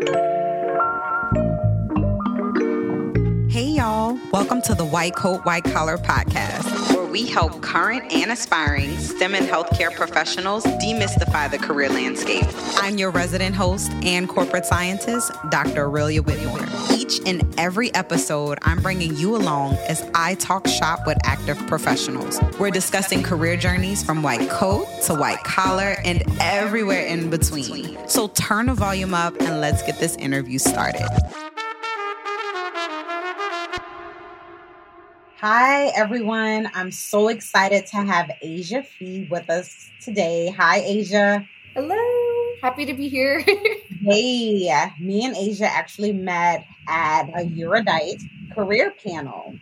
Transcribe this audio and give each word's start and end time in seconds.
Hey, 0.00 0.37
Welcome 4.38 4.62
to 4.62 4.74
the 4.76 4.84
White 4.84 5.16
Coat, 5.16 5.44
White 5.44 5.64
Collar 5.64 5.98
podcast, 5.98 6.94
where 6.94 7.04
we 7.06 7.26
help 7.26 7.60
current 7.60 8.12
and 8.12 8.30
aspiring 8.30 8.96
STEM 8.96 9.34
and 9.34 9.44
healthcare 9.44 9.92
professionals 9.92 10.62
demystify 10.64 11.50
the 11.50 11.58
career 11.58 11.88
landscape. 11.88 12.46
I'm 12.76 12.98
your 12.98 13.10
resident 13.10 13.56
host 13.56 13.90
and 14.04 14.28
corporate 14.28 14.64
scientist, 14.64 15.32
Dr. 15.50 15.86
Aurelia 15.86 16.22
Whitmore. 16.22 16.64
Each 16.96 17.18
and 17.26 17.52
every 17.58 17.92
episode, 17.96 18.60
I'm 18.62 18.80
bringing 18.80 19.16
you 19.16 19.34
along 19.34 19.74
as 19.88 20.08
I 20.14 20.36
talk 20.36 20.68
shop 20.68 21.00
with 21.04 21.18
active 21.24 21.58
professionals. 21.66 22.40
We're 22.60 22.70
discussing 22.70 23.24
career 23.24 23.56
journeys 23.56 24.04
from 24.04 24.22
white 24.22 24.48
coat 24.48 24.86
to 25.06 25.16
white 25.16 25.42
collar 25.42 25.96
and 26.04 26.22
everywhere 26.38 27.04
in 27.06 27.28
between. 27.28 27.98
So 28.08 28.28
turn 28.28 28.66
the 28.66 28.74
volume 28.74 29.14
up 29.14 29.34
and 29.40 29.60
let's 29.60 29.82
get 29.82 29.98
this 29.98 30.14
interview 30.14 30.60
started. 30.60 31.08
Hi, 35.40 35.92
everyone. 35.94 36.68
I'm 36.74 36.90
so 36.90 37.28
excited 37.28 37.86
to 37.92 37.98
have 37.98 38.28
Asia 38.42 38.82
Fee 38.82 39.28
with 39.30 39.48
us 39.48 39.88
today. 40.00 40.50
Hi, 40.58 40.80
Asia. 40.80 41.48
Hello. 41.74 41.96
Happy 42.60 42.84
to 42.86 42.92
be 42.92 43.08
here. 43.08 43.38
hey, 44.02 44.90
me 44.98 45.24
and 45.24 45.36
Asia 45.36 45.66
actually 45.66 46.12
met 46.12 46.66
at 46.88 47.28
a 47.28 47.46
Eurudite 47.46 48.20
career 48.52 48.92
panel. 49.00 49.54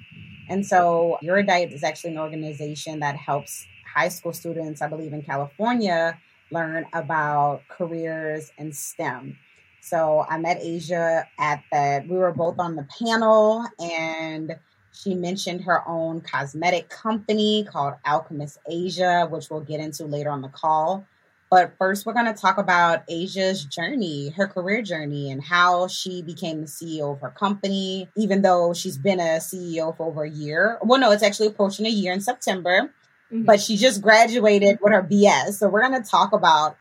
And 0.49 0.65
so, 0.65 1.19
Eurudite 1.23 1.75
is 1.75 1.85
actually 1.85 2.13
an 2.13 2.21
organization 2.21 3.01
that 3.01 3.17
helps 3.17 3.67
high 3.95 4.09
school 4.09 4.33
students, 4.33 4.81
I 4.81 4.89
believe 4.89 5.13
in 5.13 5.21
California, 5.21 6.19
learn 6.51 6.87
about 6.95 7.69
careers 7.69 8.51
in 8.57 8.73
STEM. 8.73 9.37
So, 9.83 10.25
I 10.27 10.39
met 10.39 10.57
Asia 10.59 11.29
at 11.39 11.63
that. 11.71 12.09
We 12.09 12.17
were 12.17 12.33
both 12.33 12.59
on 12.59 12.77
the 12.77 12.89
panel 12.99 13.67
and 13.79 14.57
she 14.97 15.15
mentioned 15.15 15.63
her 15.65 15.87
own 15.87 16.23
cosmetic 16.23 16.89
company 16.89 17.67
called 17.71 17.95
Alchemist 18.05 18.59
Asia, 18.69 19.27
which 19.31 19.51
we'll 19.51 19.61
get 19.61 19.81
into 19.81 20.07
later 20.07 20.31
on 20.31 20.41
the 20.41 20.49
call. 20.49 21.07
But 21.51 21.75
first, 21.79 22.07
we're 22.07 22.13
going 22.13 22.27
to 22.27 22.35
talk 22.35 22.59
about 22.59 23.05
Asia's 23.09 23.65
journey, 23.65 24.31
her 24.31 24.49
career 24.49 24.83
journey, 24.83 25.31
and 25.31 25.43
how 25.43 25.87
she 25.87 26.23
became 26.23 26.63
the 26.63 26.67
CEO 26.67 27.13
of 27.13 27.21
her 27.21 27.31
company, 27.31 28.09
even 28.17 28.43
though 28.43 28.75
she's 28.75 28.99
been 28.99 29.21
a 29.21 29.39
CEO 29.39 29.97
for 29.97 30.07
over 30.07 30.25
a 30.25 30.31
year. 30.31 30.79
Well, 30.83 30.99
no, 30.99 31.13
it's 31.13 31.23
actually 31.23 31.49
approaching 31.49 31.87
a 31.87 31.91
year 31.91 32.13
in 32.13 32.21
September, 32.21 32.91
mm-hmm. 33.31 33.45
but 33.45 33.61
she 33.61 33.77
just 33.77 34.03
graduated 34.03 34.79
with 34.83 34.93
her 34.93 35.03
BS. 35.03 35.55
So, 35.59 35.69
we're 35.69 35.87
going 35.87 36.03
to 36.03 36.09
talk 36.09 36.33
about 36.33 36.77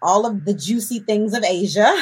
all 0.00 0.26
of 0.26 0.44
the 0.44 0.54
juicy 0.54 1.00
things 1.00 1.34
of 1.34 1.42
Asia 1.42 1.92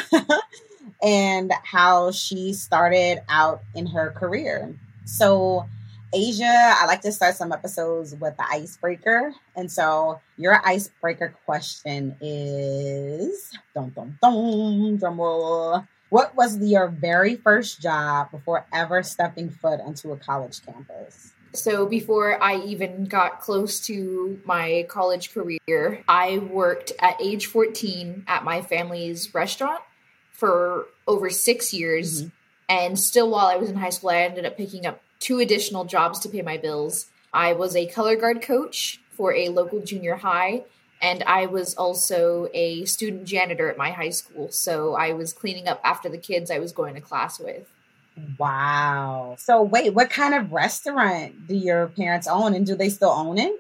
and 1.03 1.51
how 1.65 2.11
she 2.11 2.53
started 2.53 3.21
out 3.29 3.63
in 3.75 3.87
her 3.87 4.11
career. 4.11 4.77
So, 5.05 5.67
Asia, 6.12 6.45
I 6.47 6.84
like 6.86 7.00
to 7.03 7.12
start 7.12 7.36
some 7.36 7.53
episodes 7.53 8.14
with 8.14 8.36
the 8.36 8.45
icebreaker. 8.50 9.33
And 9.56 9.70
so, 9.70 10.20
your 10.36 10.61
icebreaker 10.64 11.34
question 11.47 12.17
is 12.20 13.50
dum 13.75 13.91
dum 13.91 14.19
dum 14.20 14.97
drum 14.98 15.20
roll. 15.20 15.84
What 16.11 16.36
was 16.36 16.58
your 16.58 16.89
very 16.89 17.36
first 17.36 17.80
job 17.80 18.30
before 18.30 18.67
ever 18.73 19.03
stepping 19.03 19.48
foot 19.48 19.80
onto 19.80 20.12
a 20.12 20.17
college 20.19 20.61
campus? 20.64 21.33
So, 21.55 21.86
before 21.86 22.42
I 22.42 22.56
even 22.56 23.06
got 23.06 23.41
close 23.41 23.80
to 23.86 24.41
my 24.45 24.86
college 24.89 25.33
career, 25.33 26.05
I 26.06 26.39
worked 26.39 26.92
at 26.98 27.20
age 27.20 27.47
14 27.47 28.25
at 28.27 28.45
my 28.45 28.61
family's 28.61 29.33
restaurant 29.34 29.80
for 30.30 30.86
over 31.06 31.30
six 31.30 31.73
years. 31.73 32.25
Mm-hmm. 32.25 32.28
And 32.69 32.99
still, 32.99 33.31
while 33.31 33.47
I 33.47 33.57
was 33.57 33.71
in 33.71 33.77
high 33.77 33.91
school, 33.91 34.11
I 34.11 34.23
ended 34.23 34.47
up 34.47 34.57
picking 34.57 34.87
up 34.87 35.03
two 35.21 35.39
additional 35.39 35.85
jobs 35.85 36.19
to 36.21 36.29
pay 36.29 36.43
my 36.43 36.57
bills. 36.57 37.07
I 37.33 37.53
was 37.53 37.77
a 37.77 37.87
color 37.87 38.17
guard 38.17 38.42
coach 38.42 39.01
for 39.11 39.35
a 39.35 39.48
local 39.48 39.81
junior 39.81 40.17
high, 40.17 40.64
and 41.01 41.23
I 41.25 41.47
was 41.47 41.75
also 41.75 42.48
a 42.53 42.85
student 42.85 43.25
janitor 43.25 43.70
at 43.70 43.77
my 43.77 43.91
high 43.91 44.11
school. 44.11 44.51
So 44.51 44.95
I 44.95 45.13
was 45.13 45.33
cleaning 45.33 45.69
up 45.69 45.81
after 45.85 46.09
the 46.09 46.19
kids 46.19 46.51
I 46.51 46.59
was 46.59 46.73
going 46.73 46.95
to 46.95 47.01
class 47.01 47.39
with. 47.39 47.67
Wow. 48.39 49.36
So, 49.39 49.63
wait, 49.63 49.95
what 49.95 50.11
kind 50.11 50.35
of 50.35 50.53
restaurant 50.53 51.47
do 51.48 51.55
your 51.55 51.89
parents 51.89 52.27
own, 52.27 52.55
and 52.55 52.67
do 52.67 52.75
they 52.75 52.91
still 52.91 53.11
own 53.11 53.39
it? 53.39 53.53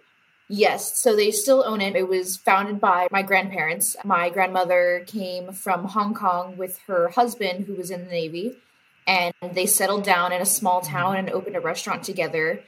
Yes, 0.48 0.98
so 0.98 1.16
they 1.16 1.30
still 1.30 1.64
own 1.66 1.80
it. 1.80 1.96
It 1.96 2.08
was 2.08 2.36
founded 2.36 2.78
by 2.78 3.08
my 3.10 3.22
grandparents. 3.22 3.96
My 4.04 4.28
grandmother 4.28 5.04
came 5.06 5.52
from 5.52 5.84
Hong 5.86 6.12
Kong 6.12 6.58
with 6.58 6.78
her 6.86 7.08
husband, 7.08 7.64
who 7.64 7.74
was 7.74 7.90
in 7.90 8.04
the 8.04 8.10
Navy 8.10 8.58
and 9.06 9.34
they 9.52 9.66
settled 9.66 10.04
down 10.04 10.32
in 10.32 10.40
a 10.40 10.46
small 10.46 10.80
mm-hmm. 10.80 10.92
town 10.92 11.16
and 11.16 11.30
opened 11.30 11.56
a 11.56 11.60
restaurant 11.60 12.04
together. 12.04 12.62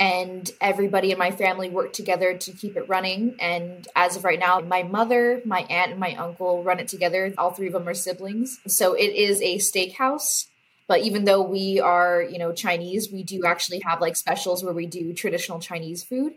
And 0.00 0.48
everybody 0.60 1.10
in 1.10 1.18
my 1.18 1.32
family 1.32 1.70
worked 1.70 1.96
together 1.96 2.36
to 2.36 2.52
keep 2.52 2.76
it 2.76 2.88
running. 2.88 3.34
And 3.40 3.86
as 3.96 4.16
of 4.16 4.24
right 4.24 4.38
now 4.38 4.60
my 4.60 4.84
mother 4.84 5.42
my 5.44 5.62
aunt 5.62 5.90
and 5.90 6.00
my 6.00 6.14
uncle 6.14 6.62
run 6.62 6.78
it 6.78 6.86
together. 6.86 7.34
All 7.36 7.50
three 7.50 7.66
of 7.66 7.72
them 7.72 7.88
are 7.88 7.94
siblings. 7.94 8.60
So 8.68 8.92
it 8.94 9.12
is 9.14 9.42
a 9.42 9.56
steakhouse. 9.56 10.46
But 10.86 11.00
even 11.00 11.24
though 11.24 11.42
we 11.42 11.80
are 11.80 12.22
you 12.22 12.38
know 12.38 12.52
chinese 12.52 13.10
we 13.10 13.24
do 13.24 13.44
actually 13.44 13.80
have 13.80 14.00
like 14.00 14.14
specials 14.14 14.62
where 14.62 14.72
we 14.72 14.86
do 14.86 15.12
traditional 15.14 15.58
chinese 15.58 16.04
food. 16.04 16.34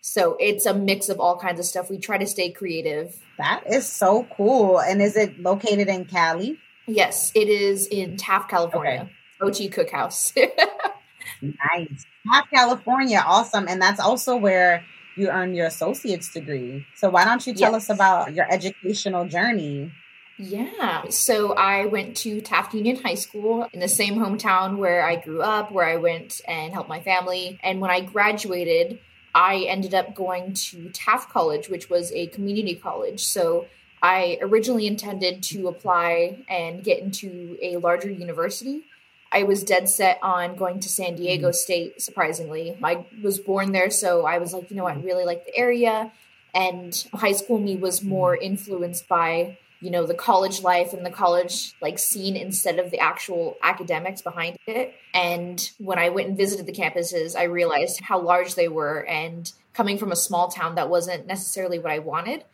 So 0.00 0.36
it's 0.40 0.66
a 0.66 0.74
mix 0.74 1.08
of 1.08 1.20
all 1.20 1.38
kinds 1.38 1.60
of 1.60 1.66
stuff. 1.66 1.88
We 1.88 1.98
try 1.98 2.18
to 2.18 2.26
stay 2.26 2.50
creative. 2.50 3.16
That 3.38 3.62
is 3.66 3.86
so 3.86 4.26
cool. 4.36 4.78
And 4.78 5.00
is 5.00 5.16
it 5.16 5.38
located 5.38 5.88
in 5.88 6.04
cali 6.04 6.58
Yes, 6.86 7.32
it 7.34 7.48
is 7.48 7.86
in 7.86 8.10
mm-hmm. 8.10 8.16
Taft, 8.16 8.50
California. 8.50 9.10
Okay. 9.40 9.66
OG 9.66 9.72
Cookhouse. 9.72 10.36
nice. 11.42 12.06
Taft, 12.30 12.50
California. 12.52 13.22
Awesome. 13.24 13.66
And 13.68 13.80
that's 13.80 14.00
also 14.00 14.36
where 14.36 14.84
you 15.16 15.28
earn 15.28 15.54
your 15.54 15.66
associate's 15.66 16.32
degree. 16.32 16.86
So 16.96 17.10
why 17.10 17.24
don't 17.24 17.46
you 17.46 17.54
tell 17.54 17.72
yes. 17.72 17.88
us 17.88 17.94
about 17.94 18.34
your 18.34 18.50
educational 18.50 19.26
journey? 19.26 19.92
Yeah. 20.36 21.08
So 21.10 21.52
I 21.52 21.86
went 21.86 22.16
to 22.18 22.40
Taft 22.40 22.74
Union 22.74 22.96
High 22.96 23.14
School 23.14 23.68
in 23.72 23.80
the 23.80 23.88
same 23.88 24.16
hometown 24.16 24.78
where 24.78 25.06
I 25.06 25.16
grew 25.16 25.42
up, 25.42 25.70
where 25.70 25.86
I 25.86 25.96
went 25.96 26.40
and 26.48 26.72
helped 26.72 26.88
my 26.88 27.00
family. 27.00 27.58
And 27.62 27.80
when 27.80 27.90
I 27.90 28.00
graduated, 28.00 28.98
I 29.34 29.66
ended 29.68 29.94
up 29.94 30.14
going 30.14 30.54
to 30.54 30.88
Taft 30.90 31.30
College, 31.30 31.68
which 31.68 31.88
was 31.88 32.10
a 32.12 32.26
community 32.28 32.74
college. 32.74 33.24
So 33.24 33.66
I 34.04 34.36
originally 34.42 34.86
intended 34.86 35.42
to 35.44 35.66
apply 35.66 36.44
and 36.46 36.84
get 36.84 36.98
into 36.98 37.56
a 37.62 37.78
larger 37.78 38.10
university. 38.10 38.84
I 39.32 39.44
was 39.44 39.64
dead 39.64 39.88
set 39.88 40.18
on 40.22 40.56
going 40.56 40.80
to 40.80 40.90
San 40.90 41.16
Diego 41.16 41.48
mm-hmm. 41.48 41.54
State, 41.54 42.02
surprisingly. 42.02 42.76
I 42.84 43.06
was 43.22 43.38
born 43.38 43.72
there, 43.72 43.88
so 43.88 44.26
I 44.26 44.36
was 44.36 44.52
like, 44.52 44.70
you 44.70 44.76
know, 44.76 44.84
I 44.84 44.96
really 44.96 45.24
like 45.24 45.46
the 45.46 45.56
area. 45.56 46.12
And 46.52 46.94
high 47.14 47.32
school 47.32 47.58
me 47.58 47.76
was 47.76 48.02
more 48.02 48.34
mm-hmm. 48.34 48.44
influenced 48.44 49.08
by, 49.08 49.56
you 49.80 49.90
know, 49.90 50.04
the 50.04 50.12
college 50.12 50.60
life 50.60 50.92
and 50.92 51.04
the 51.04 51.10
college 51.10 51.72
like 51.80 51.98
scene 51.98 52.36
instead 52.36 52.78
of 52.78 52.90
the 52.90 52.98
actual 52.98 53.56
academics 53.62 54.20
behind 54.20 54.58
it. 54.66 54.92
And 55.14 55.66
when 55.78 55.98
I 55.98 56.10
went 56.10 56.28
and 56.28 56.36
visited 56.36 56.66
the 56.66 56.72
campuses, 56.72 57.34
I 57.34 57.44
realized 57.44 58.02
how 58.02 58.20
large 58.20 58.54
they 58.54 58.68
were 58.68 59.06
and 59.06 59.50
coming 59.72 59.96
from 59.96 60.12
a 60.12 60.16
small 60.16 60.48
town 60.48 60.74
that 60.74 60.90
wasn't 60.90 61.26
necessarily 61.26 61.78
what 61.78 61.90
I 61.90 62.00
wanted. 62.00 62.44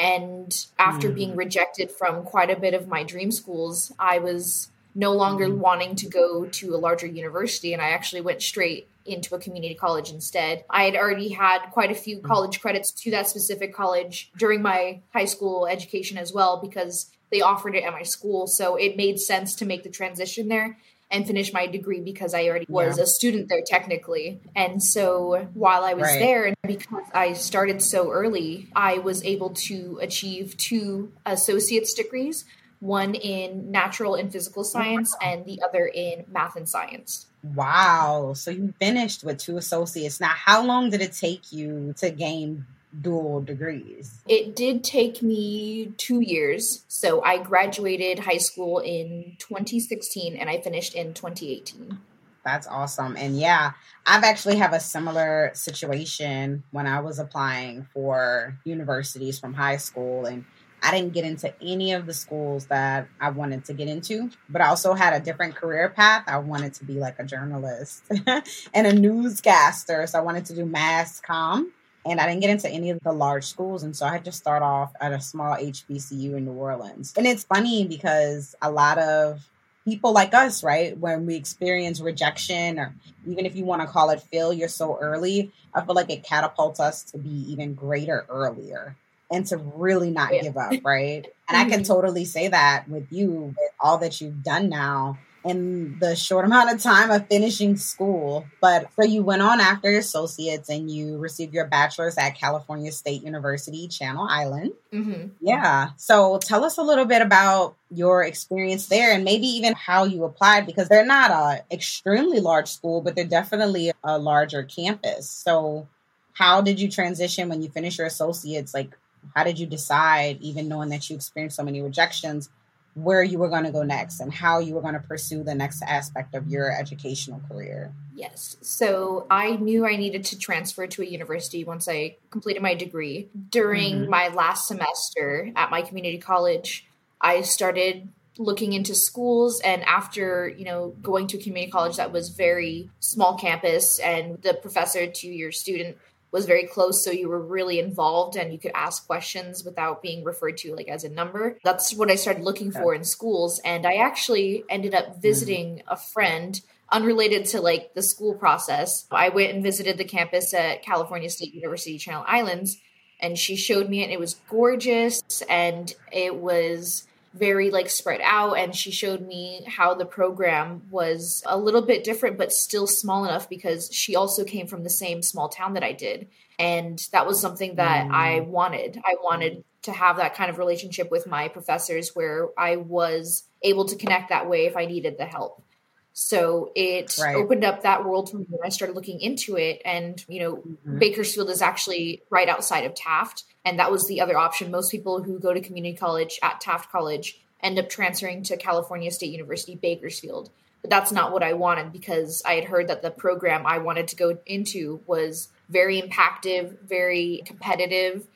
And 0.00 0.66
after 0.78 1.10
mm. 1.10 1.14
being 1.14 1.36
rejected 1.36 1.90
from 1.90 2.22
quite 2.22 2.50
a 2.50 2.58
bit 2.58 2.72
of 2.72 2.88
my 2.88 3.02
dream 3.02 3.30
schools, 3.30 3.92
I 3.98 4.18
was 4.18 4.70
no 4.94 5.12
longer 5.12 5.46
mm. 5.46 5.58
wanting 5.58 5.94
to 5.96 6.08
go 6.08 6.46
to 6.46 6.74
a 6.74 6.78
larger 6.78 7.06
university. 7.06 7.74
And 7.74 7.82
I 7.82 7.90
actually 7.90 8.22
went 8.22 8.40
straight 8.40 8.88
into 9.04 9.34
a 9.34 9.38
community 9.38 9.74
college 9.74 10.10
instead. 10.10 10.64
I 10.70 10.84
had 10.84 10.96
already 10.96 11.28
had 11.28 11.66
quite 11.70 11.90
a 11.90 11.94
few 11.94 12.18
mm. 12.18 12.24
college 12.24 12.62
credits 12.62 12.90
to 12.92 13.10
that 13.10 13.28
specific 13.28 13.74
college 13.74 14.30
during 14.38 14.62
my 14.62 15.00
high 15.12 15.26
school 15.26 15.66
education 15.66 16.16
as 16.16 16.32
well 16.32 16.58
because 16.62 17.10
they 17.30 17.42
offered 17.42 17.74
it 17.74 17.84
at 17.84 17.92
my 17.92 18.02
school. 18.02 18.46
So 18.46 18.76
it 18.76 18.96
made 18.96 19.20
sense 19.20 19.54
to 19.56 19.66
make 19.66 19.82
the 19.82 19.90
transition 19.90 20.48
there 20.48 20.78
and 21.10 21.26
finish 21.26 21.52
my 21.52 21.66
degree 21.66 22.00
because 22.00 22.34
I 22.34 22.46
already 22.46 22.66
was 22.68 22.98
yeah. 22.98 23.04
a 23.04 23.06
student 23.06 23.48
there 23.48 23.62
technically. 23.66 24.40
And 24.54 24.82
so 24.82 25.48
while 25.54 25.84
I 25.84 25.94
was 25.94 26.08
right. 26.08 26.18
there, 26.18 26.46
and 26.46 26.56
because 26.64 27.04
I 27.12 27.32
started 27.32 27.82
so 27.82 28.10
early, 28.10 28.68
I 28.74 28.98
was 28.98 29.24
able 29.24 29.50
to 29.50 29.98
achieve 30.00 30.56
two 30.56 31.12
associate's 31.26 31.94
degrees 31.94 32.44
one 32.80 33.14
in 33.14 33.70
natural 33.70 34.14
and 34.14 34.32
physical 34.32 34.64
science 34.64 35.14
and 35.22 35.44
the 35.44 35.60
other 35.62 35.86
in 35.86 36.24
math 36.32 36.56
and 36.56 36.68
science. 36.68 37.26
Wow. 37.42 38.32
So 38.34 38.50
you 38.50 38.74
finished 38.78 39.22
with 39.22 39.38
two 39.38 39.58
associates. 39.58 40.18
Now, 40.18 40.32
how 40.34 40.64
long 40.64 40.90
did 40.90 41.02
it 41.02 41.12
take 41.12 41.52
you 41.52 41.94
to 41.98 42.10
gain 42.10 42.66
dual 42.98 43.40
degrees? 43.40 44.22
It 44.28 44.56
did 44.56 44.82
take 44.82 45.22
me 45.22 45.92
two 45.96 46.20
years. 46.20 46.84
So 46.88 47.22
I 47.22 47.38
graduated 47.38 48.20
high 48.20 48.38
school 48.38 48.78
in 48.78 49.36
2016 49.38 50.36
and 50.36 50.50
I 50.50 50.60
finished 50.60 50.94
in 50.94 51.14
2018. 51.14 51.98
That's 52.44 52.66
awesome. 52.66 53.16
And 53.16 53.38
yeah, 53.38 53.72
I've 54.06 54.24
actually 54.24 54.56
have 54.56 54.72
a 54.72 54.80
similar 54.80 55.50
situation 55.54 56.64
when 56.70 56.86
I 56.86 57.00
was 57.00 57.18
applying 57.18 57.86
for 57.92 58.58
universities 58.64 59.38
from 59.38 59.54
high 59.54 59.76
school 59.76 60.24
and 60.24 60.44
I 60.82 60.90
didn't 60.92 61.12
get 61.12 61.24
into 61.24 61.52
any 61.62 61.92
of 61.92 62.06
the 62.06 62.14
schools 62.14 62.66
that 62.66 63.08
I 63.20 63.30
wanted 63.30 63.66
to 63.66 63.74
get 63.74 63.88
into, 63.88 64.30
but 64.48 64.62
I 64.62 64.68
also 64.68 64.94
had 64.94 65.12
a 65.12 65.20
different 65.20 65.54
career 65.54 65.90
path. 65.90 66.24
I 66.26 66.38
wanted 66.38 66.74
to 66.74 66.84
be 66.84 66.94
like 66.94 67.18
a 67.18 67.24
journalist 67.24 68.02
and 68.74 68.86
a 68.86 68.92
newscaster. 68.92 70.06
So 70.06 70.18
I 70.18 70.22
wanted 70.22 70.46
to 70.46 70.54
do 70.54 70.64
mass 70.64 71.20
com. 71.20 71.72
And 72.06 72.20
I 72.20 72.26
didn't 72.26 72.40
get 72.40 72.50
into 72.50 72.68
any 72.68 72.90
of 72.90 73.00
the 73.00 73.12
large 73.12 73.44
schools. 73.44 73.82
And 73.82 73.94
so 73.94 74.06
I 74.06 74.12
had 74.12 74.24
to 74.24 74.32
start 74.32 74.62
off 74.62 74.92
at 75.00 75.12
a 75.12 75.20
small 75.20 75.56
HBCU 75.56 76.34
in 76.36 76.46
New 76.46 76.52
Orleans. 76.52 77.12
And 77.16 77.26
it's 77.26 77.44
funny 77.44 77.86
because 77.86 78.54
a 78.62 78.70
lot 78.70 78.98
of 78.98 79.46
people 79.84 80.12
like 80.12 80.32
us, 80.32 80.64
right, 80.64 80.96
when 80.96 81.26
we 81.26 81.36
experience 81.36 82.00
rejection 82.00 82.78
or 82.78 82.94
even 83.26 83.44
if 83.44 83.54
you 83.54 83.64
want 83.64 83.82
to 83.82 83.88
call 83.88 84.10
it 84.10 84.22
failure 84.22 84.68
so 84.68 84.98
early, 84.98 85.52
I 85.74 85.84
feel 85.84 85.94
like 85.94 86.10
it 86.10 86.22
catapults 86.22 86.80
us 86.80 87.02
to 87.12 87.18
be 87.18 87.52
even 87.52 87.74
greater 87.74 88.24
earlier 88.28 88.96
and 89.30 89.46
to 89.46 89.58
really 89.58 90.10
not 90.10 90.34
yeah. 90.34 90.42
give 90.42 90.56
up, 90.56 90.72
right? 90.84 91.26
And. 91.48 91.56
I 91.56 91.64
can 91.64 91.80
mm-hmm. 91.80 91.82
totally 91.82 92.24
say 92.24 92.48
that 92.48 92.88
with 92.88 93.08
you, 93.10 93.30
with 93.30 93.70
all 93.78 93.98
that 93.98 94.20
you've 94.20 94.42
done 94.42 94.68
now 94.68 95.18
in 95.44 95.98
the 96.00 96.14
short 96.14 96.44
amount 96.44 96.72
of 96.72 96.82
time 96.82 97.10
of 97.10 97.26
finishing 97.28 97.76
school. 97.76 98.46
But 98.60 98.88
so 98.94 99.04
you 99.04 99.22
went 99.22 99.42
on 99.42 99.60
after 99.60 99.90
your 99.90 100.00
associates 100.00 100.68
and 100.68 100.90
you 100.90 101.18
received 101.18 101.54
your 101.54 101.66
bachelor's 101.66 102.18
at 102.18 102.30
California 102.30 102.92
State 102.92 103.22
University, 103.22 103.88
Channel 103.88 104.26
Island. 104.28 104.72
Mm-hmm. 104.92 105.28
Yeah. 105.40 105.90
So 105.96 106.38
tell 106.38 106.64
us 106.64 106.78
a 106.78 106.82
little 106.82 107.06
bit 107.06 107.22
about 107.22 107.76
your 107.90 108.22
experience 108.22 108.86
there 108.86 109.12
and 109.12 109.24
maybe 109.24 109.46
even 109.46 109.74
how 109.74 110.04
you 110.04 110.24
applied 110.24 110.66
because 110.66 110.88
they're 110.88 111.06
not 111.06 111.30
a 111.30 111.64
extremely 111.72 112.40
large 112.40 112.68
school, 112.68 113.00
but 113.00 113.14
they're 113.14 113.24
definitely 113.24 113.92
a 114.04 114.18
larger 114.18 114.62
campus. 114.62 115.28
So 115.28 115.88
how 116.34 116.60
did 116.60 116.80
you 116.80 116.90
transition 116.90 117.48
when 117.48 117.62
you 117.62 117.68
finished 117.68 117.98
your 117.98 118.06
associates? 118.06 118.72
Like, 118.72 118.96
how 119.34 119.44
did 119.44 119.58
you 119.58 119.66
decide, 119.66 120.38
even 120.40 120.68
knowing 120.68 120.88
that 120.88 121.10
you 121.10 121.16
experienced 121.16 121.56
so 121.56 121.62
many 121.62 121.82
rejections, 121.82 122.48
where 122.94 123.22
you 123.22 123.38
were 123.38 123.48
going 123.48 123.64
to 123.64 123.70
go 123.70 123.82
next 123.82 124.20
and 124.20 124.32
how 124.32 124.58
you 124.58 124.74
were 124.74 124.80
going 124.80 124.94
to 124.94 125.00
pursue 125.00 125.42
the 125.42 125.54
next 125.54 125.82
aspect 125.82 126.34
of 126.34 126.48
your 126.48 126.70
educational 126.72 127.40
career? 127.48 127.92
Yes. 128.14 128.56
So 128.60 129.26
I 129.30 129.56
knew 129.56 129.86
I 129.86 129.96
needed 129.96 130.24
to 130.26 130.38
transfer 130.38 130.86
to 130.86 131.02
a 131.02 131.06
university 131.06 131.64
once 131.64 131.88
I 131.88 132.16
completed 132.30 132.62
my 132.62 132.74
degree. 132.74 133.28
During 133.48 134.00
mm-hmm. 134.00 134.10
my 134.10 134.28
last 134.28 134.66
semester 134.66 135.50
at 135.56 135.70
my 135.70 135.82
community 135.82 136.18
college, 136.18 136.86
I 137.20 137.42
started 137.42 138.08
looking 138.38 138.72
into 138.72 138.94
schools 138.94 139.60
and 139.60 139.82
after 139.84 140.48
you 140.48 140.64
know 140.64 140.94
going 141.02 141.26
to 141.26 141.36
a 141.36 141.42
community 141.42 141.70
college 141.70 141.96
that 141.96 142.10
was 142.10 142.30
very 142.30 142.88
small 142.98 143.36
campus 143.36 143.98
and 143.98 144.40
the 144.40 144.54
professor 144.54 145.06
to 145.06 145.28
your 145.28 145.52
student 145.52 145.98
was 146.32 146.46
very 146.46 146.66
close 146.66 147.04
so 147.04 147.10
you 147.10 147.28
were 147.28 147.40
really 147.40 147.78
involved 147.78 148.36
and 148.36 148.52
you 148.52 148.58
could 148.58 148.72
ask 148.74 149.06
questions 149.06 149.64
without 149.64 150.02
being 150.02 150.24
referred 150.24 150.56
to 150.56 150.74
like 150.74 150.88
as 150.88 151.04
a 151.04 151.08
number 151.08 151.58
that's 151.64 151.94
what 151.94 152.10
i 152.10 152.14
started 152.14 152.42
looking 152.42 152.70
for 152.70 152.94
in 152.94 153.04
schools 153.04 153.60
and 153.64 153.86
i 153.86 153.94
actually 153.94 154.64
ended 154.68 154.94
up 154.94 155.20
visiting 155.20 155.76
mm-hmm. 155.76 155.92
a 155.92 155.96
friend 155.96 156.60
unrelated 156.92 157.44
to 157.44 157.60
like 157.60 157.94
the 157.94 158.02
school 158.02 158.34
process 158.34 159.06
i 159.10 159.28
went 159.28 159.52
and 159.52 159.62
visited 159.62 159.98
the 159.98 160.04
campus 160.04 160.52
at 160.54 160.82
california 160.82 161.30
state 161.30 161.54
university 161.54 161.98
channel 161.98 162.24
islands 162.26 162.78
and 163.20 163.36
she 163.36 163.56
showed 163.56 163.88
me 163.88 164.02
it 164.02 164.10
it 164.10 164.18
was 164.18 164.36
gorgeous 164.48 165.42
and 165.48 165.94
it 166.12 166.36
was 166.36 167.06
very 167.32 167.70
like 167.70 167.88
spread 167.88 168.20
out 168.24 168.54
and 168.54 168.74
she 168.74 168.90
showed 168.90 169.20
me 169.20 169.64
how 169.68 169.94
the 169.94 170.04
program 170.04 170.82
was 170.90 171.44
a 171.46 171.56
little 171.56 171.82
bit 171.82 172.02
different 172.02 172.36
but 172.36 172.52
still 172.52 172.88
small 172.88 173.24
enough 173.24 173.48
because 173.48 173.88
she 173.92 174.16
also 174.16 174.42
came 174.44 174.66
from 174.66 174.82
the 174.82 174.90
same 174.90 175.22
small 175.22 175.48
town 175.48 175.74
that 175.74 175.84
I 175.84 175.92
did 175.92 176.28
and 176.60 176.98
that 177.12 177.26
was 177.26 177.40
something 177.40 177.76
that 177.76 178.06
mm. 178.06 178.12
I 178.12 178.40
wanted. 178.40 179.00
I 179.02 179.16
wanted 179.22 179.64
to 179.82 179.92
have 179.92 180.18
that 180.18 180.34
kind 180.34 180.50
of 180.50 180.58
relationship 180.58 181.10
with 181.10 181.26
my 181.26 181.48
professors 181.48 182.10
where 182.14 182.48
I 182.58 182.76
was 182.76 183.44
able 183.62 183.86
to 183.86 183.96
connect 183.96 184.28
that 184.28 184.46
way 184.46 184.66
if 184.66 184.76
I 184.76 184.84
needed 184.84 185.16
the 185.16 185.24
help. 185.24 185.62
So 186.12 186.72
it 186.74 187.16
right. 187.20 187.36
opened 187.36 187.64
up 187.64 187.82
that 187.82 188.04
world 188.04 188.30
for 188.30 188.38
me 188.38 188.46
I 188.64 188.68
started 188.68 188.94
looking 188.94 189.20
into 189.20 189.56
it. 189.56 189.80
And, 189.84 190.24
you 190.28 190.40
know, 190.40 190.56
mm-hmm. 190.56 190.98
Bakersfield 190.98 191.50
is 191.50 191.62
actually 191.62 192.22
right 192.30 192.48
outside 192.48 192.84
of 192.84 192.94
Taft. 192.94 193.44
And 193.64 193.78
that 193.78 193.90
was 193.90 194.06
the 194.06 194.20
other 194.20 194.36
option. 194.36 194.70
Most 194.70 194.90
people 194.90 195.22
who 195.22 195.38
go 195.38 195.52
to 195.52 195.60
community 195.60 195.96
college 195.96 196.38
at 196.42 196.60
Taft 196.60 196.90
College 196.90 197.40
end 197.62 197.78
up 197.78 197.88
transferring 197.88 198.42
to 198.44 198.56
California 198.56 199.10
State 199.10 199.32
University, 199.32 199.76
Bakersfield. 199.76 200.50
But 200.80 200.90
that's 200.90 201.12
not 201.12 201.32
what 201.32 201.42
I 201.42 201.52
wanted 201.52 201.92
because 201.92 202.42
I 202.46 202.54
had 202.54 202.64
heard 202.64 202.88
that 202.88 203.02
the 203.02 203.10
program 203.10 203.66
I 203.66 203.78
wanted 203.78 204.08
to 204.08 204.16
go 204.16 204.38
into 204.46 205.00
was 205.06 205.50
very 205.68 206.00
impactful, 206.00 206.80
very 206.88 207.42
competitive, 207.44 208.26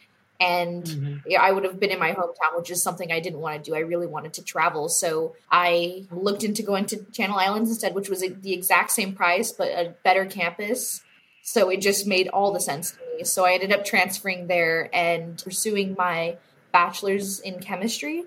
and 0.45 0.85
mm-hmm. 0.85 1.17
yeah, 1.27 1.41
I 1.41 1.53
would 1.53 1.65
have 1.65 1.81
been 1.81 1.91
in 1.91 1.99
my 1.99 2.13
hometown, 2.13 2.57
which 2.57 2.71
is 2.71 2.83
something 2.83 3.11
I 3.11 3.21
didn't 3.21 3.41
want 3.41 3.65
to 3.65 3.71
do. 3.71 3.75
I 3.75 3.81
really 3.81 4.07
wanted 4.07 4.35
to 4.35 4.45
travel, 4.45 4.89
so 4.89 5.35
I 5.51 6.05
looked 6.11 6.45
into 6.45 6.63
going 6.63 6.85
to 6.87 7.03
Channel 7.13 7.39
Islands 7.39 7.71
instead, 7.71 7.95
which 7.95 8.11
was 8.11 8.21
the 8.21 8.53
exact 8.53 8.91
same 8.91 9.15
price 9.15 9.53
but 9.53 9.69
a 9.69 9.95
better 10.05 10.27
campus. 10.27 11.03
So 11.43 11.71
it 11.71 11.81
just 11.81 12.07
made 12.07 12.29
all 12.29 12.53
the 12.53 12.61
sense 12.61 12.93
to 12.93 12.99
me. 12.99 13.25
So 13.25 13.45
I 13.45 13.53
ended 13.53 13.73
up 13.73 13.85
transferring 13.85 14.47
there 14.47 14.89
and 14.95 15.43
pursuing 15.43 15.95
my 15.97 16.37
bachelor's 16.73 17.41
in 17.41 17.61
chemistry, 17.61 18.25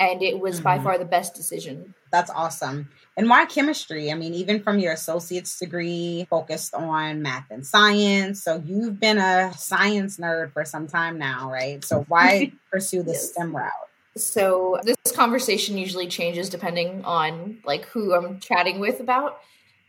and 0.00 0.22
it 0.22 0.40
was 0.40 0.56
mm-hmm. 0.56 0.64
by 0.64 0.78
far 0.80 0.98
the 0.98 1.04
best 1.04 1.34
decision. 1.34 1.94
That's 2.10 2.30
awesome. 2.30 2.88
And 3.16 3.28
why 3.28 3.44
chemistry? 3.44 4.10
I 4.10 4.14
mean, 4.14 4.32
even 4.34 4.62
from 4.62 4.78
your 4.78 4.92
associate's 4.92 5.58
degree 5.58 6.26
focused 6.30 6.74
on 6.74 7.20
math 7.22 7.50
and 7.50 7.64
science. 7.64 8.42
So 8.42 8.62
you've 8.64 8.98
been 8.98 9.18
a 9.18 9.52
science 9.56 10.16
nerd 10.16 10.52
for 10.52 10.64
some 10.64 10.86
time 10.88 11.18
now, 11.18 11.52
right? 11.52 11.84
So 11.84 12.06
why 12.08 12.52
pursue 12.72 13.02
the 13.02 13.12
yes. 13.12 13.30
STEM 13.32 13.54
route? 13.54 13.70
So 14.16 14.80
this 14.82 14.96
conversation 15.14 15.78
usually 15.78 16.08
changes 16.08 16.48
depending 16.48 17.04
on 17.04 17.58
like 17.64 17.84
who 17.86 18.14
I'm 18.14 18.40
chatting 18.40 18.80
with 18.80 19.00
about. 19.00 19.38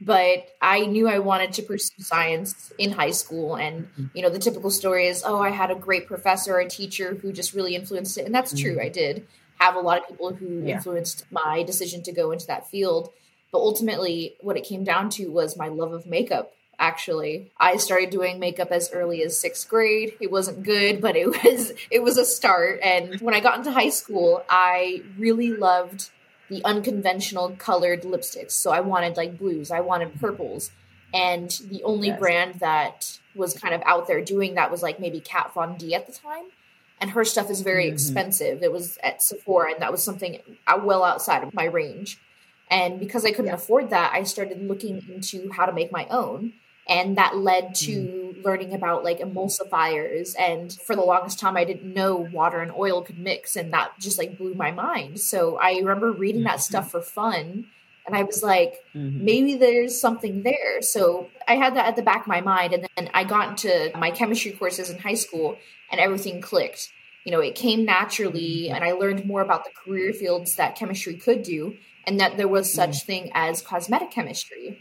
But 0.04 0.50
I 0.60 0.88
knew 0.88 1.08
I 1.08 1.20
wanted 1.20 1.54
to 1.54 1.62
pursue 1.62 2.02
science 2.02 2.74
in 2.80 2.92
high 2.92 3.12
school. 3.12 3.56
And, 3.56 3.84
mm-hmm. 3.84 4.06
you 4.16 4.24
know, 4.24 4.30
the 4.30 4.40
typical 4.40 4.72
story 4.72 5.08
is, 5.08 5.24
oh, 5.24 5.40
I 5.40 5.52
had 5.52 5.70
a 5.70 5.76
great 5.76 6.08
professor 6.08 6.56
or 6.56 6.66
teacher 6.66 7.14
who 7.14 7.32
just 7.32 7.54
really 7.54 7.76
influenced 7.76 8.18
it. 8.18 8.26
And 8.26 8.34
that's 8.34 8.52
mm-hmm. 8.52 8.74
true, 8.74 8.82
I 8.82 8.90
did 8.90 9.28
have 9.62 9.76
a 9.76 9.80
lot 9.80 10.00
of 10.00 10.08
people 10.08 10.34
who 10.34 10.64
yeah. 10.64 10.76
influenced 10.76 11.26
my 11.32 11.64
decision 11.64 12.02
to 12.04 12.12
go 12.12 12.32
into 12.32 12.48
that 12.48 12.70
field. 12.70 13.12
But 13.52 13.60
ultimately, 13.60 14.36
what 14.42 14.58
it 14.58 14.64
came 14.64 14.84
down 14.84 15.10
to 15.12 15.28
was 15.28 15.56
my 15.56 15.68
love 15.68 15.94
of 15.94 16.06
makeup. 16.06 16.54
Actually, 16.80 17.52
I 17.60 17.78
started 17.78 18.10
doing 18.10 18.40
makeup 18.40 18.72
as 18.72 18.92
early 18.92 19.22
as 19.24 19.40
sixth 19.40 19.70
grade. 19.70 20.16
It 20.20 20.32
wasn't 20.32 20.64
good, 20.64 21.00
but 21.00 21.16
it 21.16 21.28
was 21.44 21.74
it 21.92 22.02
was 22.02 22.18
a 22.18 22.26
start. 22.26 22.80
And 22.82 23.22
when 23.22 23.36
I 23.36 23.40
got 23.40 23.58
into 23.58 23.72
high 23.72 23.90
school, 23.90 24.44
I 24.50 25.04
really 25.18 25.52
loved 25.52 26.10
the 26.50 26.64
unconventional 26.66 27.52
colored 27.58 28.02
lipsticks. 28.02 28.52
So 28.52 28.72
I 28.72 28.80
wanted 28.80 29.16
like 29.16 29.38
blues, 29.38 29.70
I 29.70 29.82
wanted 29.82 30.20
purples, 30.20 30.72
and 31.14 31.50
the 31.70 31.84
only 31.84 32.08
yes. 32.08 32.20
brand 32.20 32.56
that 32.62 33.20
was 33.36 33.54
kind 33.54 33.76
of 33.76 33.82
out 33.86 34.08
there 34.08 34.22
doing 34.22 34.56
that 34.56 34.72
was 34.72 34.82
like 34.82 35.00
maybe 35.00 35.20
Kat 35.20 35.54
Von 35.54 35.78
D 35.78 35.94
at 35.94 36.08
the 36.08 36.14
time 36.14 36.46
and 37.02 37.10
her 37.10 37.26
stuff 37.26 37.50
is 37.50 37.62
very 37.62 37.86
mm-hmm. 37.86 37.94
expensive. 37.94 38.64
It 38.64 38.72
was 38.72 38.98
at 39.04 39.22
Sephora, 39.22 39.74
and 39.74 39.82
that 39.82 39.92
was 39.92 40.04
something 40.04 40.40
well 40.84 41.04
outside 41.04 41.44
of 41.44 41.54
my 41.54 41.66
range. 41.66 42.20
And 42.70 43.00
because 43.00 43.26
I 43.26 43.32
couldn't 43.32 43.48
yeah. 43.48 43.56
afford 43.56 43.90
that, 43.90 44.14
I 44.14 44.24
started 44.24 44.66
looking 44.66 45.04
into 45.10 45.52
how 45.52 45.66
to 45.66 45.74
make 45.74 45.92
my 45.92 46.08
own. 46.10 46.54
And 46.88 47.18
that 47.18 47.38
led 47.38 47.76
to 47.76 47.92
mm. 47.92 48.44
learning 48.44 48.74
about 48.74 49.04
like 49.04 49.20
emulsifiers. 49.20 50.36
And 50.40 50.72
for 50.72 50.96
the 50.96 51.02
longest 51.02 51.40
time, 51.40 51.58
I 51.58 51.64
didn't 51.64 51.94
know 51.94 52.16
water 52.16 52.60
and 52.60 52.72
oil 52.72 53.02
could 53.02 53.20
mix. 53.20 53.56
And 53.56 53.74
that 53.74 53.92
just 54.00 54.18
like 54.18 54.38
blew 54.38 54.54
my 54.54 54.72
mind. 54.72 55.20
So 55.20 55.58
I 55.58 55.74
remember 55.74 56.12
reading 56.12 56.44
that 56.44 56.56
mm-hmm. 56.56 56.60
stuff 56.62 56.92
for 56.92 57.02
fun. 57.02 57.68
And 58.08 58.16
I 58.16 58.24
was 58.24 58.42
like, 58.42 58.84
mm-hmm. 58.96 59.24
maybe 59.24 59.56
there's 59.56 60.00
something 60.00 60.44
there. 60.44 60.82
So 60.82 61.30
I 61.52 61.56
had 61.56 61.76
that 61.76 61.86
at 61.86 61.96
the 61.98 62.02
back 62.02 62.22
of 62.22 62.28
my 62.28 62.40
mind. 62.40 62.74
And 62.74 62.88
then 62.96 63.10
I 63.14 63.26
got 63.26 63.50
into 63.50 63.92
my 63.98 64.10
chemistry 64.10 64.52
courses 64.52 64.90
in 64.90 65.00
high 65.00 65.16
school 65.16 65.58
and 65.92 66.00
everything 66.00 66.40
clicked. 66.40 66.90
You 67.26 67.32
know, 67.34 67.42
it 67.42 67.56
came 67.56 67.84
naturally, 67.84 68.66
mm-hmm. 68.66 68.76
and 68.76 68.84
I 68.84 68.94
learned 68.94 69.26
more 69.26 69.42
about 69.42 69.66
the 69.66 69.72
career 69.72 70.14
fields 70.14 70.56
that 70.56 70.76
chemistry 70.76 71.16
could 71.16 71.44
do, 71.44 71.78
and 72.08 72.20
that 72.20 72.38
there 72.38 72.48
was 72.48 72.74
such 72.74 73.04
mm. 73.04 73.06
thing 73.06 73.32
as 73.36 73.62
cosmetic 73.62 74.10
chemistry. 74.10 74.80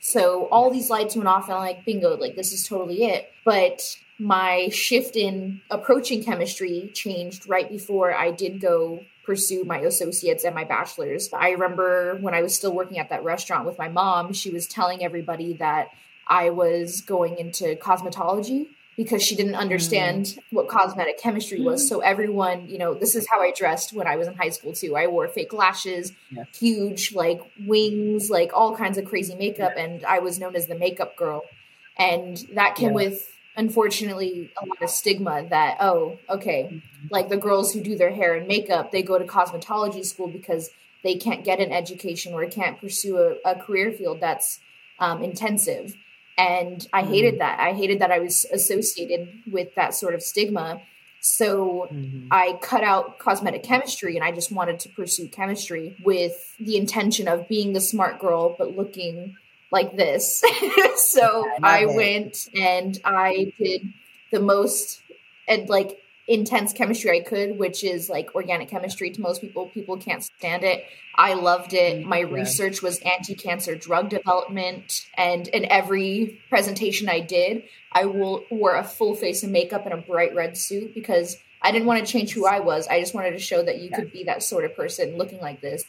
So 0.00 0.46
all 0.46 0.70
these 0.70 0.90
lights 0.90 1.14
went 1.14 1.28
off, 1.28 1.44
and 1.44 1.54
I'm 1.54 1.60
like, 1.60 1.84
bingo, 1.84 2.16
like 2.16 2.34
this 2.34 2.52
is 2.52 2.66
totally 2.66 3.04
it. 3.04 3.30
But 3.44 3.96
my 4.18 4.70
shift 4.70 5.14
in 5.14 5.60
approaching 5.70 6.24
chemistry 6.24 6.90
changed 6.94 7.48
right 7.48 7.70
before 7.70 8.12
I 8.12 8.32
did 8.32 8.60
go 8.60 9.04
pursue 9.28 9.62
my 9.62 9.80
associates 9.80 10.42
and 10.42 10.54
my 10.54 10.64
bachelor's. 10.64 11.28
I 11.34 11.50
remember 11.50 12.16
when 12.22 12.32
I 12.32 12.40
was 12.40 12.54
still 12.54 12.72
working 12.72 12.98
at 12.98 13.10
that 13.10 13.22
restaurant 13.24 13.66
with 13.66 13.76
my 13.76 13.90
mom, 13.90 14.32
she 14.32 14.48
was 14.48 14.66
telling 14.66 15.04
everybody 15.04 15.52
that 15.58 15.90
I 16.26 16.48
was 16.48 17.02
going 17.02 17.36
into 17.36 17.76
cosmetology 17.76 18.68
because 18.96 19.22
she 19.22 19.36
didn't 19.36 19.54
understand 19.54 20.24
mm. 20.24 20.38
what 20.50 20.66
cosmetic 20.66 21.20
chemistry 21.20 21.60
was. 21.60 21.84
Mm. 21.84 21.88
So 21.90 22.00
everyone, 22.00 22.70
you 22.70 22.78
know, 22.78 22.94
this 22.94 23.14
is 23.14 23.28
how 23.30 23.42
I 23.42 23.52
dressed 23.52 23.92
when 23.92 24.06
I 24.06 24.16
was 24.16 24.28
in 24.28 24.34
high 24.34 24.48
school 24.48 24.72
too. 24.72 24.96
I 24.96 25.08
wore 25.08 25.28
fake 25.28 25.52
lashes, 25.52 26.12
yeah. 26.30 26.44
huge 26.58 27.12
like 27.12 27.42
wings, 27.66 28.30
like 28.30 28.52
all 28.54 28.74
kinds 28.74 28.96
of 28.96 29.04
crazy 29.04 29.34
makeup, 29.34 29.74
yeah. 29.76 29.84
and 29.84 30.04
I 30.06 30.20
was 30.20 30.40
known 30.40 30.56
as 30.56 30.68
the 30.68 30.74
makeup 30.74 31.16
girl. 31.16 31.42
And 31.98 32.38
that 32.54 32.76
came 32.76 32.88
yeah. 32.88 32.94
with 32.94 33.30
unfortunately 33.58 34.50
a 34.62 34.64
lot 34.64 34.80
of 34.80 34.88
stigma 34.88 35.46
that 35.50 35.76
oh 35.80 36.16
okay 36.30 36.80
like 37.10 37.28
the 37.28 37.36
girls 37.36 37.72
who 37.72 37.82
do 37.82 37.96
their 37.96 38.12
hair 38.12 38.34
and 38.34 38.46
makeup 38.46 38.92
they 38.92 39.02
go 39.02 39.18
to 39.18 39.24
cosmetology 39.24 40.04
school 40.04 40.28
because 40.28 40.70
they 41.02 41.16
can't 41.16 41.44
get 41.44 41.60
an 41.60 41.72
education 41.72 42.32
or 42.32 42.46
can't 42.46 42.80
pursue 42.80 43.18
a, 43.18 43.50
a 43.50 43.60
career 43.60 43.92
field 43.92 44.20
that's 44.20 44.60
um, 45.00 45.22
intensive 45.22 45.96
and 46.38 46.86
i 46.92 47.02
mm-hmm. 47.02 47.12
hated 47.12 47.40
that 47.40 47.58
i 47.58 47.72
hated 47.72 47.98
that 48.00 48.12
i 48.12 48.20
was 48.20 48.46
associated 48.52 49.28
with 49.50 49.74
that 49.74 49.92
sort 49.92 50.14
of 50.14 50.22
stigma 50.22 50.80
so 51.20 51.88
mm-hmm. 51.92 52.28
I 52.30 52.58
cut 52.62 52.84
out 52.84 53.18
cosmetic 53.18 53.64
chemistry 53.64 54.14
and 54.14 54.24
I 54.24 54.30
just 54.30 54.52
wanted 54.52 54.78
to 54.80 54.88
pursue 54.88 55.26
chemistry 55.28 55.96
with 56.04 56.54
the 56.60 56.76
intention 56.76 57.26
of 57.26 57.48
being 57.48 57.72
the 57.72 57.80
smart 57.80 58.20
girl, 58.20 58.54
but 58.56 58.76
looking 58.76 59.36
like 59.70 59.96
this. 59.96 60.42
so 60.96 61.46
I, 61.62 61.82
I 61.82 61.86
went 61.86 62.48
and 62.54 62.98
I 63.04 63.52
did 63.58 63.92
the 64.30 64.40
most 64.40 65.02
and 65.46 65.68
like 65.68 65.98
intense 66.28 66.74
chemistry 66.74 67.18
I 67.18 67.22
could, 67.22 67.58
which 67.58 67.82
is 67.82 68.10
like 68.10 68.34
organic 68.34 68.68
chemistry 68.68 69.10
to 69.10 69.20
most 69.20 69.40
people. 69.40 69.66
People 69.66 69.96
can't 69.96 70.22
stand 70.22 70.62
it. 70.62 70.84
I 71.14 71.34
loved 71.34 71.72
it. 71.72 72.04
Mm, 72.04 72.04
My 72.04 72.18
yeah. 72.18 72.26
research 72.30 72.82
was 72.82 73.00
anti-cancer 73.00 73.74
drug 73.74 74.10
development, 74.10 75.06
and 75.16 75.48
in 75.48 75.64
every 75.70 76.40
presentation 76.48 77.08
I 77.08 77.20
did, 77.20 77.64
I 77.90 78.04
wore 78.04 78.76
a 78.76 78.84
full 78.84 79.14
face 79.14 79.42
of 79.42 79.50
makeup 79.50 79.86
and 79.86 79.94
a 79.94 79.96
bright 79.96 80.34
red 80.34 80.56
suit 80.56 80.94
because 80.94 81.36
I 81.62 81.72
didn't 81.72 81.86
want 81.86 82.06
to 82.06 82.12
change 82.12 82.32
who 82.32 82.46
I 82.46 82.60
was. 82.60 82.86
I 82.86 83.00
just 83.00 83.14
wanted 83.14 83.32
to 83.32 83.38
show 83.38 83.62
that 83.62 83.78
you 83.78 83.88
yeah. 83.90 83.96
could 83.96 84.12
be 84.12 84.24
that 84.24 84.42
sort 84.42 84.64
of 84.64 84.76
person 84.76 85.16
looking 85.16 85.40
like 85.40 85.60
this 85.60 85.84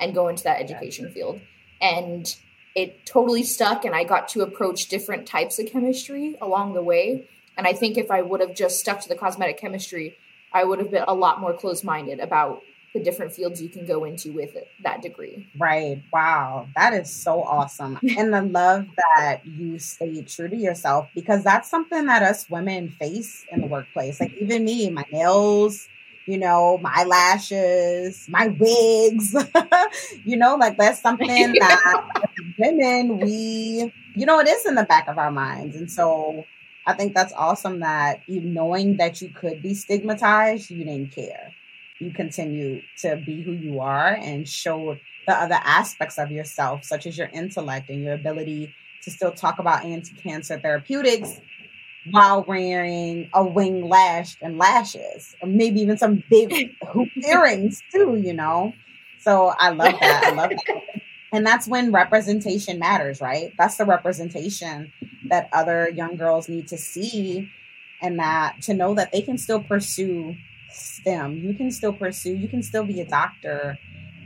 and 0.00 0.14
go 0.14 0.28
into 0.28 0.42
that 0.44 0.60
education 0.60 1.06
yeah. 1.06 1.12
field. 1.12 1.40
And 1.80 2.34
it 2.74 3.04
totally 3.06 3.42
stuck, 3.42 3.84
and 3.84 3.94
I 3.94 4.04
got 4.04 4.28
to 4.30 4.42
approach 4.42 4.88
different 4.88 5.26
types 5.26 5.58
of 5.58 5.66
chemistry 5.66 6.36
along 6.40 6.74
the 6.74 6.82
way 6.82 7.28
and 7.56 7.66
I 7.66 7.72
think 7.72 7.98
if 7.98 8.10
I 8.10 8.22
would 8.22 8.40
have 8.40 8.54
just 8.54 8.80
stuck 8.80 9.00
to 9.00 9.08
the 9.08 9.14
cosmetic 9.14 9.58
chemistry, 9.58 10.16
I 10.52 10.64
would 10.64 10.78
have 10.78 10.90
been 10.90 11.04
a 11.06 11.14
lot 11.14 11.40
more 11.40 11.52
close 11.52 11.84
minded 11.84 12.20
about 12.20 12.62
the 12.94 13.00
different 13.00 13.32
fields 13.32 13.62
you 13.62 13.70
can 13.70 13.86
go 13.86 14.04
into 14.04 14.32
with 14.32 14.54
it, 14.54 14.68
that 14.82 15.00
degree. 15.00 15.48
Right. 15.58 16.02
Wow. 16.12 16.68
That 16.76 16.92
is 16.92 17.10
so 17.10 17.42
awesome. 17.42 17.98
and 18.18 18.34
I 18.34 18.40
love 18.40 18.86
that 19.16 19.46
you 19.46 19.78
stayed 19.78 20.28
true 20.28 20.48
to 20.48 20.56
yourself 20.56 21.08
because 21.14 21.42
that's 21.42 21.70
something 21.70 22.06
that 22.06 22.22
us 22.22 22.48
women 22.50 22.90
face 22.90 23.44
in 23.50 23.62
the 23.62 23.66
workplace. 23.66 24.20
Like 24.20 24.34
even 24.34 24.64
me, 24.64 24.90
my 24.90 25.06
nails, 25.10 25.88
you 26.26 26.38
know, 26.38 26.78
my 26.78 27.04
lashes, 27.04 28.26
my 28.28 28.48
wigs, 28.48 29.34
you 30.24 30.36
know, 30.36 30.56
like 30.56 30.76
that's 30.76 31.00
something 31.00 31.28
that 31.60 32.31
women, 32.58 33.18
we, 33.18 33.92
you 34.14 34.26
know, 34.26 34.40
it 34.40 34.48
is 34.48 34.66
in 34.66 34.74
the 34.74 34.84
back 34.84 35.08
of 35.08 35.18
our 35.18 35.30
minds. 35.30 35.76
And 35.76 35.90
so 35.90 36.44
I 36.86 36.94
think 36.94 37.14
that's 37.14 37.32
awesome 37.32 37.80
that 37.80 38.22
you 38.26 38.40
knowing 38.40 38.96
that 38.96 39.20
you 39.20 39.30
could 39.30 39.62
be 39.62 39.74
stigmatized, 39.74 40.70
you 40.70 40.84
didn't 40.84 41.12
care. 41.12 41.52
You 41.98 42.12
continue 42.12 42.82
to 43.02 43.22
be 43.24 43.42
who 43.42 43.52
you 43.52 43.80
are 43.80 44.14
and 44.14 44.48
show 44.48 44.96
the 45.26 45.34
other 45.34 45.58
aspects 45.62 46.18
of 46.18 46.30
yourself, 46.30 46.84
such 46.84 47.06
as 47.06 47.16
your 47.16 47.28
intellect 47.28 47.88
and 47.90 48.02
your 48.02 48.14
ability 48.14 48.74
to 49.04 49.10
still 49.10 49.32
talk 49.32 49.58
about 49.58 49.84
anti-cancer 49.84 50.58
therapeutics 50.58 51.40
while 52.10 52.42
wearing 52.42 53.30
a 53.32 53.44
wing 53.44 53.88
lash 53.88 54.36
and 54.42 54.58
lashes, 54.58 55.36
or 55.40 55.48
maybe 55.48 55.80
even 55.80 55.96
some 55.96 56.24
big 56.28 56.74
hoop 56.88 57.08
earrings 57.16 57.80
too, 57.92 58.20
you 58.22 58.32
know. 58.32 58.72
So 59.20 59.52
I 59.56 59.70
love 59.70 59.94
that. 60.00 60.24
I 60.24 60.30
love 60.34 60.50
that. 60.50 60.82
And 61.32 61.46
that's 61.46 61.66
when 61.66 61.92
representation 61.92 62.78
matters, 62.78 63.20
right? 63.20 63.52
That's 63.58 63.76
the 63.76 63.86
representation 63.86 64.92
that 65.30 65.48
other 65.52 65.88
young 65.88 66.16
girls 66.16 66.48
need 66.48 66.68
to 66.68 66.76
see 66.76 67.50
and 68.02 68.18
that 68.18 68.60
to 68.62 68.74
know 68.74 68.94
that 68.94 69.12
they 69.12 69.22
can 69.22 69.38
still 69.38 69.62
pursue 69.62 70.36
STEM. 70.70 71.38
You 71.38 71.54
can 71.54 71.70
still 71.70 71.92
pursue, 71.92 72.34
you 72.34 72.48
can 72.48 72.62
still 72.62 72.84
be 72.84 73.00
a 73.00 73.06
doctor 73.06 73.78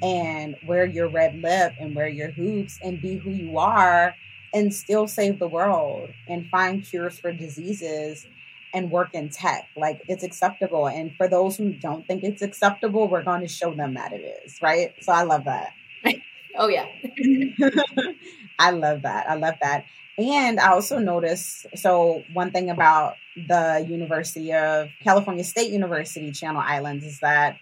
and 0.03 0.57
wear 0.67 0.85
your 0.85 1.09
red 1.09 1.41
lip 1.41 1.75
and 1.79 1.95
wear 1.95 2.09
your 2.09 2.31
hoops 2.33 2.79
and 2.83 3.01
be 3.01 3.17
who 3.17 3.31
you 3.31 3.57
are 3.59 4.15
and 4.53 4.75
still 4.75 5.07
save 5.07 5.39
the 5.39 5.49
world 5.49 6.11
and 6.29 6.49
find 6.49 6.85
cures 6.85 7.19
for 7.19 7.33
diseases 7.33 8.27
and 8.75 8.91
work 8.91 9.15
in 9.15 9.29
tech. 9.29 9.69
Like 9.77 10.03
it's 10.09 10.25
acceptable. 10.25 10.89
And 10.89 11.15
for 11.17 11.29
those 11.29 11.57
who 11.57 11.73
don't 11.73 12.07
think 12.07 12.25
it's 12.25 12.43
acceptable, 12.43 13.09
we're 13.09 13.23
going 13.23 13.43
to 13.43 13.49
show 13.49 13.75
them 13.75 13.95
that 13.95 14.13
it 14.13 14.43
is, 14.45 14.61
right? 14.61 14.93
So 15.03 15.13
I 15.13 15.23
love 15.23 15.45
that. 15.45 15.73
Oh 16.57 16.69
yeah. 16.69 16.87
I 18.59 18.71
love 18.71 19.03
that. 19.03 19.29
I 19.29 19.35
love 19.35 19.55
that. 19.61 19.85
And 20.19 20.59
I 20.59 20.71
also 20.71 20.99
noticed 20.99 21.67
so 21.75 22.23
one 22.33 22.51
thing 22.51 22.71
about 22.71 23.17
the 23.37 23.87
University 23.89 24.53
of 24.53 24.89
California 25.03 25.45
State 25.45 25.71
University 25.71 26.33
Channel 26.33 26.63
Islands 26.65 27.05
is 27.05 27.21
that 27.21 27.59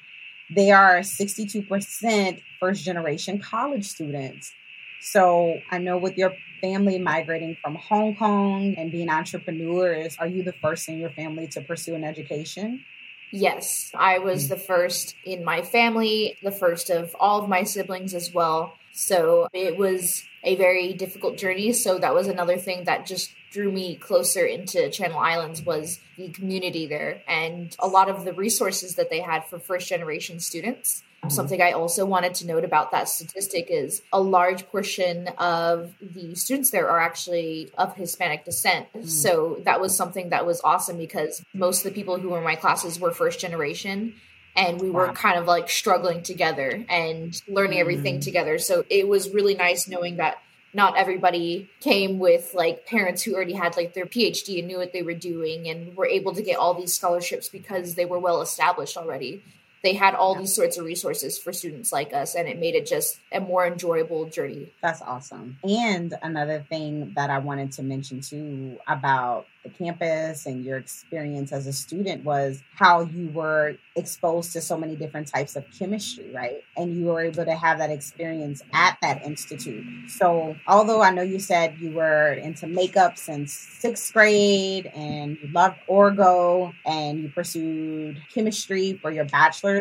they 0.55 0.71
are 0.71 1.01
62% 1.01 2.43
first 2.61 2.85
generation 2.85 3.41
college 3.41 3.87
students. 3.87 4.53
So 5.01 5.59
I 5.71 5.79
know 5.79 5.99
with 5.99 6.17
your 6.17 6.33
family 6.61 6.99
migrating 6.99 7.57
from 7.61 7.75
Hong 7.75 8.15
Kong 8.15 8.75
and 8.79 8.91
being 8.91 9.11
entrepreneurs, 9.11 10.17
are 10.19 10.29
you 10.29 10.43
the 10.43 10.55
first 10.63 10.89
in 10.89 10.99
your 10.99 11.11
family 11.11 11.49
to 11.49 11.61
pursue 11.61 11.95
an 11.95 12.05
education? 12.05 12.85
Yes, 13.33 13.91
I 13.95 14.21
was 14.21 14.47
mm. 14.47 14.51
the 14.51 14.57
first 14.57 15.17
in 15.25 15.45
my 15.45 15.63
family, 15.63 16.39
the 16.43 16.53
first 16.53 16.89
of 16.89 17.17
all 17.19 17.43
of 17.43 17.49
my 17.49 17.65
siblings 17.65 18.15
as 18.15 18.33
well. 18.33 18.75
So 18.95 19.49
it 19.53 19.77
was 19.77 20.23
a 20.45 20.55
very 20.55 20.93
difficult 20.93 21.37
journey. 21.37 21.73
So 21.73 21.99
that 21.99 22.15
was 22.15 22.29
another 22.29 22.57
thing 22.57 22.85
that 22.85 23.07
just 23.07 23.33
drew 23.51 23.71
me 23.71 23.97
closer 23.97 24.45
into 24.45 24.89
Channel 24.91 25.19
Islands 25.19 25.63
was 25.63 25.99
the 26.17 26.29
community 26.29 26.87
there 26.87 27.23
and 27.27 27.75
a 27.79 27.89
lot 27.89 28.09
of 28.09 28.25
the 28.25 28.33
resources 28.33 28.95
that 28.95 29.11
they 29.11 29.21
had 29.21 29.45
for 29.47 29.59
first 29.59 29.89
generation 29.89 30.39
students. 30.41 31.03
Something 31.29 31.63
I 31.63 31.73
also 31.73 32.05
wanted 32.05 32.35
to 32.35 32.47
note 32.47 32.65
about 32.65 32.91
that 32.91 33.09
statistic 33.09 33.69
is 33.71 34.03
a 34.13 34.21
large 34.21 34.67
portion 34.67 35.29
of 35.39 35.95
the 36.01 36.35
students 36.35 36.71
there 36.71 36.91
are 36.91 37.01
actually 37.01 37.71
of 37.79 37.97
Hispanic 37.97 38.45
descent. 38.45 38.89
Mm. 38.95 39.09
So 39.09 39.61
that 39.65 39.81
was 39.81 39.97
something 39.97 40.29
that 40.29 40.45
was 40.45 40.61
awesome 40.63 40.99
because 40.99 41.43
most 41.55 41.79
of 41.79 41.85
the 41.85 41.99
people 41.99 42.19
who 42.19 42.29
were 42.29 42.39
in 42.39 42.45
my 42.45 42.57
classes 42.57 43.01
were 43.01 43.11
first 43.11 43.41
generation 43.41 44.17
and 44.57 44.81
we 44.81 44.91
were 44.91 45.13
kind 45.13 45.39
of 45.39 45.47
like 45.47 45.69
struggling 45.69 46.23
together 46.23 46.85
and 46.89 47.41
learning 47.49 47.81
everything 47.81 48.19
mm. 48.19 48.23
together. 48.23 48.59
So 48.59 48.85
it 48.89 49.09
was 49.09 49.31
really 49.31 49.55
nice 49.55 49.89
knowing 49.89 50.17
that 50.17 50.39
not 50.73 50.97
everybody 50.97 51.71
came 51.81 52.19
with 52.19 52.53
like 52.55 52.87
parents 52.87 53.23
who 53.23 53.35
already 53.35 53.53
had 53.53 53.77
like 53.77 53.95
their 53.95 54.07
PhD 54.07 54.59
and 54.59 54.69
knew 54.69 54.79
what 54.79 54.93
they 54.93 55.03
were 55.03 55.15
doing 55.15 55.69
and 55.69 55.97
were 55.97 56.07
able 56.07 56.35
to 56.35 56.43
get 56.43 56.59
all 56.59 56.75
these 56.75 56.93
scholarships 56.93 57.49
because 57.49 57.95
they 57.95 58.05
were 58.05 58.19
well 58.19 58.43
established 58.43 58.97
already 58.97 59.43
they 59.85 59.93
had 59.93 60.15
all 60.15 60.35
yeah. 60.35 60.41
these 60.41 60.55
sorts 60.55 60.79
of 60.79 60.85
resources 60.87 61.39
for 61.39 61.53
students 61.53 61.93
like 61.93 62.13
us 62.15 62.35
and 62.35 62.49
it 62.49 62.59
made 62.59 62.75
it 62.75 62.87
just 62.87 63.21
a 63.31 63.39
more 63.39 63.67
enjoyable 63.67 64.25
journey. 64.25 64.73
That's 64.83 65.03
awesome. 65.03 65.59
And 65.63 66.15
another 66.23 66.65
thing 66.69 67.13
that 67.15 67.31
i 67.31 67.39
wanted 67.39 67.73
to 67.73 67.83
mention 67.83 68.21
too 68.21 68.79
about 68.89 69.47
the 69.63 69.71
campus 69.71 70.47
and 70.47 70.65
your 70.65 70.77
experience 70.77 71.51
as 71.53 71.67
a 71.67 71.73
student 71.73 72.23
was 72.23 72.63
how 72.75 73.01
you 73.01 73.31
were 73.31 73.77
exposed 73.97 74.53
to 74.53 74.61
so 74.61 74.77
many 74.77 74.95
different 74.95 75.27
types 75.27 75.57
of 75.57 75.65
chemistry 75.79 76.31
right? 76.35 76.63
And 76.77 76.97
you 76.97 77.07
were 77.07 77.21
able 77.21 77.45
to 77.45 77.55
have 77.55 77.79
that 77.79 77.91
experience 77.91 78.63
at 78.73 78.99
that 79.03 79.23
institute. 79.23 79.85
So 80.11 80.57
although 80.67 81.03
i 81.03 81.11
know 81.11 81.23
you 81.23 81.39
said 81.39 81.77
you 81.79 81.93
were 81.93 82.33
into 82.33 82.67
makeup 82.67 83.19
since 83.19 83.53
sixth 83.53 84.13
grade 84.13 84.87
and 84.95 85.39
you 85.43 85.49
loved 85.53 85.77
orgo 85.89 86.73
and 86.87 87.21
you 87.21 87.29
pursued 87.29 88.23
chemistry 88.33 88.99
for 89.01 89.11
your 89.11 89.25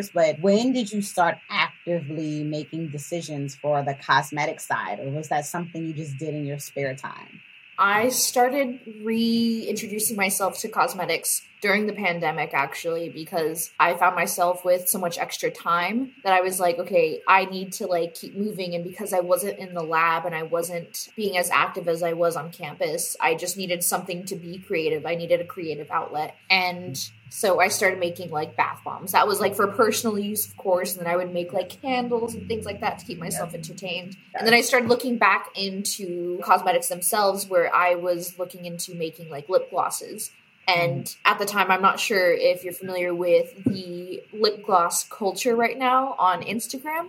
but 0.02 0.40
when 0.40 0.72
did 0.72 0.92
you 0.92 1.02
start 1.02 1.38
actively 1.50 2.44
making 2.44 2.88
decisions 2.88 3.54
for 3.54 3.82
the 3.82 3.94
cosmetic 3.94 4.60
side, 4.60 5.00
or 5.00 5.10
was 5.10 5.28
that 5.28 5.46
something 5.46 5.86
you 5.86 5.92
just 5.92 6.18
did 6.18 6.34
in 6.34 6.44
your 6.44 6.58
spare 6.58 6.94
time? 6.94 7.40
I 7.78 8.10
started 8.10 8.80
reintroducing 9.02 10.16
myself 10.16 10.58
to 10.60 10.68
cosmetics 10.68 11.42
during 11.60 11.86
the 11.86 11.92
pandemic 11.92 12.52
actually 12.52 13.08
because 13.08 13.70
I 13.80 13.94
found 13.94 14.14
myself 14.14 14.64
with 14.64 14.86
so 14.86 14.98
much 14.98 15.18
extra 15.18 15.50
time 15.50 16.12
that 16.22 16.32
I 16.32 16.42
was 16.42 16.60
like, 16.60 16.78
okay, 16.78 17.22
I 17.26 17.46
need 17.46 17.72
to 17.74 17.86
like 17.86 18.14
keep 18.14 18.36
moving 18.36 18.74
and 18.74 18.84
because 18.84 19.12
I 19.12 19.20
wasn't 19.20 19.58
in 19.58 19.74
the 19.74 19.82
lab 19.82 20.26
and 20.26 20.34
I 20.34 20.42
wasn't 20.42 21.08
being 21.16 21.38
as 21.38 21.50
active 21.50 21.88
as 21.88 22.02
I 22.02 22.12
was 22.12 22.36
on 22.36 22.52
campus, 22.52 23.16
I 23.20 23.34
just 23.34 23.56
needed 23.56 23.82
something 23.82 24.24
to 24.26 24.36
be 24.36 24.58
creative. 24.58 25.06
I 25.06 25.14
needed 25.14 25.40
a 25.40 25.46
creative 25.46 25.90
outlet. 25.90 26.36
And 26.50 27.02
so 27.36 27.60
I 27.60 27.66
started 27.66 27.98
making 27.98 28.30
like 28.30 28.56
bath 28.56 28.82
bombs. 28.84 29.10
That 29.10 29.26
was 29.26 29.40
like 29.40 29.56
for 29.56 29.66
personal 29.66 30.16
use, 30.16 30.46
of 30.46 30.56
course. 30.56 30.96
And 30.96 31.04
then 31.04 31.12
I 31.12 31.16
would 31.16 31.34
make 31.34 31.52
like 31.52 31.68
candles 31.82 32.32
and 32.32 32.46
things 32.46 32.64
like 32.64 32.80
that 32.80 33.00
to 33.00 33.04
keep 33.04 33.18
myself 33.18 33.54
entertained. 33.54 34.16
And 34.38 34.46
then 34.46 34.54
I 34.54 34.60
started 34.60 34.88
looking 34.88 35.18
back 35.18 35.48
into 35.56 36.38
cosmetics 36.44 36.86
themselves, 36.86 37.48
where 37.48 37.74
I 37.74 37.96
was 37.96 38.38
looking 38.38 38.66
into 38.66 38.94
making 38.94 39.30
like 39.30 39.48
lip 39.48 39.68
glosses. 39.68 40.30
And 40.68 41.06
mm. 41.06 41.16
at 41.24 41.40
the 41.40 41.44
time, 41.44 41.72
I'm 41.72 41.82
not 41.82 41.98
sure 41.98 42.32
if 42.32 42.62
you're 42.62 42.72
familiar 42.72 43.12
with 43.12 43.64
the 43.64 44.22
lip 44.32 44.64
gloss 44.64 45.02
culture 45.02 45.56
right 45.56 45.76
now 45.76 46.14
on 46.20 46.42
Instagram, 46.42 47.08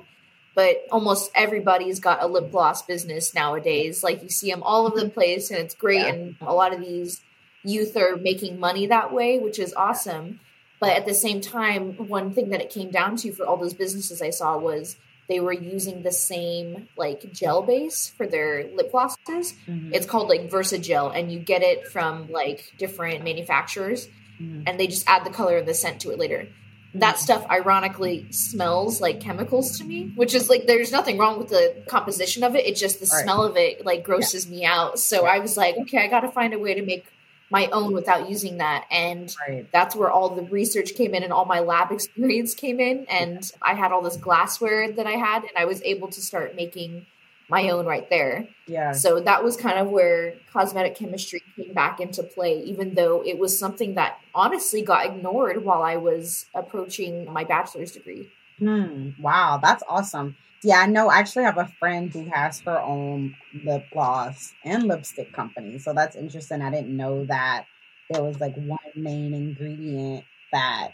but 0.55 0.87
almost 0.91 1.29
everybody's 1.35 1.99
got 1.99 2.23
a 2.23 2.25
lip 2.25 2.49
gloss 2.49 2.81
business 2.81 3.35
nowadays. 3.35 4.03
Like 4.03 4.23
you 4.23 4.29
see 4.29 4.49
them 4.49 4.63
all 4.63 4.87
over 4.87 4.99
the 4.99 5.09
place, 5.09 5.51
and 5.51 5.59
it's 5.59 5.75
great. 5.75 5.99
Yeah. 5.99 6.13
And 6.13 6.35
a 6.41 6.55
lot 6.55 6.73
of 6.73 6.81
these 6.81 7.21
youth 7.65 7.97
are 7.97 8.15
making 8.15 8.59
money 8.59 8.87
that 8.87 9.13
way, 9.13 9.39
which 9.39 9.59
is 9.59 9.73
awesome. 9.73 10.39
But 10.79 10.97
at 10.97 11.05
the 11.05 11.13
same 11.13 11.41
time, 11.41 11.93
one 12.07 12.33
thing 12.33 12.49
that 12.49 12.61
it 12.61 12.69
came 12.69 12.91
down 12.91 13.15
to 13.17 13.31
for 13.31 13.45
all 13.45 13.57
those 13.57 13.73
businesses 13.73 14.21
I 14.21 14.29
saw 14.29 14.57
was 14.57 14.97
they 15.27 15.39
were 15.39 15.53
using 15.53 16.03
the 16.03 16.11
same 16.11 16.87
like 16.97 17.31
gel 17.31 17.61
base 17.61 18.13
for 18.15 18.27
their 18.27 18.69
lip 18.75 18.91
glosses. 18.91 19.53
Mm-hmm. 19.67 19.93
It's 19.93 20.05
called 20.05 20.29
like 20.29 20.49
Versagel, 20.49 21.17
and 21.17 21.31
you 21.31 21.39
get 21.39 21.63
it 21.63 21.87
from 21.87 22.31
like 22.31 22.73
different 22.77 23.23
manufacturers, 23.23 24.07
mm-hmm. 24.39 24.63
and 24.67 24.79
they 24.79 24.87
just 24.87 25.07
add 25.07 25.25
the 25.25 25.31
color 25.31 25.57
and 25.57 25.67
the 25.67 25.73
scent 25.73 26.01
to 26.01 26.11
it 26.11 26.19
later. 26.19 26.47
That 26.93 27.19
stuff 27.19 27.45
ironically 27.49 28.31
smells 28.31 29.01
like 29.01 29.19
chemicals 29.19 29.79
to 29.79 29.83
me, 29.83 30.13
which 30.15 30.33
is 30.33 30.49
like 30.49 30.65
there's 30.65 30.93
nothing 30.93 31.17
wrong 31.17 31.37
with 31.39 31.49
the 31.49 31.83
composition 31.87 32.43
of 32.43 32.55
it. 32.55 32.65
It's 32.65 32.79
just 32.79 33.01
the 33.01 33.05
smell 33.05 33.43
of 33.43 33.57
it 33.57 33.85
like 33.85 34.03
grosses 34.03 34.45
yeah. 34.45 34.57
me 34.57 34.65
out. 34.65 34.99
So 34.99 35.25
I 35.25 35.39
was 35.39 35.57
like, 35.57 35.75
okay, 35.75 35.97
I 35.97 36.07
got 36.07 36.21
to 36.21 36.29
find 36.29 36.53
a 36.53 36.59
way 36.59 36.73
to 36.75 36.81
make 36.81 37.05
my 37.49 37.67
own 37.67 37.93
without 37.93 38.29
using 38.29 38.57
that. 38.57 38.85
And 38.91 39.33
right. 39.47 39.67
that's 39.71 39.95
where 39.95 40.09
all 40.09 40.29
the 40.29 40.43
research 40.43 40.95
came 40.95 41.13
in 41.13 41.23
and 41.23 41.33
all 41.33 41.45
my 41.45 41.59
lab 41.59 41.91
experience 41.91 42.53
came 42.53 42.79
in. 42.79 43.05
And. 43.09 43.51
I 43.61 43.73
had 43.73 43.91
all 43.91 44.01
this 44.01 44.17
glassware 44.17 44.91
that 44.91 45.07
I 45.07 45.13
had, 45.13 45.43
and 45.43 45.51
I 45.57 45.65
was 45.65 45.81
able 45.83 46.07
to 46.09 46.21
start 46.21 46.55
making 46.55 47.05
my 47.49 47.69
own 47.69 47.85
right 47.85 48.09
there. 48.09 48.47
Yeah. 48.67 48.91
So 48.91 49.19
that 49.19 49.43
was 49.43 49.55
kind 49.55 49.77
of 49.77 49.89
where 49.89 50.35
cosmetic 50.51 50.95
chemistry 50.95 51.41
came 51.55 51.73
back 51.73 51.99
into 51.99 52.23
play, 52.23 52.61
even 52.63 52.95
though 52.95 53.23
it 53.23 53.37
was 53.37 53.57
something 53.57 53.95
that 53.95 54.19
honestly 54.33 54.81
got 54.81 55.05
ignored 55.05 55.63
while 55.63 55.83
I 55.83 55.97
was 55.97 56.47
approaching 56.55 57.31
my 57.31 57.43
bachelor's 57.43 57.91
degree. 57.91 58.29
Hmm. 58.59 59.09
Wow, 59.19 59.59
that's 59.61 59.83
awesome. 59.87 60.37
Yeah, 60.63 60.79
I 60.79 60.87
know. 60.87 61.09
I 61.09 61.19
actually 61.19 61.43
have 61.43 61.57
a 61.57 61.67
friend 61.79 62.11
who 62.11 62.25
has 62.33 62.61
her 62.61 62.79
own 62.81 63.35
lip 63.63 63.85
gloss 63.91 64.53
and 64.63 64.83
lipstick 64.83 65.31
company. 65.33 65.77
So 65.79 65.93
that's 65.93 66.15
interesting. 66.15 66.61
I 66.61 66.71
didn't 66.71 66.95
know 66.95 67.25
that 67.25 67.65
there 68.09 68.23
was 68.23 68.39
like 68.39 68.55
one 68.55 68.79
main 68.95 69.33
ingredient 69.33 70.25
that 70.51 70.89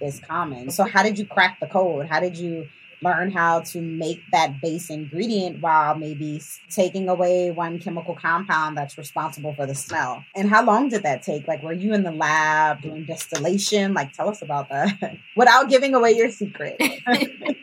is 0.00 0.20
common. 0.20 0.70
So 0.70 0.84
how 0.84 1.02
did 1.02 1.18
you 1.18 1.26
crack 1.26 1.58
the 1.60 1.66
code? 1.66 2.06
How 2.06 2.20
did 2.20 2.36
you 2.36 2.68
learn 3.02 3.30
how 3.30 3.60
to 3.60 3.80
make 3.80 4.20
that 4.32 4.60
base 4.60 4.90
ingredient 4.90 5.60
while 5.60 5.94
maybe 5.94 6.40
taking 6.70 7.08
away 7.08 7.50
one 7.50 7.78
chemical 7.78 8.14
compound 8.14 8.76
that's 8.76 8.96
responsible 8.98 9.54
for 9.54 9.66
the 9.66 9.74
smell? 9.74 10.24
And 10.34 10.48
how 10.48 10.64
long 10.64 10.88
did 10.88 11.02
that 11.02 11.22
take? 11.22 11.46
Like, 11.46 11.62
were 11.62 11.72
you 11.72 11.94
in 11.94 12.02
the 12.02 12.12
lab 12.12 12.82
doing 12.82 13.04
distillation? 13.04 13.94
Like, 13.94 14.12
tell 14.12 14.28
us 14.28 14.42
about 14.42 14.68
that 14.70 15.18
without 15.36 15.68
giving 15.68 15.94
away 15.94 16.12
your 16.12 16.30
secret. 16.30 16.80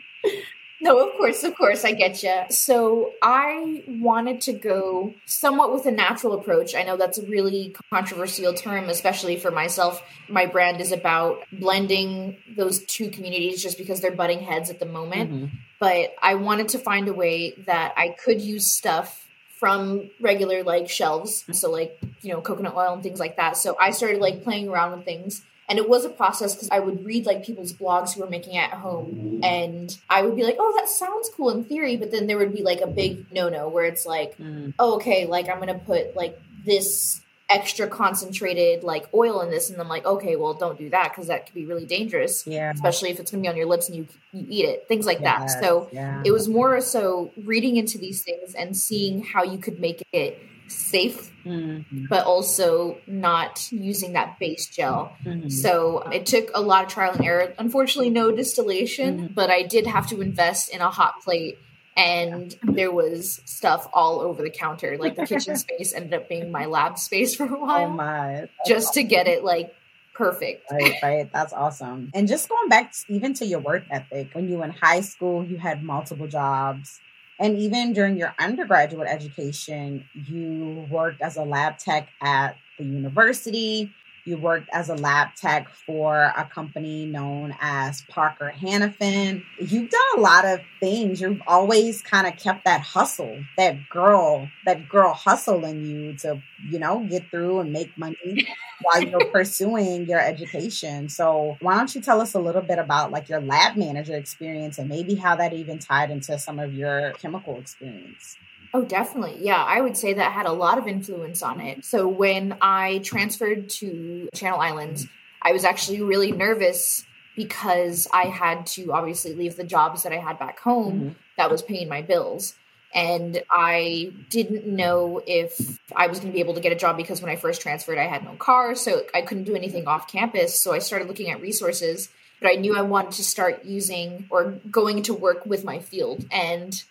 No, 0.84 0.98
of 0.98 1.16
course, 1.16 1.42
of 1.44 1.56
course, 1.56 1.82
I 1.82 1.92
get 1.92 2.22
you. 2.22 2.42
So 2.50 3.12
I 3.22 3.82
wanted 3.88 4.42
to 4.42 4.52
go 4.52 5.14
somewhat 5.24 5.72
with 5.72 5.86
a 5.86 5.90
natural 5.90 6.34
approach. 6.34 6.74
I 6.74 6.82
know 6.82 6.98
that's 6.98 7.16
a 7.16 7.24
really 7.24 7.74
controversial 7.90 8.52
term, 8.52 8.90
especially 8.90 9.36
for 9.36 9.50
myself. 9.50 10.02
My 10.28 10.44
brand 10.44 10.82
is 10.82 10.92
about 10.92 11.42
blending 11.50 12.36
those 12.54 12.84
two 12.84 13.08
communities 13.08 13.62
just 13.62 13.78
because 13.78 14.02
they're 14.02 14.14
butting 14.14 14.40
heads 14.40 14.68
at 14.68 14.78
the 14.78 14.84
moment. 14.84 15.32
Mm-hmm. 15.32 15.56
But 15.80 16.14
I 16.22 16.34
wanted 16.34 16.68
to 16.70 16.78
find 16.78 17.08
a 17.08 17.14
way 17.14 17.54
that 17.64 17.94
I 17.96 18.10
could 18.10 18.42
use 18.42 18.70
stuff 18.70 19.26
from 19.56 20.10
regular 20.20 20.64
like 20.64 20.90
shelves. 20.90 21.46
So 21.52 21.70
like, 21.70 21.98
you 22.20 22.34
know, 22.34 22.42
coconut 22.42 22.74
oil 22.76 22.92
and 22.92 23.02
things 23.02 23.18
like 23.18 23.36
that. 23.36 23.56
So 23.56 23.74
I 23.80 23.92
started 23.92 24.20
like 24.20 24.44
playing 24.44 24.68
around 24.68 24.98
with 24.98 25.06
things 25.06 25.40
and 25.68 25.78
it 25.78 25.88
was 25.88 26.04
a 26.04 26.10
process 26.10 26.54
because 26.54 26.68
I 26.70 26.80
would 26.80 27.04
read 27.04 27.26
like 27.26 27.44
people's 27.44 27.72
blogs 27.72 28.14
who 28.14 28.20
were 28.20 28.28
making 28.28 28.54
it 28.54 28.64
at 28.64 28.72
home 28.72 29.40
and 29.42 29.96
I 30.10 30.22
would 30.22 30.36
be 30.36 30.42
like, 30.42 30.56
oh, 30.58 30.74
that 30.76 30.88
sounds 30.88 31.30
cool 31.34 31.50
in 31.50 31.64
theory. 31.64 31.96
But 31.96 32.10
then 32.10 32.26
there 32.26 32.38
would 32.38 32.52
be 32.52 32.62
like 32.62 32.80
a 32.80 32.86
big 32.86 33.30
no 33.32 33.48
no 33.48 33.68
where 33.68 33.84
it's 33.84 34.04
like, 34.04 34.36
mm. 34.38 34.74
oh, 34.78 34.96
okay, 34.96 35.26
like 35.26 35.48
I'm 35.48 35.56
going 35.56 35.68
to 35.68 35.84
put 35.84 36.14
like 36.14 36.38
this 36.64 37.22
extra 37.50 37.86
concentrated 37.86 38.82
like 38.82 39.06
oil 39.12 39.42
in 39.42 39.50
this 39.50 39.68
and 39.68 39.78
I'm 39.78 39.86
like 39.86 40.06
okay 40.06 40.34
well 40.34 40.54
don't 40.54 40.78
do 40.78 40.88
that 40.90 41.10
because 41.10 41.26
that 41.26 41.44
could 41.44 41.54
be 41.54 41.66
really 41.66 41.84
dangerous 41.84 42.46
yeah 42.46 42.72
especially 42.72 43.10
if 43.10 43.20
it's 43.20 43.30
gonna 43.30 43.42
be 43.42 43.48
on 43.48 43.56
your 43.56 43.66
lips 43.66 43.86
and 43.88 43.98
you 43.98 44.08
you 44.32 44.46
eat 44.48 44.64
it 44.64 44.88
things 44.88 45.04
like 45.04 45.20
yes, 45.20 45.54
that 45.54 45.62
so 45.62 45.90
yeah. 45.92 46.22
it 46.24 46.30
was 46.30 46.48
more 46.48 46.80
so 46.80 47.30
reading 47.44 47.76
into 47.76 47.98
these 47.98 48.22
things 48.22 48.54
and 48.54 48.74
seeing 48.74 49.22
how 49.22 49.42
you 49.42 49.58
could 49.58 49.78
make 49.78 50.02
it 50.12 50.38
safe, 50.68 51.30
mm-hmm. 51.44 52.06
but 52.08 52.24
also 52.24 52.98
not 53.06 53.70
using 53.70 54.12
that 54.14 54.38
base 54.38 54.66
gel. 54.66 55.16
Mm-hmm. 55.24 55.48
So 55.48 55.98
it 56.12 56.26
took 56.26 56.50
a 56.54 56.60
lot 56.60 56.84
of 56.84 56.90
trial 56.90 57.12
and 57.12 57.24
error. 57.24 57.54
Unfortunately, 57.58 58.10
no 58.10 58.30
distillation, 58.30 59.18
mm-hmm. 59.18 59.34
but 59.34 59.50
I 59.50 59.62
did 59.62 59.86
have 59.86 60.08
to 60.08 60.20
invest 60.20 60.70
in 60.70 60.80
a 60.80 60.90
hot 60.90 61.22
plate. 61.22 61.58
And 61.96 62.56
there 62.64 62.90
was 62.90 63.40
stuff 63.44 63.88
all 63.92 64.20
over 64.20 64.42
the 64.42 64.50
counter. 64.50 64.96
Like 64.98 65.14
the 65.14 65.26
kitchen 65.26 65.56
space 65.64 65.92
ended 65.92 66.12
up 66.14 66.28
being 66.28 66.50
my 66.50 66.66
lab 66.66 66.98
space 66.98 67.36
for 67.36 67.44
a 67.44 67.56
oh 67.56 67.60
while. 67.60 67.86
Oh 67.86 67.90
my. 67.90 68.48
just 68.66 68.88
awesome. 68.88 69.02
to 69.04 69.08
get 69.08 69.28
it 69.28 69.44
like 69.44 69.72
perfect. 70.14 70.70
Right, 70.72 70.94
right. 71.02 71.32
That's 71.32 71.52
awesome. 71.52 72.10
And 72.14 72.26
just 72.26 72.48
going 72.48 72.68
back 72.68 72.94
even 73.08 73.34
to 73.34 73.46
your 73.46 73.60
work 73.60 73.84
ethic, 73.90 74.30
when 74.32 74.48
you 74.48 74.58
were 74.58 74.64
in 74.64 74.70
high 74.70 75.02
school, 75.02 75.44
you 75.44 75.56
had 75.56 75.82
multiple 75.82 76.26
jobs. 76.26 77.00
And 77.38 77.58
even 77.58 77.92
during 77.92 78.16
your 78.16 78.34
undergraduate 78.38 79.08
education, 79.08 80.04
you 80.14 80.86
worked 80.90 81.20
as 81.20 81.36
a 81.36 81.42
lab 81.42 81.78
tech 81.78 82.08
at 82.20 82.56
the 82.78 82.84
university. 82.84 83.92
You 84.26 84.38
worked 84.38 84.70
as 84.72 84.88
a 84.88 84.94
lab 84.94 85.34
tech 85.34 85.68
for 85.68 86.32
a 86.36 86.44
company 86.46 87.04
known 87.04 87.54
as 87.60 88.02
Parker 88.08 88.52
Hannifin. 88.58 89.44
You've 89.58 89.90
done 89.90 90.00
a 90.16 90.20
lot 90.20 90.46
of 90.46 90.60
things. 90.80 91.20
You've 91.20 91.42
always 91.46 92.00
kind 92.00 92.26
of 92.26 92.36
kept 92.38 92.64
that 92.64 92.80
hustle, 92.80 93.44
that 93.58 93.88
girl, 93.90 94.48
that 94.64 94.88
girl 94.88 95.12
hustle 95.12 95.64
in 95.66 95.84
you 95.84 96.14
to, 96.18 96.42
you 96.70 96.78
know, 96.78 97.06
get 97.08 97.30
through 97.30 97.60
and 97.60 97.70
make 97.70 97.96
money 97.98 98.48
while 98.82 99.02
you're 99.02 99.26
pursuing 99.26 100.08
your 100.08 100.20
education. 100.20 101.10
So 101.10 101.58
why 101.60 101.76
don't 101.76 101.94
you 101.94 102.00
tell 102.00 102.22
us 102.22 102.32
a 102.32 102.40
little 102.40 102.62
bit 102.62 102.78
about 102.78 103.10
like 103.10 103.28
your 103.28 103.42
lab 103.42 103.76
manager 103.76 104.16
experience 104.16 104.78
and 104.78 104.88
maybe 104.88 105.16
how 105.16 105.36
that 105.36 105.52
even 105.52 105.78
tied 105.78 106.10
into 106.10 106.38
some 106.38 106.58
of 106.58 106.72
your 106.72 107.12
chemical 107.12 107.58
experience? 107.58 108.38
Oh, 108.74 108.82
definitely. 108.82 109.38
Yeah, 109.40 109.62
I 109.62 109.80
would 109.80 109.96
say 109.96 110.14
that 110.14 110.32
had 110.32 110.46
a 110.46 110.52
lot 110.52 110.78
of 110.78 110.88
influence 110.88 111.42
on 111.42 111.60
it. 111.60 111.84
So 111.84 112.08
when 112.08 112.56
I 112.60 112.98
transferred 112.98 113.68
to 113.70 114.28
Channel 114.34 114.58
Islands, 114.58 115.06
I 115.40 115.52
was 115.52 115.64
actually 115.64 116.02
really 116.02 116.32
nervous 116.32 117.04
because 117.36 118.08
I 118.12 118.24
had 118.24 118.66
to 118.66 118.92
obviously 118.92 119.32
leave 119.32 119.54
the 119.54 119.62
jobs 119.62 120.02
that 120.02 120.12
I 120.12 120.16
had 120.16 120.40
back 120.40 120.58
home 120.58 120.94
mm-hmm. 120.94 121.08
that 121.36 121.52
was 121.52 121.62
paying 121.62 121.88
my 121.88 122.02
bills. 122.02 122.54
And 122.92 123.42
I 123.48 124.12
didn't 124.30 124.66
know 124.66 125.22
if 125.24 125.78
I 125.94 126.08
was 126.08 126.18
going 126.18 126.32
to 126.32 126.34
be 126.34 126.40
able 126.40 126.54
to 126.54 126.60
get 126.60 126.72
a 126.72 126.76
job 126.76 126.96
because 126.96 127.22
when 127.22 127.30
I 127.30 127.36
first 127.36 127.60
transferred, 127.60 127.98
I 127.98 128.06
had 128.06 128.24
no 128.24 128.34
car. 128.34 128.74
So 128.74 129.04
I 129.14 129.22
couldn't 129.22 129.44
do 129.44 129.54
anything 129.54 129.86
off 129.86 130.10
campus. 130.10 130.60
So 130.60 130.72
I 130.72 130.80
started 130.80 131.06
looking 131.06 131.30
at 131.30 131.40
resources, 131.40 132.08
but 132.40 132.50
I 132.50 132.54
knew 132.54 132.76
I 132.76 132.82
wanted 132.82 133.12
to 133.12 133.24
start 133.24 133.64
using 133.64 134.26
or 134.30 134.58
going 134.68 135.02
to 135.04 135.14
work 135.14 135.46
with 135.46 135.64
my 135.64 135.78
field. 135.78 136.24
And 136.32 136.82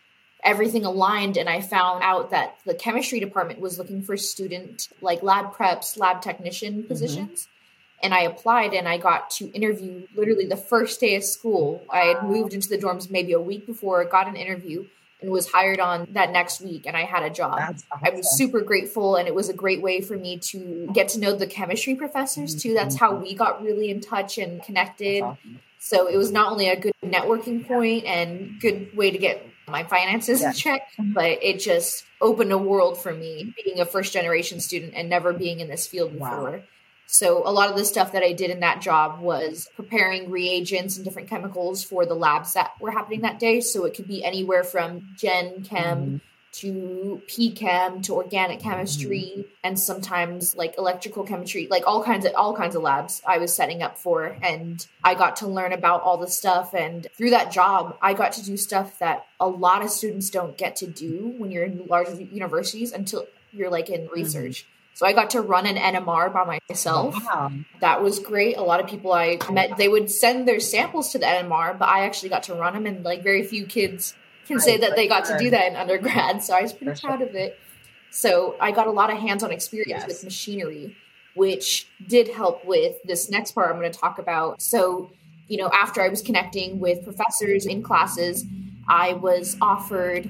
everything 0.44 0.86
aligned 0.86 1.38
and 1.38 1.50
I 1.50 1.62
found 1.62 2.04
out 2.04 2.32
that 2.32 2.58
the 2.66 2.74
chemistry 2.74 3.20
department 3.20 3.60
was 3.60 3.78
looking 3.78 4.02
for 4.02 4.18
student 4.18 4.90
like 5.02 5.24
lab 5.24 5.54
preps, 5.54 5.98
lab 5.98 6.22
technician 6.22 6.80
mm-hmm. 6.80 6.88
positions. 6.88 7.44
Mm-hmm. 7.44 7.50
And 8.04 8.14
I 8.14 8.22
applied 8.24 8.74
and 8.74 8.88
I 8.88 8.98
got 8.98 9.30
to 9.32 9.46
interview 9.52 10.06
literally 10.14 10.46
the 10.46 10.58
first 10.58 11.00
day 11.00 11.16
of 11.16 11.24
school. 11.24 11.86
I 11.90 12.00
had 12.00 12.24
moved 12.24 12.54
into 12.54 12.68
the 12.68 12.78
dorms 12.78 13.10
maybe 13.10 13.32
a 13.32 13.40
week 13.40 13.66
before, 13.66 14.04
got 14.04 14.28
an 14.28 14.36
interview 14.36 14.86
and 15.22 15.32
was 15.32 15.50
hired 15.50 15.80
on 15.80 16.08
that 16.12 16.32
next 16.32 16.60
week 16.60 16.86
and 16.86 16.98
I 16.98 17.04
had 17.04 17.24
a 17.24 17.30
job. 17.30 17.58
Awesome. 17.58 17.84
I 18.04 18.10
was 18.10 18.38
super 18.38 18.60
grateful 18.60 19.16
and 19.16 19.26
it 19.26 19.34
was 19.34 19.48
a 19.48 19.54
great 19.54 19.82
way 19.82 20.02
for 20.02 20.18
me 20.18 20.38
to 20.40 20.90
get 20.94 21.08
to 21.10 21.20
know 21.20 21.34
the 21.34 21.48
chemistry 21.48 21.96
professors 21.96 22.62
too. 22.62 22.74
That's 22.74 22.98
how 22.98 23.16
we 23.16 23.34
got 23.34 23.64
really 23.64 23.90
in 23.90 24.02
touch 24.02 24.38
and 24.38 24.62
connected. 24.62 25.22
Awesome. 25.22 25.60
So 25.80 26.08
it 26.08 26.18
was 26.18 26.32
not 26.32 26.52
only 26.52 26.70
a 26.70 26.80
good 26.80 26.94
networking 27.04 27.66
point 27.66 28.06
and 28.06 28.60
good 28.60 28.96
way 28.96 29.12
to 29.12 29.18
get 29.18 29.46
my 29.68 29.84
finances 29.84 30.42
yeah. 30.42 30.50
in 30.50 30.54
check, 30.54 30.82
but 31.00 31.44
it 31.44 31.60
just 31.60 32.06
opened 32.22 32.52
a 32.52 32.58
world 32.58 32.98
for 32.98 33.14
me 33.14 33.54
being 33.64 33.80
a 33.80 33.86
first 33.86 34.14
generation 34.14 34.60
student 34.60 34.94
and 34.96 35.10
never 35.10 35.34
being 35.34 35.60
in 35.60 35.68
this 35.68 35.88
field 35.88 36.14
before. 36.14 36.52
Wow. 36.52 36.62
So 37.06 37.48
a 37.48 37.52
lot 37.52 37.70
of 37.70 37.76
the 37.76 37.86
stuff 37.86 38.14
that 38.14 38.24
I 38.24 38.34
did 38.34 38.50
in 38.50 38.62
that 38.62 38.82
job 38.82 39.20
was 39.20 39.70
preparing 39.76 40.32
reagents 40.32 40.96
and 40.96 41.06
different 41.06 41.30
chemicals 41.30 41.84
for 41.84 42.06
the 42.06 42.16
labs 42.16 42.54
that 42.54 42.72
were 42.80 42.92
happening 42.92 43.22
that 43.22 43.40
day. 43.40 43.62
So 43.62 43.86
it 43.86 43.94
could 43.94 44.08
be 44.08 44.24
anywhere 44.24 44.64
from 44.64 45.10
Gen 45.18 45.64
Chem 45.64 45.98
mm-hmm 45.98 46.18
to 46.54 47.22
PChem 47.28 48.04
to 48.04 48.14
organic 48.14 48.60
chemistry 48.60 49.32
mm-hmm. 49.38 49.42
and 49.64 49.80
sometimes 49.80 50.56
like 50.56 50.76
electrical 50.78 51.24
chemistry, 51.24 51.68
like 51.70 51.86
all 51.88 52.04
kinds 52.04 52.26
of 52.26 52.34
all 52.36 52.56
kinds 52.56 52.76
of 52.76 52.84
labs 52.84 53.22
I 53.28 53.40
was 53.40 53.54
setting 53.54 53.82
up 53.82 53.98
for 53.98 54.38
and 54.42 54.86
I 55.04 55.16
got 55.16 55.38
to 55.38 55.48
learn 55.48 55.74
about 55.74 56.04
all 56.04 56.18
the 56.18 56.28
stuff 56.28 56.74
and 56.74 57.08
through 57.18 57.32
that 57.32 57.52
job 57.52 57.98
I 58.02 58.14
got 58.14 58.34
to 58.34 58.44
do 58.44 58.56
stuff 58.56 59.00
that 59.00 59.26
a 59.40 59.48
lot 59.48 59.84
of 59.84 59.90
students 59.90 60.30
don't 60.30 60.58
get 60.58 60.76
to 60.78 60.88
do 60.88 61.34
when 61.38 61.52
you're 61.52 61.64
in 61.64 61.88
large 61.88 62.08
universities 62.20 62.92
until 62.92 63.26
you're 63.52 63.72
like 63.72 63.90
in 63.90 64.02
mm-hmm. 64.02 64.14
research. 64.14 64.62
Mm-hmm. 64.62 64.70
So 64.96 65.08
I 65.08 65.14
got 65.14 65.32
to 65.32 65.42
run 65.42 65.66
an 65.66 65.76
NMR 65.76 66.32
by 66.32 66.60
myself. 66.70 67.16
Wow. 67.26 67.52
That 67.82 68.04
was 68.04 68.20
great. 68.20 68.58
A 68.58 68.62
lot 68.62 68.80
of 68.80 68.86
people 68.86 69.12
I 69.12 69.40
met, 69.52 69.76
they 69.76 69.88
would 69.88 70.12
send 70.12 70.48
their 70.48 70.60
samples 70.60 71.12
to 71.14 71.18
the 71.18 71.26
NMR, 71.26 71.80
but 71.80 71.90
I 71.90 72.06
actually 72.06 72.30
got 72.30 72.44
to 72.44 72.54
run 72.54 72.74
them, 72.74 72.86
and 72.86 73.04
like 73.04 73.24
very 73.24 73.42
few 73.42 73.66
kids 73.66 74.14
can 74.48 74.60
say 74.60 74.78
that 74.78 74.96
they 74.96 75.08
got 75.08 75.26
to 75.26 75.38
do 75.38 75.50
that 75.50 75.68
in 75.68 75.76
undergrad. 75.76 76.44
So 76.44 76.54
I 76.54 76.62
was 76.62 76.74
pretty 76.74 77.00
proud 77.00 77.22
of 77.22 77.36
it. 77.36 77.58
So 78.12 78.56
I 78.60 78.72
got 78.72 78.88
a 78.88 78.92
lot 78.92 79.12
of 79.12 79.18
hands-on 79.18 79.52
experience 79.52 80.04
yes. 80.06 80.08
with 80.08 80.24
machinery. 80.24 80.96
which 81.36 81.88
did 82.08 82.28
help 82.28 82.64
with 82.66 82.96
this 83.04 83.30
next 83.30 83.54
part 83.54 83.70
I'm 83.72 83.80
going 83.80 83.92
to 83.92 83.98
talk 83.98 84.20
about. 84.20 84.62
So, 84.62 85.12
you 85.48 85.58
know, 85.58 85.70
after 85.74 86.02
I 86.02 86.10
was 86.10 86.22
connecting 86.22 86.80
with 86.80 87.04
professors 87.04 87.66
in 87.66 87.82
classes, 87.82 88.46
I 88.88 89.14
was 89.14 89.58
offered 89.62 90.30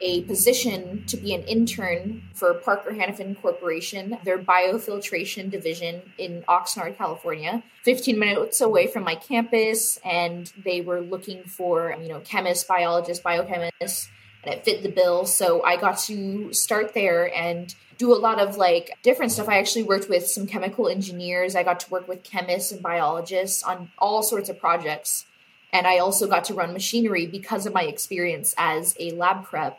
a 0.00 0.22
position 0.22 1.04
to 1.06 1.16
be 1.16 1.34
an 1.34 1.42
intern 1.42 2.22
for 2.34 2.54
Parker 2.54 2.92
Hannifin 2.92 3.40
Corporation, 3.40 4.18
their 4.24 4.38
biofiltration 4.38 5.50
division 5.50 6.02
in 6.18 6.42
Oxnard, 6.48 6.96
California, 6.96 7.62
15 7.84 8.18
minutes 8.18 8.60
away 8.60 8.86
from 8.86 9.04
my 9.04 9.14
campus. 9.14 9.98
And 10.04 10.52
they 10.64 10.80
were 10.80 11.00
looking 11.00 11.44
for, 11.44 11.94
you 12.00 12.08
know, 12.08 12.20
chemists, 12.20 12.64
biologists, 12.64 13.22
biochemists, 13.22 14.08
and 14.44 14.54
it 14.54 14.64
fit 14.64 14.82
the 14.82 14.88
bill. 14.88 15.26
So 15.26 15.62
I 15.62 15.76
got 15.76 15.98
to 16.00 16.52
start 16.52 16.94
there 16.94 17.34
and 17.34 17.74
do 17.98 18.12
a 18.12 18.16
lot 18.16 18.40
of 18.40 18.56
like 18.56 18.98
different 19.02 19.32
stuff. 19.32 19.48
I 19.48 19.58
actually 19.58 19.82
worked 19.82 20.08
with 20.08 20.26
some 20.26 20.46
chemical 20.46 20.88
engineers. 20.88 21.54
I 21.54 21.62
got 21.62 21.80
to 21.80 21.90
work 21.90 22.08
with 22.08 22.22
chemists 22.22 22.72
and 22.72 22.82
biologists 22.82 23.62
on 23.62 23.90
all 23.98 24.22
sorts 24.22 24.48
of 24.48 24.58
projects. 24.58 25.26
And 25.72 25.86
I 25.86 25.98
also 25.98 26.26
got 26.26 26.44
to 26.44 26.54
run 26.54 26.72
machinery 26.72 27.26
because 27.26 27.66
of 27.66 27.74
my 27.74 27.82
experience 27.82 28.54
as 28.56 28.96
a 28.98 29.12
lab 29.12 29.44
prep 29.44 29.78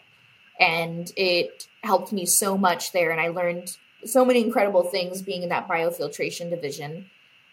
and 0.62 1.12
it 1.18 1.68
helped 1.84 2.14
me 2.14 2.26
so 2.26 2.58
much 2.58 2.94
there 2.94 3.12
and 3.12 3.20
i 3.20 3.28
learned 3.28 3.76
so 4.06 4.24
many 4.24 4.42
incredible 4.42 4.84
things 4.84 5.22
being 5.22 5.44
in 5.44 5.50
that 5.50 5.68
biofiltration 5.68 6.50
division 6.50 7.10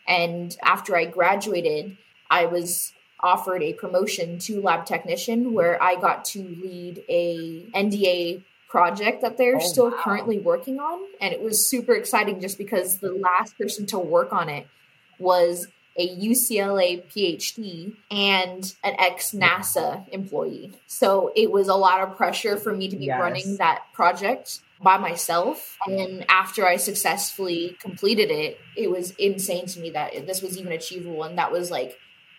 and 0.07 0.57
after 0.63 0.97
i 0.97 1.05
graduated 1.05 1.97
i 2.31 2.45
was 2.45 2.93
offered 3.21 3.63
a 3.63 3.73
promotion 3.73 4.39
to 4.39 4.61
lab 4.61 4.87
technician 4.87 5.53
where 5.53 5.83
i 5.83 5.97
got 5.97 6.25
to 6.25 6.41
lead 6.41 7.03
a 7.09 7.65
nda 7.75 8.45
project 8.69 9.23
that 9.23 9.39
they're 9.39 9.57
oh, 9.57 9.61
still 9.61 9.91
wow. 9.91 9.97
currently 9.99 10.39
working 10.39 10.79
on 10.79 11.01
and 11.21 11.33
it 11.33 11.43
was 11.43 11.69
super 11.69 11.95
exciting 11.95 12.41
just 12.41 12.59
because 12.59 12.99
the 12.99 13.13
last 13.13 13.57
person 13.57 13.87
to 13.87 13.99
work 13.99 14.33
on 14.33 14.49
it 14.49 14.67
was 15.19 15.67
a 15.99 16.17
UCLA 16.17 17.05
PhD 17.07 17.97
and 18.11 18.75
an 18.85 18.95
ex 18.99 19.33
NASA 19.33 20.09
employee. 20.11 20.73
So 20.87 21.33
it 21.35 21.51
was 21.51 21.69
a 21.69 21.75
lot 21.75 22.01
of 22.01 22.17
pressure 22.17 22.57
for 22.57 22.75
me 22.75 22.89
to 22.89 22.97
be 22.97 23.07
yes. 23.07 23.21
running 23.21 23.57
that 23.57 23.83
project 23.93 24.61
by 24.81 24.97
myself. 24.97 25.77
And 25.87 26.25
after 26.29 26.67
I 26.67 26.77
successfully 26.77 27.77
completed 27.81 28.31
it, 28.31 28.61
it 28.77 28.91
was 28.91 29.11
insane 29.19 29.67
to 29.67 29.81
me 29.81 29.91
that 29.91 30.27
this 30.27 30.41
was 30.41 30.57
even 30.57 30.73
achievable. 30.73 31.25
And 31.25 31.37
that 31.37 31.51
was 31.51 31.71
like 31.71 31.99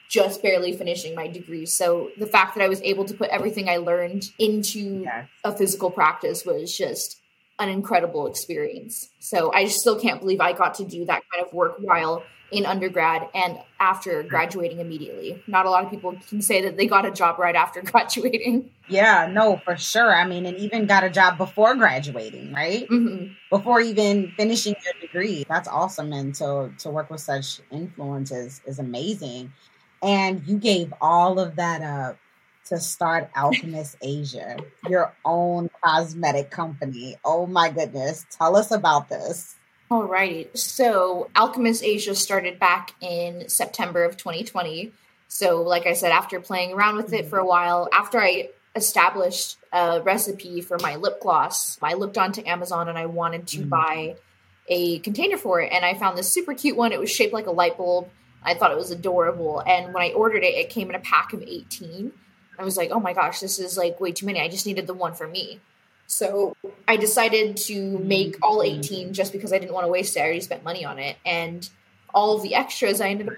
just 0.09 0.41
barely 0.41 0.71
finishing 0.71 1.13
my 1.13 1.27
degree. 1.27 1.65
So 1.65 2.11
the 2.17 2.25
fact 2.25 2.55
that 2.55 2.63
I 2.63 2.69
was 2.69 2.81
able 2.81 3.05
to 3.05 3.13
put 3.13 3.29
everything 3.29 3.69
I 3.69 3.77
learned 3.77 4.31
into 4.39 5.03
yes. 5.03 5.27
a 5.43 5.55
physical 5.55 5.91
practice 5.91 6.45
was 6.45 6.75
just 6.75 7.21
an 7.59 7.69
incredible 7.69 8.25
experience. 8.25 9.09
So 9.19 9.53
I 9.53 9.65
still 9.65 9.99
can't 9.99 10.21
believe 10.21 10.39
I 10.39 10.53
got 10.53 10.75
to 10.75 10.85
do 10.85 11.05
that 11.05 11.23
kind 11.31 11.45
of 11.45 11.53
work 11.53 11.75
while 11.79 12.23
in 12.51 12.65
undergrad 12.65 13.27
and 13.33 13.59
after 13.79 14.23
graduating 14.23 14.79
immediately. 14.79 15.41
Not 15.47 15.65
a 15.65 15.69
lot 15.69 15.83
of 15.83 15.89
people 15.89 16.15
can 16.27 16.41
say 16.41 16.61
that 16.63 16.77
they 16.77 16.87
got 16.87 17.05
a 17.05 17.11
job 17.11 17.39
right 17.39 17.55
after 17.55 17.81
graduating. 17.83 18.71
Yeah, 18.87 19.29
no, 19.31 19.57
for 19.63 19.77
sure. 19.77 20.15
I 20.15 20.25
mean, 20.25 20.45
and 20.45 20.57
even 20.57 20.85
got 20.85 21.03
a 21.03 21.09
job 21.09 21.37
before 21.37 21.75
graduating, 21.75 22.53
right? 22.53 22.87
Mm-hmm. 22.89 23.33
Before 23.49 23.79
even 23.79 24.33
finishing 24.35 24.75
your 24.83 24.93
degree. 25.01 25.45
That's 25.47 25.67
awesome. 25.67 26.11
And 26.11 26.33
to, 26.35 26.71
to 26.79 26.89
work 26.89 27.09
with 27.09 27.21
such 27.21 27.61
influences 27.71 28.61
is 28.65 28.79
amazing. 28.79 29.53
And 30.01 30.41
you 30.47 30.57
gave 30.57 30.93
all 31.01 31.39
of 31.39 31.57
that 31.57 31.81
up 31.81 32.17
to 32.69 32.79
start 32.79 33.29
Alchemist 33.35 33.97
Asia, 34.01 34.57
your 34.87 35.13
own 35.25 35.69
cosmetic 35.83 36.49
company. 36.49 37.17
Oh 37.25 37.45
my 37.45 37.69
goodness. 37.69 38.25
Tell 38.31 38.55
us 38.55 38.71
about 38.71 39.09
this. 39.09 39.55
Alrighty. 39.91 40.55
So 40.55 41.29
Alchemist 41.35 41.83
Asia 41.83 42.13
started 42.13 42.59
back 42.59 42.93
in 43.01 43.49
September 43.49 44.03
of 44.03 44.17
2020. 44.17 44.93
So, 45.27 45.61
like 45.61 45.87
I 45.87 45.93
said, 45.93 46.11
after 46.11 46.39
playing 46.39 46.73
around 46.73 46.97
with 46.97 47.13
it 47.13 47.27
for 47.27 47.39
a 47.39 47.45
while, 47.45 47.89
after 47.91 48.19
I 48.19 48.49
established 48.75 49.57
a 49.71 50.01
recipe 50.01 50.61
for 50.61 50.77
my 50.79 50.95
lip 50.95 51.21
gloss, 51.21 51.77
I 51.81 51.93
looked 51.93 52.17
onto 52.17 52.45
Amazon 52.45 52.87
and 52.87 52.97
I 52.97 53.07
wanted 53.07 53.47
to 53.47 53.59
mm-hmm. 53.59 53.69
buy 53.69 54.15
a 54.67 54.99
container 54.99 55.37
for 55.37 55.61
it. 55.61 55.71
And 55.71 55.83
I 55.83 55.95
found 55.95 56.17
this 56.17 56.31
super 56.31 56.53
cute 56.53 56.77
one. 56.77 56.91
It 56.91 56.99
was 56.99 57.11
shaped 57.11 57.33
like 57.33 57.47
a 57.47 57.51
light 57.51 57.77
bulb. 57.77 58.09
I 58.43 58.53
thought 58.53 58.71
it 58.71 58.77
was 58.77 58.91
adorable. 58.91 59.61
And 59.65 59.93
when 59.93 60.03
I 60.03 60.13
ordered 60.13 60.43
it, 60.43 60.53
it 60.53 60.69
came 60.69 60.89
in 60.89 60.95
a 60.95 60.99
pack 60.99 61.33
of 61.33 61.41
18. 61.41 62.11
I 62.57 62.63
was 62.63 62.77
like, 62.77 62.91
oh 62.91 62.99
my 62.99 63.13
gosh, 63.13 63.39
this 63.39 63.57
is 63.57 63.77
like 63.77 63.99
way 63.99 64.11
too 64.11 64.25
many. 64.25 64.39
I 64.39 64.49
just 64.49 64.65
needed 64.65 64.85
the 64.85 64.93
one 64.93 65.13
for 65.13 65.27
me. 65.27 65.59
So 66.09 66.57
I 66.87 66.97
decided 66.97 67.55
to 67.57 67.99
make 67.99 68.35
all 68.41 68.63
18 68.63 69.13
just 69.13 69.31
because 69.31 69.53
I 69.53 69.59
didn't 69.59 69.73
want 69.73 69.85
to 69.85 69.91
waste 69.91 70.17
it. 70.17 70.21
I 70.21 70.23
already 70.23 70.41
spent 70.41 70.63
money 70.63 70.83
on 70.83 70.97
it. 70.97 71.17
And 71.23 71.69
all 72.15 72.39
the 72.39 72.55
extras 72.55 72.99
I 72.99 73.09
ended 73.09 73.29
up 73.29 73.35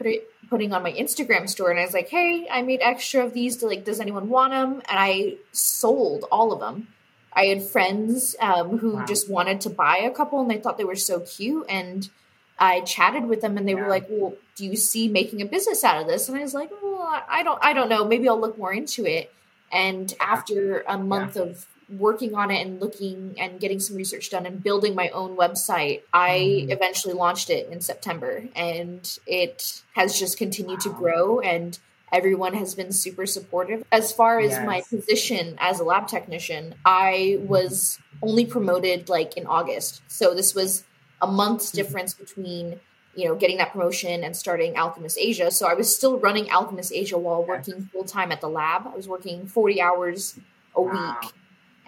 putting 0.49 0.71
on 0.71 0.81
my 0.81 0.93
Instagram 0.93 1.49
store. 1.49 1.69
And 1.69 1.77
I 1.77 1.84
was 1.84 1.93
like, 1.93 2.07
hey, 2.07 2.47
I 2.49 2.62
made 2.62 2.79
extra 2.81 3.25
of 3.25 3.34
these. 3.34 3.57
To, 3.57 3.67
like, 3.67 3.84
does 3.84 3.99
anyone 3.99 4.29
want 4.29 4.53
them? 4.53 4.75
And 4.75 4.99
I 4.99 5.36
sold 5.51 6.23
all 6.31 6.53
of 6.53 6.62
them. 6.62 6.88
I 7.34 7.47
had 7.47 7.62
friends 7.62 8.38
um, 8.39 8.77
who 8.77 8.95
wow. 8.95 9.05
just 9.05 9.29
wanted 9.29 9.60
to 9.62 9.69
buy 9.69 9.97
a 9.97 10.12
couple 10.12 10.39
and 10.39 10.49
they 10.49 10.57
thought 10.57 10.77
they 10.77 10.86
were 10.86 10.95
so 10.95 11.19
cute. 11.19 11.65
And 11.67 12.10
I 12.57 12.79
chatted 12.81 13.25
with 13.25 13.41
them 13.41 13.57
and 13.57 13.67
they 13.67 13.73
yeah. 13.73 13.81
were 13.81 13.89
like, 13.89 14.07
well, 14.10 14.36
do 14.55 14.65
you 14.65 14.77
see 14.77 15.10
making 15.10 15.41
a 15.41 15.45
business 15.45 15.84
out 15.84 16.01
of 16.01 16.07
this? 16.07 16.29
And 16.29 16.38
I 16.38 16.41
was 16.41 16.53
like, 16.53 16.71
well, 16.81 17.21
I 17.27 17.43
don't, 17.43 17.60
I 17.62 17.73
don't 17.73 17.89
know. 17.89 18.05
Maybe 18.05 18.29
I'll 18.29 18.39
look 18.39 18.57
more 18.57 18.71
into 18.71 19.05
it. 19.05 19.34
And 19.73 20.13
after 20.21 20.86
a 20.88 20.97
month 20.97 21.36
yeah. 21.36 21.43
of 21.43 21.67
working 21.97 22.36
on 22.36 22.51
it 22.51 22.65
and 22.65 22.80
looking 22.80 23.36
and 23.38 23.60
getting 23.60 23.80
some 23.80 23.95
research 23.95 24.30
done 24.30 24.45
and 24.45 24.63
building 24.63 24.95
my 24.95 25.10
own 25.10 25.36
website, 25.36 26.01
I 26.13 26.65
mm. 26.67 26.71
eventually 26.71 27.13
launched 27.13 27.49
it 27.49 27.69
in 27.69 27.82
September 27.82 28.43
and 28.56 29.17
it 29.27 29.82
has 29.93 30.17
just 30.17 30.38
continued 30.38 30.80
wow. 30.86 30.91
to 30.91 30.97
grow 30.97 31.39
and 31.39 31.77
everyone 32.12 32.54
has 32.54 32.75
been 32.75 32.91
super 32.91 33.25
supportive. 33.25 33.84
As 33.91 34.12
far 34.12 34.39
as 34.39 34.51
yes. 34.51 34.65
my 34.65 34.82
position 34.89 35.56
as 35.60 35.80
a 35.80 35.84
lab 35.84 36.08
technician, 36.08 36.75
I 36.86 37.38
was 37.41 37.99
only 38.21 38.45
promoted 38.45 39.10
like 39.10 39.38
in 39.38 39.45
August. 39.45 40.01
So 40.08 40.34
this 40.34 40.54
was 40.54 40.84
a 41.21 41.27
month's 41.27 41.67
mm-hmm. 41.67 41.77
difference 41.77 42.13
between 42.13 42.80
you 43.15 43.27
know 43.27 43.36
getting 43.36 43.58
that 43.58 43.71
promotion 43.71 44.23
and 44.23 44.36
starting 44.38 44.77
alchemist 44.77 45.17
asia 45.19 45.51
so 45.51 45.67
i 45.67 45.73
was 45.73 45.93
still 45.93 46.17
running 46.17 46.49
alchemist 46.49 46.93
asia 46.93 47.17
while 47.17 47.43
working 47.43 47.89
full 47.91 48.06
time 48.06 48.32
at 48.32 48.39
the 48.39 48.47
lab 48.47 48.88
i 48.88 48.95
was 48.95 49.06
working 49.06 49.45
40 49.45 49.82
hours 49.82 50.39
a 50.75 50.82
wow. 50.82 51.17
week 51.21 51.34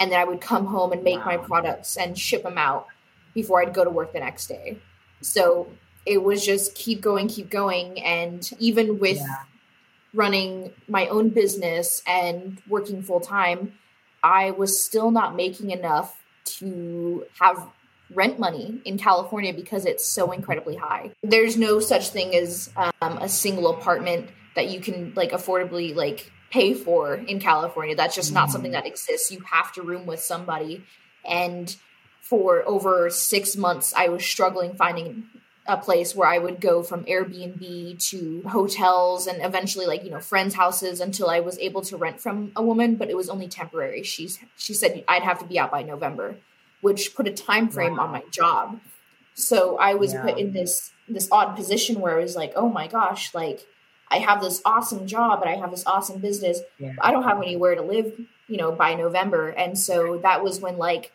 and 0.04 0.12
then 0.12 0.20
I 0.20 0.26
would 0.26 0.42
come 0.42 0.66
home 0.66 0.92
and 0.92 1.02
make 1.02 1.20
wow. 1.20 1.26
my 1.26 1.38
products 1.38 1.96
and 1.96 2.18
ship 2.18 2.44
them 2.44 2.58
out 2.58 2.88
before 3.34 3.62
I'd 3.62 3.74
go 3.74 3.86
to 3.86 3.90
work 3.90 4.12
the 4.12 4.20
next 4.20 4.48
day. 4.48 4.78
So 5.22 5.70
it 6.06 6.22
was 6.22 6.46
just 6.46 6.76
keep 6.76 7.00
going, 7.00 7.30
keep 7.30 7.50
going. 7.50 8.04
And 8.04 8.48
even 8.60 9.00
with 9.00 9.16
yeah. 9.16 9.44
running 10.14 10.74
my 10.90 11.08
own 11.08 11.30
business 11.30 12.04
and 12.06 12.62
working 12.68 13.02
full 13.02 13.22
time, 13.22 13.76
I 14.22 14.52
was 14.52 14.84
still 14.84 15.10
not 15.10 15.38
making 15.38 15.72
enough 15.72 16.22
to 16.58 17.26
have 17.40 17.66
rent 18.14 18.38
money 18.38 18.82
in 18.84 18.98
California 18.98 19.54
because 19.54 19.86
it's 19.86 20.06
so 20.06 20.34
incredibly 20.34 20.76
high. 20.76 21.12
There's 21.24 21.56
no 21.56 21.80
such 21.80 22.10
thing 22.10 22.36
as 22.36 22.70
um, 22.76 23.18
a 23.20 23.30
single 23.30 23.70
apartment 23.70 24.30
that 24.58 24.68
you 24.68 24.82
can 24.82 25.14
like 25.16 25.32
affordably 25.32 25.96
like 25.96 26.30
pay 26.54 26.76
for 26.76 27.16
in 27.16 27.40
California. 27.40 27.96
That's 27.96 28.16
just 28.16 28.32
not 28.32 28.52
something 28.52 28.70
mm. 28.70 28.76
that 28.76 28.86
exists. 28.86 29.32
You 29.32 29.40
have 29.40 29.74
to 29.74 29.82
room 29.82 30.06
with 30.06 30.20
somebody. 30.20 30.84
And 31.26 31.76
for 32.22 32.64
over 32.68 33.10
six 33.10 33.58
months, 33.58 33.92
I 33.98 34.10
was 34.10 34.24
struggling 34.24 34.76
finding 34.76 35.26
a 35.66 35.78
place 35.78 36.14
where 36.16 36.28
I 36.28 36.38
would 36.38 36.62
go 36.62 36.84
from 36.84 37.06
Airbnb 37.06 38.08
to 38.10 38.44
hotels 38.48 39.26
and 39.26 39.44
eventually 39.44 39.88
like, 39.88 40.04
you 40.04 40.12
know, 40.12 40.20
friends' 40.20 40.54
houses 40.54 41.02
until 41.02 41.28
I 41.28 41.40
was 41.40 41.58
able 41.58 41.82
to 41.84 41.98
rent 41.98 42.22
from 42.22 42.52
a 42.56 42.62
woman, 42.62 42.98
but 42.98 43.10
it 43.10 43.18
was 43.18 43.30
only 43.30 43.48
temporary. 43.48 44.04
She's 44.04 44.40
she 44.56 44.74
said 44.74 45.04
I'd 45.08 45.24
have 45.24 45.40
to 45.40 45.46
be 45.46 45.58
out 45.58 45.72
by 45.72 45.82
November, 45.82 46.36
which 46.82 47.16
put 47.16 47.28
a 47.28 47.32
time 47.32 47.70
frame 47.70 47.96
wow. 47.98 48.04
on 48.04 48.12
my 48.12 48.24
job. 48.30 48.80
So 49.34 49.78
I 49.78 49.96
was 49.96 50.14
yeah. 50.14 50.22
put 50.22 50.38
in 50.38 50.52
this 50.54 50.92
this 51.08 51.30
odd 51.32 51.56
position 51.56 52.00
where 52.00 52.16
I 52.20 52.22
was 52.22 52.36
like, 52.36 52.54
oh 52.56 52.70
my 52.70 52.88
gosh, 52.88 53.34
like 53.34 53.66
I 54.14 54.20
have 54.20 54.42
this 54.42 54.62
awesome 54.64 55.08
job 55.08 55.42
and 55.42 55.50
I 55.50 55.56
have 55.56 55.72
this 55.72 55.86
awesome 55.88 56.20
business. 56.20 56.60
Yeah. 56.78 56.94
I 57.02 57.12
don't 57.12 57.24
have 57.24 57.42
anywhere 57.42 57.74
to 57.74 57.82
live, 57.82 58.14
you 58.48 58.58
know, 58.58 58.72
by 58.72 58.94
November. 58.94 59.50
And 59.50 59.78
so 59.78 60.20
that 60.20 60.44
was 60.44 60.62
when 60.62 60.78
like 60.78 61.12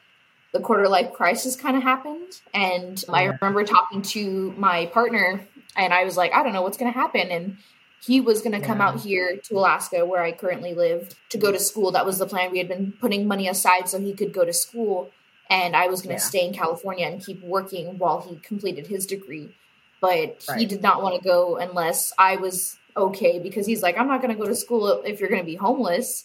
the 0.52 0.58
quarter 0.58 0.88
life 0.88 1.12
crisis 1.12 1.54
kind 1.54 1.76
of 1.76 1.84
happened. 1.84 2.40
And 2.52 3.04
I 3.08 3.24
remember 3.24 3.62
talking 3.62 4.02
to 4.02 4.52
my 4.58 4.86
partner 4.86 5.46
and 5.76 5.94
I 5.94 6.02
was 6.02 6.16
like, 6.16 6.34
I 6.34 6.42
don't 6.42 6.52
know 6.52 6.62
what's 6.62 6.76
going 6.76 6.92
to 6.92 6.98
happen. 6.98 7.30
And 7.30 7.58
he 8.04 8.20
was 8.20 8.42
going 8.42 8.60
to 8.60 8.66
come 8.66 8.78
yeah. 8.78 8.88
out 8.88 9.00
here 9.00 9.36
to 9.44 9.58
Alaska, 9.58 10.04
where 10.04 10.22
I 10.22 10.32
currently 10.32 10.74
live, 10.74 11.14
to 11.30 11.38
go 11.38 11.52
to 11.52 11.58
school. 11.58 11.92
That 11.92 12.04
was 12.04 12.18
the 12.18 12.26
plan. 12.26 12.50
We 12.50 12.58
had 12.58 12.68
been 12.68 12.94
putting 13.00 13.28
money 13.28 13.46
aside 13.48 13.88
so 13.88 14.00
he 14.00 14.12
could 14.12 14.32
go 14.32 14.44
to 14.44 14.52
school. 14.52 15.12
And 15.48 15.76
I 15.76 15.86
was 15.86 16.02
going 16.02 16.16
to 16.16 16.22
yeah. 16.22 16.28
stay 16.28 16.46
in 16.46 16.52
California 16.52 17.06
and 17.06 17.24
keep 17.24 17.42
working 17.44 17.98
while 17.98 18.20
he 18.20 18.36
completed 18.36 18.88
his 18.88 19.06
degree. 19.06 19.54
But 20.00 20.44
right. 20.48 20.58
he 20.58 20.66
did 20.66 20.82
not 20.82 21.02
want 21.02 21.20
to 21.20 21.26
go 21.26 21.56
unless 21.56 22.12
I 22.18 22.36
was 22.36 22.78
okay 22.96 23.38
because 23.38 23.66
he's 23.66 23.82
like, 23.82 23.98
I'm 23.98 24.06
not 24.06 24.22
going 24.22 24.34
to 24.34 24.40
go 24.40 24.48
to 24.48 24.54
school 24.54 25.02
if 25.04 25.20
you're 25.20 25.28
going 25.28 25.42
to 25.42 25.46
be 25.46 25.56
homeless. 25.56 26.24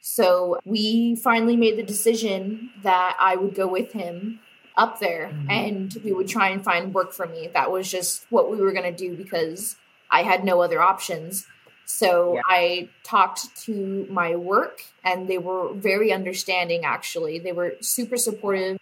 So 0.00 0.58
we 0.64 1.16
finally 1.16 1.56
made 1.56 1.76
the 1.76 1.82
decision 1.82 2.70
that 2.82 3.16
I 3.18 3.36
would 3.36 3.54
go 3.54 3.66
with 3.66 3.92
him 3.92 4.40
up 4.76 5.00
there 5.00 5.30
mm-hmm. 5.32 5.50
and 5.50 5.96
we 6.04 6.12
would 6.12 6.28
try 6.28 6.48
and 6.48 6.64
find 6.64 6.94
work 6.94 7.12
for 7.12 7.26
me. 7.26 7.50
That 7.52 7.70
was 7.72 7.90
just 7.90 8.24
what 8.30 8.50
we 8.50 8.58
were 8.58 8.72
going 8.72 8.84
to 8.84 8.96
do 8.96 9.16
because 9.16 9.76
I 10.10 10.22
had 10.22 10.44
no 10.44 10.62
other 10.62 10.80
options. 10.80 11.46
So 11.84 12.34
yeah. 12.34 12.42
I 12.46 12.88
talked 13.02 13.56
to 13.64 14.06
my 14.08 14.36
work 14.36 14.82
and 15.04 15.26
they 15.26 15.38
were 15.38 15.72
very 15.72 16.12
understanding 16.12 16.84
actually. 16.84 17.38
They 17.38 17.52
were 17.52 17.76
super 17.80 18.16
supportive 18.16 18.78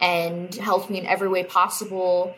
and 0.00 0.54
helped 0.54 0.88
me 0.88 0.98
in 0.98 1.06
every 1.06 1.28
way 1.28 1.44
possible. 1.44 2.36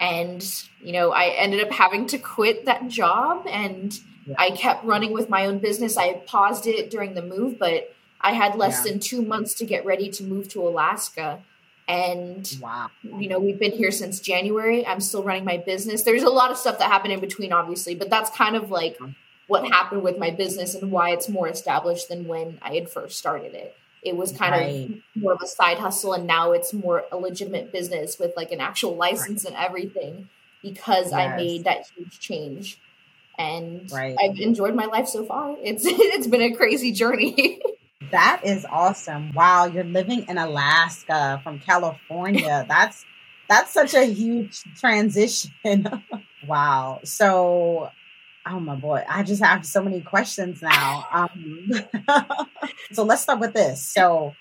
And, 0.00 0.42
you 0.80 0.92
know, 0.92 1.12
I 1.12 1.26
ended 1.36 1.62
up 1.62 1.70
having 1.70 2.06
to 2.06 2.18
quit 2.18 2.64
that 2.64 2.88
job 2.88 3.46
and 3.46 3.92
yeah. 4.26 4.34
I 4.38 4.50
kept 4.52 4.84
running 4.84 5.12
with 5.12 5.28
my 5.28 5.44
own 5.44 5.58
business. 5.58 5.98
I 5.98 6.14
paused 6.14 6.66
it 6.66 6.90
during 6.90 7.12
the 7.12 7.22
move, 7.22 7.58
but 7.58 7.94
I 8.20 8.32
had 8.32 8.56
less 8.56 8.82
yeah. 8.84 8.92
than 8.92 9.00
two 9.00 9.20
months 9.20 9.54
to 9.54 9.66
get 9.66 9.84
ready 9.84 10.10
to 10.12 10.24
move 10.24 10.48
to 10.48 10.66
Alaska. 10.66 11.42
And, 11.86 12.50
wow. 12.62 12.90
you 13.02 13.28
know, 13.28 13.38
we've 13.38 13.58
been 13.58 13.72
here 13.72 13.90
since 13.90 14.20
January. 14.20 14.86
I'm 14.86 15.00
still 15.00 15.22
running 15.22 15.44
my 15.44 15.58
business. 15.58 16.02
There's 16.02 16.22
a 16.22 16.30
lot 16.30 16.50
of 16.50 16.56
stuff 16.56 16.78
that 16.78 16.90
happened 16.90 17.12
in 17.12 17.20
between, 17.20 17.52
obviously, 17.52 17.94
but 17.94 18.08
that's 18.08 18.30
kind 18.30 18.56
of 18.56 18.70
like 18.70 18.94
mm-hmm. 18.94 19.10
what 19.48 19.66
happened 19.66 20.02
with 20.02 20.16
my 20.16 20.30
business 20.30 20.74
and 20.74 20.90
why 20.90 21.10
it's 21.10 21.28
more 21.28 21.48
established 21.48 22.08
than 22.08 22.26
when 22.26 22.58
I 22.62 22.74
had 22.74 22.88
first 22.88 23.18
started 23.18 23.54
it. 23.54 23.76
It 24.02 24.16
was 24.16 24.32
kind 24.32 24.52
right. 24.52 24.90
of 24.90 25.22
more 25.22 25.32
of 25.32 25.40
a 25.42 25.46
side 25.46 25.78
hustle, 25.78 26.14
and 26.14 26.26
now 26.26 26.52
it's 26.52 26.72
more 26.72 27.04
a 27.12 27.16
legitimate 27.16 27.72
business 27.72 28.18
with 28.18 28.32
like 28.36 28.50
an 28.50 28.60
actual 28.60 28.96
license 28.96 29.44
right. 29.44 29.54
and 29.54 29.62
everything 29.62 30.28
because 30.62 31.10
yes. 31.10 31.14
I 31.14 31.36
made 31.36 31.64
that 31.64 31.86
huge 31.96 32.18
change. 32.18 32.78
And 33.38 33.90
right. 33.92 34.16
I've 34.22 34.38
enjoyed 34.38 34.74
my 34.74 34.86
life 34.86 35.08
so 35.08 35.24
far. 35.24 35.56
It's 35.62 35.84
it's 35.86 36.26
been 36.26 36.42
a 36.42 36.54
crazy 36.54 36.92
journey. 36.92 37.60
That 38.10 38.40
is 38.44 38.66
awesome. 38.68 39.32
Wow, 39.34 39.66
you're 39.66 39.84
living 39.84 40.26
in 40.26 40.36
Alaska 40.36 41.40
from 41.44 41.60
California. 41.60 42.64
That's 42.68 43.04
that's 43.48 43.72
such 43.72 43.94
a 43.94 44.04
huge 44.04 44.62
transition. 44.80 45.52
wow. 46.48 47.00
So 47.04 47.90
oh 48.46 48.60
my 48.60 48.74
boy, 48.74 49.04
I 49.08 49.22
just 49.22 49.42
have 49.42 49.66
so 49.66 49.82
many 49.82 50.00
questions 50.00 50.62
now. 50.62 51.06
Um, 51.12 51.70
so 52.92 53.02
let's 53.02 53.22
start 53.22 53.40
with 53.40 53.52
this. 53.52 53.84
So 53.84 54.34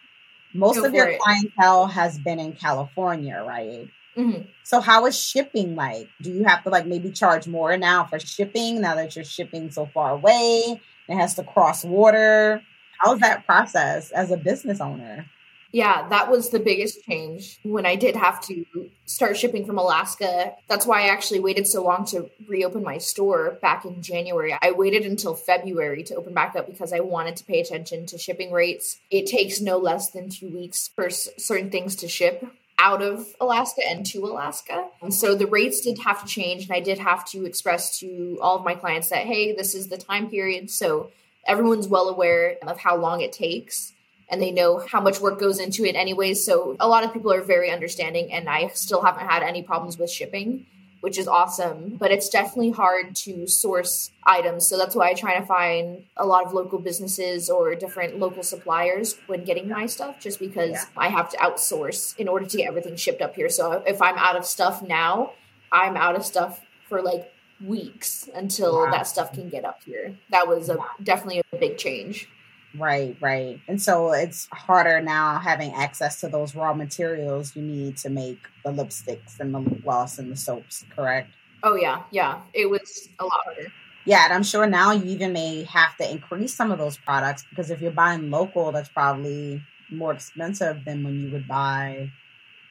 most 0.53 0.77
Go 0.77 0.85
of 0.85 0.93
your 0.93 1.09
it. 1.09 1.19
clientele 1.19 1.87
has 1.87 2.17
been 2.17 2.39
in 2.39 2.53
California, 2.53 3.43
right? 3.45 3.87
Mm-hmm. 4.17 4.43
So 4.63 4.79
how 4.81 5.05
is 5.05 5.19
shipping 5.19 5.75
like? 5.75 6.09
Do 6.21 6.31
you 6.31 6.43
have 6.43 6.63
to 6.63 6.69
like 6.69 6.85
maybe 6.85 7.11
charge 7.11 7.47
more 7.47 7.77
now 7.77 8.05
for 8.05 8.19
shipping 8.19 8.81
now 8.81 8.95
that 8.95 9.15
you're 9.15 9.25
shipping 9.25 9.71
so 9.71 9.85
far 9.85 10.11
away? 10.11 10.81
It 11.07 11.15
has 11.15 11.35
to 11.35 11.43
cross 11.43 11.83
water 11.83 12.61
how's 12.99 13.19
that 13.19 13.45
process 13.45 14.11
as 14.11 14.31
a 14.31 14.37
business 14.37 14.79
owner? 14.79 15.25
Yeah, 15.71 16.07
that 16.09 16.31
was 16.31 16.49
the 16.49 16.59
biggest 16.59 17.03
change 17.03 17.59
when 17.63 17.85
I 17.85 17.95
did 17.95 18.15
have 18.15 18.41
to 18.47 18.65
start 19.05 19.37
shipping 19.37 19.65
from 19.65 19.77
Alaska. 19.77 20.55
That's 20.67 20.85
why 20.85 21.03
I 21.03 21.09
actually 21.09 21.41
waited 21.41 21.67
so 21.67 21.83
long 21.83 22.05
to 22.05 22.29
reopen 22.47 22.83
my 22.83 22.97
store 22.97 23.59
back 23.61 23.85
in 23.85 24.01
January. 24.01 24.55
I 24.59 24.71
waited 24.71 25.05
until 25.05 25.35
February 25.35 26.03
to 26.03 26.15
open 26.15 26.33
back 26.33 26.55
up 26.55 26.67
because 26.67 26.91
I 26.91 27.01
wanted 27.01 27.35
to 27.37 27.45
pay 27.45 27.59
attention 27.59 28.07
to 28.07 28.17
shipping 28.17 28.51
rates. 28.51 28.99
It 29.11 29.27
takes 29.27 29.61
no 29.61 29.77
less 29.77 30.09
than 30.09 30.29
two 30.29 30.49
weeks 30.49 30.87
for 30.87 31.09
certain 31.09 31.69
things 31.69 31.95
to 31.97 32.07
ship 32.07 32.43
out 32.79 33.01
of 33.01 33.27
Alaska 33.39 33.81
and 33.87 34.05
to 34.07 34.25
Alaska. 34.25 34.87
And 35.01 35.13
so 35.13 35.35
the 35.35 35.47
rates 35.47 35.81
did 35.81 35.99
have 35.99 36.21
to 36.21 36.27
change, 36.27 36.63
and 36.63 36.71
I 36.71 36.79
did 36.79 36.97
have 36.97 37.25
to 37.25 37.45
express 37.45 37.99
to 37.99 38.39
all 38.41 38.57
of 38.57 38.63
my 38.63 38.73
clients 38.73 39.09
that, 39.09 39.25
hey, 39.25 39.53
this 39.53 39.75
is 39.75 39.89
the 39.89 39.97
time 39.97 40.29
period. 40.29 40.71
So 40.71 41.11
everyone's 41.45 41.87
well 41.87 42.09
aware 42.09 42.57
of 42.65 42.79
how 42.79 42.95
long 42.95 43.21
it 43.21 43.33
takes 43.33 43.93
and 44.29 44.41
they 44.41 44.51
know 44.51 44.79
how 44.79 45.01
much 45.01 45.19
work 45.19 45.39
goes 45.39 45.59
into 45.59 45.85
it 45.85 45.95
anyways 45.95 46.43
so 46.43 46.75
a 46.79 46.87
lot 46.87 47.03
of 47.03 47.13
people 47.13 47.31
are 47.31 47.41
very 47.41 47.71
understanding 47.71 48.31
and 48.31 48.49
i 48.49 48.67
still 48.69 49.01
haven't 49.01 49.27
had 49.27 49.43
any 49.43 49.63
problems 49.63 49.97
with 49.97 50.09
shipping 50.09 50.65
which 51.01 51.17
is 51.17 51.27
awesome 51.27 51.95
but 51.97 52.11
it's 52.11 52.29
definitely 52.29 52.71
hard 52.71 53.15
to 53.15 53.47
source 53.47 54.11
items 54.25 54.67
so 54.67 54.77
that's 54.77 54.95
why 54.95 55.09
i 55.09 55.13
try 55.13 55.39
to 55.39 55.45
find 55.45 56.03
a 56.17 56.25
lot 56.25 56.45
of 56.45 56.53
local 56.53 56.79
businesses 56.79 57.49
or 57.49 57.73
different 57.75 58.19
local 58.19 58.43
suppliers 58.43 59.17
when 59.27 59.43
getting 59.43 59.67
my 59.69 59.85
stuff 59.85 60.19
just 60.19 60.39
because 60.39 60.71
yeah. 60.71 60.83
i 60.97 61.07
have 61.07 61.29
to 61.29 61.37
outsource 61.37 62.17
in 62.17 62.27
order 62.27 62.45
to 62.45 62.57
get 62.57 62.67
everything 62.67 62.95
shipped 62.95 63.21
up 63.21 63.35
here 63.35 63.49
so 63.49 63.83
if 63.87 64.01
i'm 64.01 64.17
out 64.17 64.35
of 64.35 64.45
stuff 64.45 64.81
now 64.81 65.31
i'm 65.71 65.95
out 65.95 66.15
of 66.15 66.25
stuff 66.25 66.61
for 66.87 67.01
like 67.01 67.31
weeks 67.65 68.29
until 68.33 68.85
wow. 68.85 68.91
that 68.91 69.07
stuff 69.07 69.33
can 69.33 69.49
get 69.49 69.65
up 69.65 69.83
here. 69.83 70.15
That 70.29 70.47
was 70.47 70.69
a 70.69 70.77
definitely 71.03 71.41
a 71.51 71.57
big 71.57 71.77
change. 71.77 72.29
Right, 72.77 73.15
right. 73.19 73.59
And 73.67 73.81
so 73.81 74.13
it's 74.13 74.47
harder 74.51 75.01
now 75.01 75.39
having 75.39 75.73
access 75.73 76.19
to 76.21 76.27
those 76.27 76.55
raw 76.55 76.73
materials 76.73 77.55
you 77.55 77.63
need 77.63 77.97
to 77.97 78.09
make 78.09 78.39
the 78.63 78.71
lipsticks 78.71 79.39
and 79.39 79.53
the 79.53 79.59
lip 79.59 79.83
gloss 79.83 80.19
and 80.19 80.31
the 80.31 80.35
soaps, 80.35 80.85
correct? 80.95 81.31
Oh 81.63 81.75
yeah, 81.75 82.03
yeah. 82.11 82.41
It 82.53 82.69
was 82.69 83.09
a 83.19 83.23
lot 83.23 83.33
harder. 83.43 83.71
Yeah, 84.05 84.25
and 84.25 84.33
I'm 84.33 84.43
sure 84.43 84.65
now 84.65 84.91
you 84.91 85.05
even 85.05 85.33
may 85.33 85.63
have 85.63 85.95
to 85.97 86.09
increase 86.09 86.53
some 86.53 86.71
of 86.71 86.77
those 86.77 86.97
products 86.97 87.43
because 87.49 87.69
if 87.69 87.81
you're 87.81 87.91
buying 87.91 88.31
local, 88.31 88.71
that's 88.71 88.89
probably 88.89 89.61
more 89.91 90.13
expensive 90.13 90.85
than 90.85 91.03
when 91.03 91.19
you 91.19 91.31
would 91.31 91.47
buy 91.47 92.09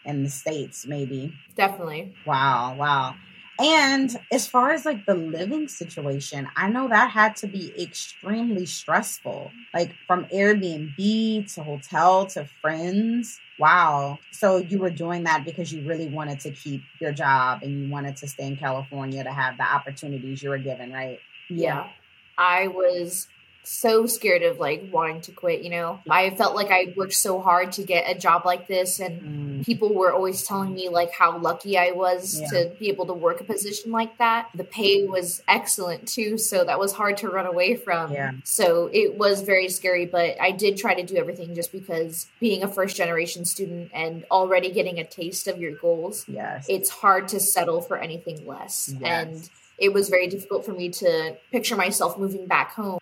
in 0.05 0.23
the 0.23 0.31
States, 0.31 0.87
maybe. 0.87 1.35
Definitely. 1.55 2.15
Wow, 2.25 2.77
wow. 2.79 3.15
And 3.59 4.17
as 4.31 4.47
far 4.47 4.71
as 4.71 4.85
like 4.85 5.05
the 5.05 5.15
living 5.15 5.67
situation, 5.67 6.49
I 6.55 6.69
know 6.69 6.89
that 6.89 7.11
had 7.11 7.35
to 7.37 7.49
be 7.49 7.73
extremely 7.81 8.67
stressful. 8.67 9.51
Like 9.75 9.95
from 10.07 10.27
Airbnb 10.27 11.55
to 11.55 11.63
hotel 11.63 12.27
to 12.27 12.45
friends. 12.63 13.41
Wow. 13.59 14.19
So 14.31 14.59
you 14.59 14.79
were 14.79 14.91
doing 14.91 15.25
that 15.25 15.45
because 15.45 15.73
you 15.73 15.87
really 15.89 16.07
wanted 16.07 16.39
to 16.41 16.53
keep 16.53 16.83
your 17.01 17.11
job 17.11 17.63
and 17.63 17.83
you 17.83 17.91
wanted 17.91 18.17
to 18.19 18.29
stay 18.29 18.47
in 18.47 18.57
California 18.57 19.25
to 19.25 19.33
have 19.33 19.57
the 19.57 19.65
opportunities 19.65 20.41
you 20.41 20.51
were 20.51 20.59
given, 20.59 20.93
right? 20.93 21.19
Yeah. 21.51 21.89
I 22.37 22.69
was 22.69 23.27
so 23.69 24.07
scared 24.07 24.43
of 24.43 24.59
like 24.59 24.89
wanting 24.91 25.21
to 25.23 25.33
quit, 25.33 25.63
you 25.63 25.71
know. 25.71 26.01
I 26.09 26.31
felt 26.31 26.55
like 26.55 26.71
I 26.71 26.95
worked 26.97 27.15
so 27.15 27.41
hard 27.41 27.73
to 27.73 27.83
get 27.83 28.11
a 28.11 28.19
job 28.19 28.45
like 28.45 28.67
this 28.67 28.99
and 29.01 29.21
mm. 29.61 29.67
people 29.67 29.93
were 29.95 30.13
always 30.13 30.43
telling 30.43 30.75
me 30.75 30.89
like 30.89 31.13
how 31.13 31.39
lucky 31.39 31.77
I 31.77 31.93
was 31.93 32.41
yeah. 32.41 32.49
to 32.49 32.73
be 32.79 32.89
able 32.89 33.07
to 33.07 33.13
work 33.13 33.41
a 33.41 33.45
position 33.45 33.93
like 33.93 34.19
that. 34.19 34.49
The 34.55 34.65
pay 34.65 35.05
was 35.07 35.43
excellent 35.47 36.09
too, 36.09 36.39
so 36.39 36.65
that 36.65 36.79
was 36.79 36.93
hard 36.93 37.19
to 37.19 37.29
run 37.29 37.47
away 37.47 37.77
from. 37.77 38.13
Yeah. 38.13 38.33
So 38.45 38.89
it 38.93 39.17
was 39.19 39.43
very 39.43 39.69
scary, 39.69 40.07
but 40.07 40.41
I 40.41 40.51
did 40.51 40.77
try 40.77 40.95
to 40.95 41.03
do 41.03 41.17
everything 41.17 41.55
just 41.55 41.73
because 41.73 42.27
being 42.41 42.63
a 42.63 42.69
first 42.69 42.97
generation 42.97 43.45
student 43.45 43.91
and 43.93 44.25
already 44.31 44.71
getting 44.71 44.99
a 44.99 45.05
taste 45.05 45.47
of 45.47 45.59
your 45.59 45.73
goals, 45.73 46.25
yes. 46.29 46.67
it's 46.69 46.89
hard 46.89 47.29
to 47.29 47.41
settle 47.41 47.81
for 47.81 47.99
anything 47.99 48.47
less. 48.47 48.95
Yes. 48.99 49.03
And 49.03 49.51
it 49.79 49.93
was 49.93 50.09
very 50.09 50.27
difficult 50.27 50.65
for 50.67 50.73
me 50.73 50.89
to 50.89 51.37
picture 51.53 51.77
myself 51.77 52.19
moving 52.19 52.47
back 52.47 52.73
home. 52.73 52.99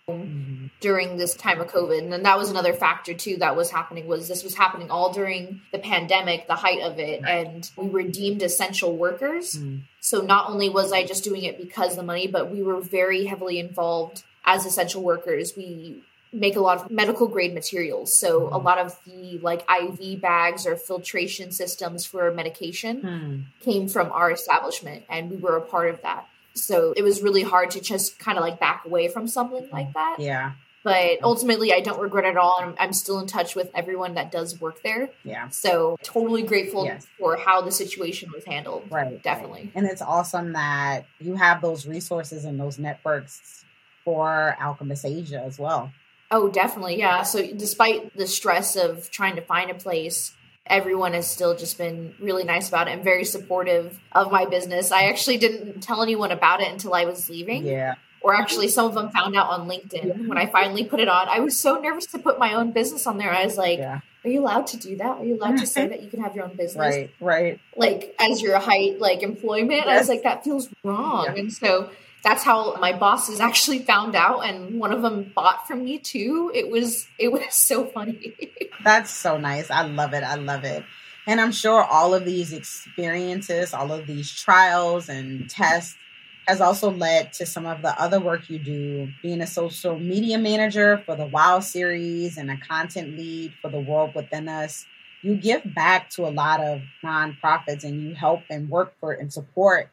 During 0.79 1.17
this 1.17 1.33
time 1.35 1.59
of 1.59 1.67
covid 1.67 1.99
and 1.99 2.11
then 2.11 2.23
that 2.23 2.37
was 2.37 2.49
another 2.49 2.73
factor 2.73 3.13
too 3.13 3.37
that 3.37 3.55
was 3.55 3.71
happening 3.71 4.07
was 4.07 4.27
this 4.27 4.43
was 4.43 4.55
happening 4.55 4.89
all 4.91 5.11
during 5.11 5.61
the 5.71 5.79
pandemic 5.79 6.47
the 6.47 6.55
height 6.55 6.81
of 6.81 6.99
it 6.99 7.23
and 7.25 7.69
we 7.75 7.87
were 7.87 8.03
deemed 8.03 8.41
essential 8.41 8.95
workers 8.95 9.55
mm-hmm. 9.55 9.77
so 9.99 10.21
not 10.21 10.49
only 10.49 10.69
was 10.69 10.91
i 10.91 11.03
just 11.03 11.23
doing 11.23 11.43
it 11.43 11.57
because 11.57 11.95
the 11.95 12.03
money 12.03 12.27
but 12.27 12.51
we 12.51 12.61
were 12.61 12.79
very 12.79 13.25
heavily 13.25 13.59
involved 13.59 14.23
as 14.45 14.65
essential 14.65 15.01
workers 15.01 15.53
we 15.57 16.03
make 16.33 16.57
a 16.57 16.59
lot 16.59 16.77
of 16.77 16.91
medical 16.91 17.27
grade 17.27 17.53
materials 17.53 18.15
so 18.15 18.41
mm-hmm. 18.41 18.53
a 18.53 18.57
lot 18.57 18.77
of 18.77 18.99
the 19.05 19.39
like 19.39 19.65
iv 19.81 20.21
bags 20.21 20.67
or 20.67 20.75
filtration 20.75 21.51
systems 21.51 22.05
for 22.05 22.31
medication 22.31 23.01
mm. 23.01 23.43
came 23.61 23.87
from 23.87 24.11
our 24.11 24.29
establishment 24.29 25.03
and 25.09 25.31
we 25.31 25.37
were 25.37 25.57
a 25.57 25.61
part 25.61 25.89
of 25.89 26.01
that 26.01 26.27
so 26.57 26.93
it 26.95 27.03
was 27.03 27.21
really 27.21 27.43
hard 27.43 27.71
to 27.71 27.81
just 27.81 28.19
kind 28.19 28.37
of 28.37 28.43
like 28.43 28.59
back 28.59 28.83
away 28.85 29.07
from 29.07 29.27
something 29.27 29.67
like 29.71 29.93
that. 29.93 30.17
Yeah. 30.19 30.53
But 30.87 31.21
ultimately, 31.21 31.73
I 31.73 31.81
don't 31.81 31.99
regret 31.99 32.23
it 32.23 32.29
at 32.29 32.37
all. 32.37 32.59
I'm, 32.61 32.73
I'm 32.79 32.93
still 32.93 33.19
in 33.19 33.27
touch 33.27 33.57
with 33.57 33.69
everyone 33.75 34.13
that 34.13 34.31
does 34.31 34.61
work 34.61 34.83
there. 34.83 35.09
Yeah. 35.25 35.49
So 35.49 35.97
totally 36.01 36.43
grateful 36.43 36.85
yes. 36.85 37.05
for 37.19 37.35
how 37.35 37.59
the 37.59 37.73
situation 37.73 38.31
was 38.33 38.45
handled. 38.45 38.83
Right. 38.89 39.21
Definitely. 39.21 39.63
Right. 39.63 39.71
And 39.75 39.85
it's 39.85 40.01
awesome 40.01 40.53
that 40.53 41.05
you 41.19 41.35
have 41.35 41.61
those 41.61 41.85
resources 41.85 42.45
and 42.45 42.57
those 42.57 42.79
networks 42.79 43.65
for 44.05 44.55
Alchemist 44.61 45.03
Asia 45.03 45.41
as 45.41 45.59
well. 45.59 45.91
Oh, 46.31 46.47
definitely. 46.47 46.97
Yeah. 46.99 47.23
So 47.23 47.45
despite 47.45 48.15
the 48.15 48.25
stress 48.25 48.77
of 48.77 49.11
trying 49.11 49.35
to 49.35 49.41
find 49.41 49.69
a 49.69 49.75
place, 49.75 50.33
everyone 50.65 51.15
has 51.15 51.29
still 51.29 51.53
just 51.57 51.77
been 51.77 52.15
really 52.21 52.45
nice 52.45 52.69
about 52.69 52.87
it 52.87 52.91
and 52.91 53.03
very 53.03 53.25
supportive 53.25 53.99
of 54.13 54.31
my 54.31 54.45
business. 54.45 54.93
I 54.93 55.09
actually 55.09 55.37
didn't 55.37 55.81
tell 55.81 56.01
anyone 56.01 56.31
about 56.31 56.61
it 56.61 56.71
until 56.71 56.93
I 56.93 57.03
was 57.03 57.29
leaving. 57.29 57.65
Yeah. 57.65 57.95
Or 58.27 58.35
actually, 58.35 58.67
some 58.67 58.85
of 58.87 58.93
them 58.93 59.09
found 59.09 59.37
out 59.37 59.47
on 59.47 59.69
LinkedIn 59.69 60.27
when 60.27 60.37
I 60.37 60.47
finally 60.47 60.83
put 60.83 60.99
it 60.99 61.07
on. 61.07 61.29
I 61.29 61.39
was 61.39 61.57
so 61.57 61.79
nervous 61.79 62.07
to 62.07 62.19
put 62.19 62.37
my 62.37 62.55
own 62.55 62.71
business 62.71 63.07
on 63.07 63.17
there. 63.17 63.31
I 63.31 63.45
was 63.45 63.57
like, 63.57 63.79
yeah. 63.79 64.01
"Are 64.25 64.29
you 64.29 64.41
allowed 64.41 64.67
to 64.67 64.77
do 64.77 64.97
that? 64.97 65.19
Are 65.19 65.23
you 65.23 65.35
allowed 65.37 65.59
to 65.59 65.65
say 65.65 65.87
that 65.91 66.03
you 66.03 66.09
can 66.09 66.19
have 66.19 66.35
your 66.35 66.43
own 66.43 66.57
business?" 66.57 66.77
Right, 66.77 67.09
right. 67.21 67.59
Like 67.77 68.13
as 68.19 68.41
your 68.41 68.59
height, 68.59 68.99
like 68.99 69.23
employment. 69.23 69.83
Yes. 69.85 69.87
I 69.87 69.97
was 69.97 70.09
like, 70.09 70.23
"That 70.23 70.43
feels 70.43 70.67
wrong." 70.83 71.27
Yeah. 71.27 71.39
And 71.39 71.53
so 71.53 71.89
that's 72.21 72.43
how 72.43 72.75
my 72.81 72.91
bosses 72.91 73.39
actually 73.49 73.79
found 73.79 74.13
out 74.13 74.41
and 74.41 74.77
one 74.77 74.91
of 74.91 75.01
them 75.01 75.31
bought 75.33 75.65
from 75.65 75.85
me 75.85 75.97
too 75.97 76.51
it 76.53 76.69
was 76.69 77.07
it 77.17 77.31
was 77.31 77.43
so 77.51 77.85
funny 77.85 78.35
that's 78.83 79.11
so 79.11 79.37
nice 79.37 79.69
i 79.69 79.83
love 79.83 80.13
it 80.13 80.23
i 80.23 80.35
love 80.35 80.65
it 80.65 80.83
And 81.27 81.41
I'm 81.41 81.51
sure 81.51 81.83
all 81.83 82.13
of 82.15 82.23
these 82.23 82.53
experiences, 82.53 83.73
all 83.73 83.91
of 83.91 84.07
these 84.07 84.31
trials 84.31 85.09
and 85.09 85.49
tests 85.49 85.97
has 86.47 86.61
also 86.61 86.89
led 86.89 87.33
to 87.33 87.45
some 87.45 87.65
of 87.65 87.81
the 87.81 88.01
other 88.01 88.21
work 88.21 88.49
you 88.49 88.57
do, 88.57 89.09
being 89.21 89.41
a 89.41 89.47
social 89.47 89.99
media 89.99 90.37
manager 90.37 91.03
for 91.05 91.15
the 91.15 91.25
WOW 91.25 91.59
series 91.59 92.37
and 92.37 92.49
a 92.49 92.57
content 92.57 93.17
lead 93.17 93.53
for 93.61 93.69
the 93.69 93.79
World 93.79 94.15
Within 94.15 94.47
Us. 94.47 94.85
You 95.21 95.35
give 95.35 95.61
back 95.75 96.09
to 96.11 96.25
a 96.25 96.31
lot 96.31 96.61
of 96.61 96.81
nonprofits 97.03 97.83
and 97.83 98.01
you 98.01 98.15
help 98.15 98.43
and 98.49 98.69
work 98.69 98.93
for 99.01 99.11
and 99.11 99.31
support 99.31 99.89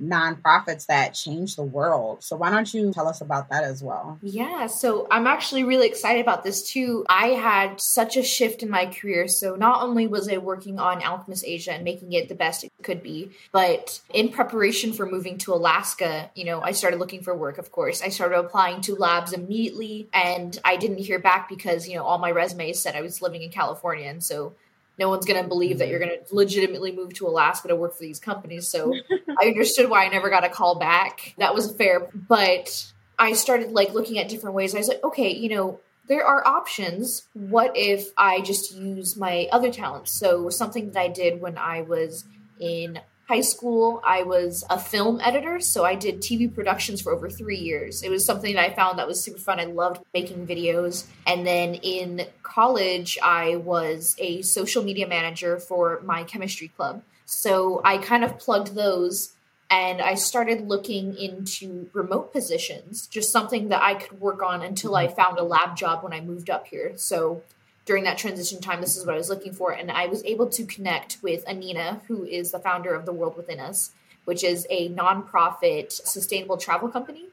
nonprofits 0.00 0.86
that 0.86 1.14
change 1.14 1.56
the 1.56 1.62
world. 1.62 2.22
So 2.22 2.36
why 2.36 2.50
don't 2.50 2.72
you 2.74 2.92
tell 2.92 3.06
us 3.06 3.20
about 3.20 3.48
that 3.50 3.64
as 3.64 3.82
well? 3.82 4.18
Yeah, 4.22 4.66
so 4.66 5.06
I'm 5.10 5.26
actually 5.26 5.64
really 5.64 5.86
excited 5.86 6.20
about 6.20 6.42
this 6.42 6.68
too. 6.68 7.04
I 7.08 7.28
had 7.28 7.80
such 7.80 8.16
a 8.16 8.22
shift 8.22 8.62
in 8.62 8.70
my 8.70 8.86
career. 8.86 9.28
So 9.28 9.54
not 9.54 9.82
only 9.82 10.06
was 10.06 10.28
I 10.28 10.38
working 10.38 10.78
on 10.78 11.02
Alchemist 11.02 11.44
Asia 11.46 11.72
and 11.72 11.84
making 11.84 12.12
it 12.12 12.28
the 12.28 12.34
best 12.34 12.64
it 12.64 12.72
could 12.82 13.02
be, 13.02 13.30
but 13.52 14.00
in 14.12 14.30
preparation 14.30 14.92
for 14.92 15.06
moving 15.06 15.38
to 15.38 15.54
Alaska, 15.54 16.30
you 16.34 16.44
know, 16.44 16.60
I 16.60 16.72
started 16.72 16.98
looking 16.98 17.22
for 17.22 17.34
work, 17.36 17.58
of 17.58 17.70
course. 17.70 18.02
I 18.02 18.08
started 18.08 18.38
applying 18.38 18.80
to 18.82 18.96
labs 18.96 19.32
immediately 19.32 20.08
and 20.12 20.58
I 20.64 20.76
didn't 20.76 20.98
hear 20.98 21.18
back 21.18 21.48
because, 21.48 21.88
you 21.88 21.96
know, 21.96 22.04
all 22.04 22.18
my 22.18 22.30
resumes 22.30 22.80
said 22.80 22.96
I 22.96 23.02
was 23.02 23.22
living 23.22 23.42
in 23.42 23.50
California. 23.50 24.08
And 24.08 24.22
so 24.22 24.54
no 24.98 25.08
one's 25.08 25.26
going 25.26 25.42
to 25.42 25.48
believe 25.48 25.78
that 25.78 25.88
you're 25.88 25.98
going 25.98 26.10
to 26.10 26.34
legitimately 26.34 26.92
move 26.92 27.14
to 27.14 27.26
Alaska 27.26 27.68
to 27.68 27.76
work 27.76 27.94
for 27.94 28.02
these 28.02 28.20
companies. 28.20 28.68
So 28.68 28.94
I 29.40 29.46
understood 29.46 29.90
why 29.90 30.04
I 30.04 30.08
never 30.08 30.30
got 30.30 30.44
a 30.44 30.48
call 30.48 30.78
back. 30.78 31.34
That 31.38 31.54
was 31.54 31.72
fair. 31.72 32.08
But 32.14 32.92
I 33.18 33.32
started 33.32 33.72
like 33.72 33.92
looking 33.92 34.18
at 34.18 34.28
different 34.28 34.54
ways. 34.54 34.74
I 34.74 34.78
was 34.78 34.88
like, 34.88 35.02
okay, 35.02 35.30
you 35.30 35.48
know, 35.48 35.80
there 36.06 36.24
are 36.24 36.46
options. 36.46 37.26
What 37.32 37.72
if 37.76 38.10
I 38.16 38.40
just 38.42 38.74
use 38.74 39.16
my 39.16 39.48
other 39.50 39.72
talents? 39.72 40.12
So 40.12 40.50
something 40.50 40.90
that 40.90 41.00
I 41.00 41.08
did 41.08 41.40
when 41.40 41.56
I 41.58 41.82
was 41.82 42.24
in 42.60 43.00
high 43.28 43.40
school, 43.40 44.00
I 44.04 44.22
was 44.22 44.64
a 44.68 44.78
film 44.78 45.20
editor. 45.22 45.60
So 45.60 45.84
I 45.84 45.94
did 45.94 46.20
TV 46.20 46.52
productions 46.52 47.00
for 47.00 47.12
over 47.12 47.30
three 47.30 47.58
years. 47.58 48.02
It 48.02 48.10
was 48.10 48.24
something 48.24 48.54
that 48.54 48.70
I 48.70 48.74
found 48.74 48.98
that 48.98 49.06
was 49.06 49.22
super 49.22 49.38
fun. 49.38 49.60
I 49.60 49.64
loved 49.64 50.04
making 50.12 50.46
videos. 50.46 51.06
And 51.26 51.46
then 51.46 51.74
in 51.76 52.26
college, 52.42 53.18
I 53.22 53.56
was 53.56 54.14
a 54.18 54.42
social 54.42 54.82
media 54.82 55.06
manager 55.06 55.58
for 55.58 56.00
my 56.04 56.24
chemistry 56.24 56.68
club. 56.68 57.02
So 57.24 57.80
I 57.84 57.98
kind 57.98 58.24
of 58.24 58.38
plugged 58.38 58.74
those 58.74 59.32
and 59.70 60.02
I 60.02 60.14
started 60.14 60.68
looking 60.68 61.16
into 61.16 61.88
remote 61.94 62.32
positions, 62.32 63.06
just 63.06 63.32
something 63.32 63.68
that 63.68 63.82
I 63.82 63.94
could 63.94 64.20
work 64.20 64.42
on 64.42 64.62
until 64.62 64.94
I 64.94 65.06
mm-hmm. 65.06 65.16
found 65.16 65.38
a 65.38 65.42
lab 65.42 65.76
job 65.76 66.04
when 66.04 66.12
I 66.12 66.20
moved 66.20 66.50
up 66.50 66.66
here. 66.66 66.92
So 66.96 67.42
during 67.84 68.04
that 68.04 68.18
transition 68.18 68.60
time, 68.60 68.80
this 68.80 68.96
is 68.96 69.04
what 69.04 69.14
I 69.14 69.18
was 69.18 69.28
looking 69.28 69.52
for. 69.52 69.72
And 69.72 69.90
I 69.90 70.06
was 70.06 70.24
able 70.24 70.48
to 70.48 70.64
connect 70.64 71.18
with 71.22 71.46
Anina, 71.48 72.00
who 72.08 72.24
is 72.24 72.50
the 72.50 72.58
founder 72.58 72.94
of 72.94 73.04
The 73.04 73.12
World 73.12 73.36
Within 73.36 73.60
Us, 73.60 73.92
which 74.24 74.42
is 74.42 74.66
a 74.70 74.88
nonprofit 74.90 75.92
sustainable 75.92 76.56
travel 76.56 76.88
company. 76.88 77.26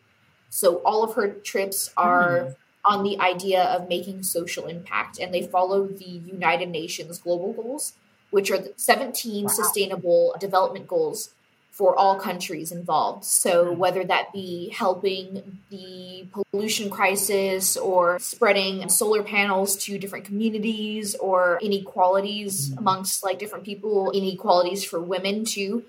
So 0.49 0.77
all 0.77 1.03
of 1.03 1.15
her 1.15 1.29
trips 1.29 1.91
are 1.95 2.39
mm. 2.39 2.55
on 2.83 3.03
the 3.03 3.19
idea 3.19 3.63
of 3.63 3.87
making 3.87 4.23
social 4.23 4.65
impact, 4.65 5.19
and 5.19 5.33
they 5.33 5.47
follow 5.47 5.87
the 5.87 6.03
United 6.05 6.69
Nations 6.69 7.17
global 7.19 7.53
goals, 7.53 7.93
which 8.29 8.51
are 8.51 8.59
17 8.75 9.43
wow. 9.43 9.49
sustainable 9.49 10.35
development 10.39 10.87
goals 10.87 11.33
for 11.81 11.97
all 11.97 12.15
countries 12.15 12.71
involved. 12.71 13.25
So, 13.25 13.73
hmm. 13.73 13.79
whether 13.79 14.03
that 14.03 14.31
be 14.31 14.69
helping 14.69 15.59
the 15.71 16.27
pollution 16.31 16.91
crisis 16.91 17.75
or 17.75 18.19
spreading 18.19 18.87
solar 18.87 19.23
panels 19.23 19.75
to 19.85 19.97
different 19.97 20.25
communities 20.25 21.15
or 21.15 21.57
inequalities 21.59 22.69
hmm. 22.69 22.77
amongst 22.77 23.23
like 23.23 23.39
different 23.39 23.65
people, 23.65 24.11
inequalities 24.11 24.83
for 24.83 24.99
women 24.99 25.43
too. 25.43 25.83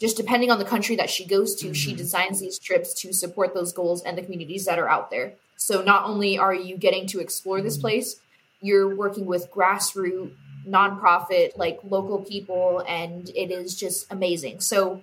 Just 0.00 0.16
depending 0.16 0.50
on 0.50 0.58
the 0.58 0.64
country 0.64 0.96
that 0.96 1.10
she 1.10 1.24
goes 1.24 1.54
to, 1.60 1.72
she 1.72 1.92
hmm. 1.92 1.96
designs 1.96 2.40
these 2.40 2.58
trips 2.58 2.92
to 3.02 3.12
support 3.12 3.54
those 3.54 3.72
goals 3.72 4.02
and 4.02 4.18
the 4.18 4.22
communities 4.22 4.64
that 4.64 4.80
are 4.80 4.88
out 4.88 5.12
there. 5.12 5.34
So, 5.56 5.80
not 5.80 6.06
only 6.06 6.36
are 6.36 6.56
you 6.56 6.76
getting 6.76 7.06
to 7.12 7.20
explore 7.20 7.62
this 7.62 7.78
place, 7.78 8.16
you're 8.60 8.92
working 8.96 9.26
with 9.26 9.48
grassroots 9.52 10.32
nonprofit 10.66 11.56
like 11.56 11.78
local 11.84 12.18
people 12.18 12.84
and 12.88 13.30
it 13.36 13.52
is 13.52 13.76
just 13.76 14.04
amazing 14.10 14.58
so 14.58 15.00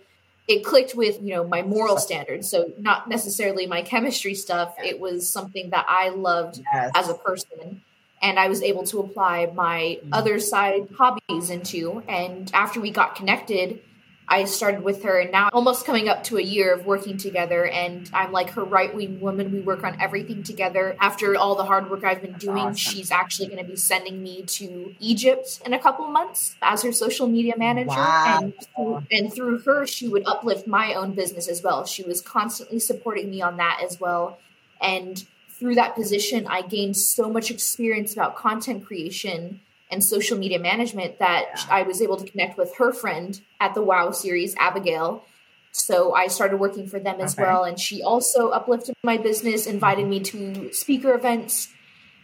it 0.48 0.66
clicked 0.66 0.96
with 0.96 1.22
you 1.22 1.34
know 1.34 1.44
my 1.44 1.62
moral 1.62 1.98
standards. 1.98 2.50
So 2.50 2.74
not 2.78 3.08
necessarily 3.08 3.66
my 3.66 3.82
chemistry 3.82 4.36
stuff. 4.36 4.76
It 4.84 5.00
was 5.00 5.30
something 5.30 5.70
that 5.70 5.86
i 5.88 6.10
loved 6.10 6.62
yes. 6.74 6.92
as 6.96 7.10
a 7.10 7.14
person 7.14 7.82
and 8.22 8.40
i 8.40 8.48
was 8.48 8.62
able 8.62 8.84
to 8.86 9.00
apply 9.00 9.52
my 9.54 10.00
mm-hmm. 10.00 10.14
other 10.14 10.40
side 10.40 10.88
hobbies 10.98 11.50
into. 11.50 12.04
And 12.08 12.52
after 12.54 12.80
we 12.82 12.92
got 12.92 13.16
connected 13.16 13.82
I 14.28 14.46
started 14.46 14.84
with 14.84 15.04
her, 15.04 15.20
and 15.20 15.32
now 15.32 15.50
almost 15.54 15.86
coming 15.86 16.08
up 16.08 16.24
to 16.26 16.38
a 16.38 16.42
year 16.42 16.74
of 16.74 16.86
working 16.86 17.18
together. 17.18 17.66
And 17.66 18.10
I'm 18.14 18.32
like 18.32 18.52
her 18.52 18.64
right 18.64 18.94
wing 18.94 19.20
woman. 19.20 19.52
We 19.52 19.60
work 19.60 19.84
on 19.84 20.00
everything 20.02 20.44
together. 20.44 20.96
After 21.00 21.36
all 21.36 21.56
the 21.56 21.66
hard 21.66 21.90
work 21.90 22.04
I've 22.04 22.22
been 22.22 22.34
doing, 22.34 22.58
awesome. 22.58 22.76
she's 22.76 23.12
actually 23.12 23.48
going 23.48 23.64
to 23.64 23.70
be 23.70 23.76
sending 23.76 24.24
me 24.24 24.44
to 24.44 24.96
Egypt 25.00 25.62
in 25.66 25.74
a 25.74 25.80
couple 25.80 26.08
months 26.08 26.56
as 26.62 26.84
her 26.84 26.92
social 26.92 27.28
media 27.28 27.54
manager. 27.58 27.90
Wow. 27.90 28.40
And, 28.42 28.54
through, 28.76 29.04
and 29.12 29.34
through 29.34 29.60
her, 29.60 29.86
she 29.86 30.08
would 30.08 30.26
uplift 30.26 30.68
my 30.68 30.94
own 30.94 31.14
business 31.14 31.48
as 31.48 31.62
well. 31.62 31.86
She 31.86 32.04
was 32.04 32.22
constantly 32.22 32.80
supporting 32.80 33.30
me 33.30 33.42
on 33.42 33.58
that 33.58 33.82
as 33.84 34.00
well. 34.00 34.40
And 34.82 35.26
through 35.50 35.76
that 35.76 35.96
position, 35.96 36.48
I 36.48 36.62
gained 36.62 36.98
so 36.98 37.30
much 37.30 37.52
experience 37.52 38.14
about 38.14 38.36
content 38.36 38.86
creation 38.86 39.62
and 39.94 40.04
social 40.04 40.38
media 40.38 40.60
management 40.60 41.20
that 41.20 41.46
yeah. 41.56 41.66
I 41.70 41.84
was 41.84 42.02
able 42.02 42.18
to 42.18 42.30
connect 42.30 42.58
with 42.58 42.76
her 42.78 42.92
friend 42.92 43.40
at 43.62 43.76
the 43.76 43.82
WOW 43.82 44.12
series, 44.12 44.56
Abigail. 44.58 45.24
So 45.72 46.14
I 46.14 46.28
started 46.28 46.58
working 46.58 46.88
for 46.88 47.00
them 47.00 47.22
as 47.22 47.34
okay. 47.34 47.44
well. 47.44 47.64
And 47.64 47.80
she 47.80 48.04
also 48.04 48.50
uplifted 48.50 48.96
my 49.04 49.18
business, 49.18 49.66
invited 49.68 50.08
me 50.08 50.20
to 50.22 50.74
speaker 50.74 51.14
events. 51.14 51.70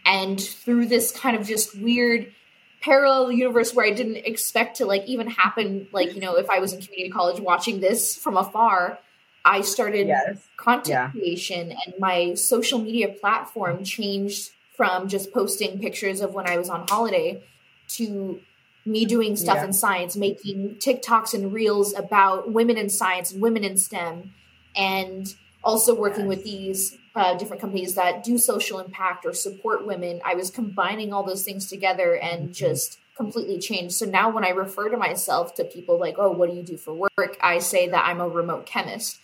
And 0.04 0.40
through 0.40 0.86
this 0.86 1.12
kind 1.12 1.36
of 1.36 1.46
just 1.46 1.78
weird 1.78 2.32
parallel 2.80 3.30
universe 3.30 3.74
where 3.74 3.86
I 3.86 3.90
didn't 3.90 4.16
expect 4.16 4.78
to 4.78 4.86
like 4.86 5.04
even 5.06 5.28
happen, 5.28 5.86
like, 5.92 6.14
you 6.14 6.20
know, 6.20 6.36
if 6.36 6.50
I 6.50 6.58
was 6.58 6.72
in 6.72 6.80
community 6.80 7.10
college 7.10 7.40
watching 7.40 7.80
this 7.80 8.16
from 8.16 8.36
afar, 8.36 8.98
I 9.44 9.60
started 9.62 10.08
yes. 10.08 10.42
content 10.56 10.88
yeah. 10.88 11.10
creation 11.10 11.70
and 11.70 11.94
my 11.98 12.34
social 12.34 12.78
media 12.78 13.08
platform 13.08 13.84
changed 13.84 14.50
from 14.76 15.08
just 15.08 15.32
posting 15.32 15.78
pictures 15.78 16.20
of 16.20 16.32
when 16.32 16.48
I 16.48 16.56
was 16.56 16.70
on 16.70 16.86
holiday 16.88 17.42
to 17.96 18.40
me 18.86 19.04
doing 19.04 19.36
stuff 19.36 19.56
yeah. 19.56 19.66
in 19.66 19.72
science, 19.72 20.16
making 20.16 20.76
TikToks 20.76 21.34
and 21.34 21.52
reels 21.52 21.94
about 21.94 22.52
women 22.52 22.76
in 22.76 22.88
science 22.88 23.32
and 23.32 23.42
women 23.42 23.64
in 23.64 23.76
STEM, 23.76 24.32
and 24.74 25.34
also 25.62 25.94
working 25.94 26.26
yes. 26.26 26.28
with 26.28 26.44
these 26.44 26.96
uh, 27.14 27.34
different 27.36 27.60
companies 27.60 27.94
that 27.94 28.24
do 28.24 28.38
social 28.38 28.78
impact 28.78 29.26
or 29.26 29.32
support 29.32 29.86
women. 29.86 30.20
I 30.24 30.34
was 30.34 30.50
combining 30.50 31.12
all 31.12 31.22
those 31.22 31.44
things 31.44 31.68
together 31.68 32.14
and 32.14 32.44
mm-hmm. 32.44 32.52
just 32.52 32.98
completely 33.16 33.58
changed. 33.58 33.94
So 33.94 34.06
now 34.06 34.30
when 34.30 34.44
I 34.44 34.50
refer 34.50 34.88
to 34.88 34.96
myself 34.96 35.54
to 35.56 35.64
people 35.64 35.98
like, 35.98 36.14
oh, 36.18 36.30
what 36.30 36.48
do 36.48 36.56
you 36.56 36.62
do 36.62 36.78
for 36.78 36.94
work? 36.94 37.36
I 37.42 37.58
say 37.58 37.88
that 37.88 38.06
I'm 38.06 38.20
a 38.20 38.28
remote 38.28 38.64
chemist 38.64 39.20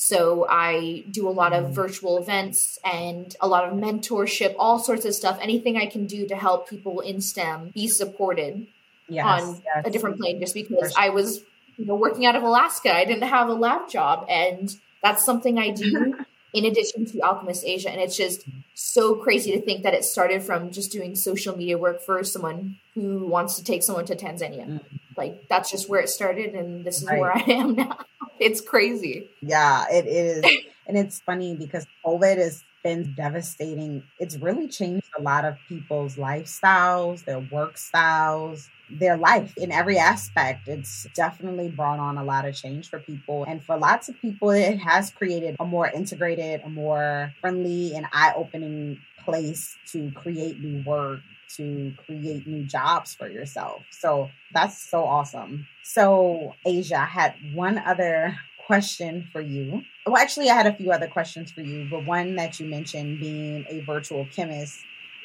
so 0.00 0.46
I 0.48 1.02
do 1.10 1.28
a 1.28 1.30
lot 1.30 1.52
of 1.52 1.64
mm. 1.64 1.70
virtual 1.72 2.18
events 2.18 2.78
and 2.84 3.34
a 3.40 3.48
lot 3.48 3.64
of 3.64 3.74
mentorship, 3.76 4.54
all 4.56 4.78
sorts 4.78 5.04
of 5.04 5.12
stuff, 5.12 5.40
anything 5.42 5.76
I 5.76 5.86
can 5.86 6.06
do 6.06 6.28
to 6.28 6.36
help 6.36 6.70
people 6.70 7.00
in 7.00 7.20
STEM 7.20 7.72
be 7.74 7.88
supported 7.88 8.68
yes, 9.08 9.42
on 9.42 9.60
yes. 9.64 9.84
a 9.84 9.90
different 9.90 10.20
plane 10.20 10.38
just 10.38 10.54
because 10.54 10.92
sure. 10.92 11.02
I 11.02 11.08
was 11.08 11.42
you 11.76 11.84
know 11.84 11.96
working 11.96 12.26
out 12.26 12.36
of 12.36 12.44
Alaska. 12.44 12.94
I 12.94 13.04
didn't 13.06 13.28
have 13.28 13.48
a 13.48 13.54
lab 13.54 13.90
job 13.90 14.24
and 14.30 14.72
that's 15.02 15.24
something 15.24 15.58
I 15.58 15.70
do 15.70 16.14
in 16.54 16.64
addition 16.64 17.04
to 17.06 17.20
Alchemist 17.22 17.64
Asia 17.64 17.90
and 17.90 18.00
it's 18.00 18.16
just 18.16 18.44
so 18.74 19.16
crazy 19.16 19.50
to 19.50 19.60
think 19.60 19.82
that 19.82 19.94
it 19.94 20.04
started 20.04 20.44
from 20.44 20.70
just 20.70 20.92
doing 20.92 21.16
social 21.16 21.56
media 21.56 21.76
work 21.76 22.00
for 22.00 22.22
someone 22.22 22.76
who 22.94 23.26
wants 23.26 23.56
to 23.56 23.64
take 23.64 23.82
someone 23.82 24.06
to 24.06 24.14
Tanzania. 24.14 24.64
Mm. 24.64 24.80
Like 25.18 25.48
that's 25.48 25.70
just 25.70 25.88
where 25.88 26.00
it 26.00 26.08
started 26.08 26.54
and 26.54 26.84
this 26.84 27.02
is 27.02 27.08
right. 27.08 27.20
where 27.20 27.36
I 27.36 27.44
am 27.48 27.74
now. 27.74 27.98
It's 28.40 28.60
crazy. 28.60 29.30
Yeah, 29.40 29.86
it 29.90 30.06
is. 30.06 30.44
and 30.86 30.96
it's 30.96 31.18
funny 31.18 31.56
because 31.56 31.84
COVID 32.06 32.38
has 32.38 32.62
been 32.84 33.12
devastating. 33.16 34.04
It's 34.20 34.36
really 34.36 34.68
changed 34.68 35.08
a 35.18 35.22
lot 35.22 35.44
of 35.44 35.56
people's 35.68 36.14
lifestyles, 36.14 37.24
their 37.24 37.40
work 37.40 37.76
styles, 37.76 38.70
their 38.88 39.16
life 39.16 39.54
in 39.56 39.72
every 39.72 39.98
aspect. 39.98 40.68
It's 40.68 41.08
definitely 41.14 41.68
brought 41.68 41.98
on 41.98 42.16
a 42.16 42.22
lot 42.22 42.46
of 42.46 42.54
change 42.54 42.88
for 42.88 43.00
people. 43.00 43.44
And 43.44 43.62
for 43.62 43.76
lots 43.76 44.08
of 44.08 44.16
people, 44.20 44.50
it 44.50 44.78
has 44.78 45.10
created 45.10 45.56
a 45.58 45.64
more 45.64 45.88
integrated, 45.88 46.60
a 46.64 46.68
more 46.68 47.34
friendly, 47.40 47.94
and 47.94 48.06
eye 48.12 48.32
opening 48.36 49.00
place 49.24 49.76
to 49.92 50.10
create 50.12 50.60
new 50.60 50.82
work 50.84 51.20
to 51.56 51.92
create 52.04 52.46
new 52.46 52.64
jobs 52.64 53.14
for 53.14 53.28
yourself. 53.28 53.82
So 53.90 54.30
that's 54.52 54.82
so 54.90 55.04
awesome. 55.04 55.66
So, 55.84 56.54
Asia, 56.64 57.00
I 57.00 57.06
had 57.06 57.34
one 57.54 57.78
other 57.78 58.36
question 58.66 59.28
for 59.32 59.40
you. 59.40 59.82
Well, 60.06 60.16
actually, 60.16 60.50
I 60.50 60.54
had 60.54 60.66
a 60.66 60.74
few 60.74 60.92
other 60.92 61.08
questions 61.08 61.50
for 61.50 61.62
you, 61.62 61.88
but 61.90 62.04
one 62.04 62.36
that 62.36 62.60
you 62.60 62.66
mentioned 62.66 63.20
being 63.20 63.64
a 63.68 63.80
virtual 63.80 64.26
chemist 64.26 64.78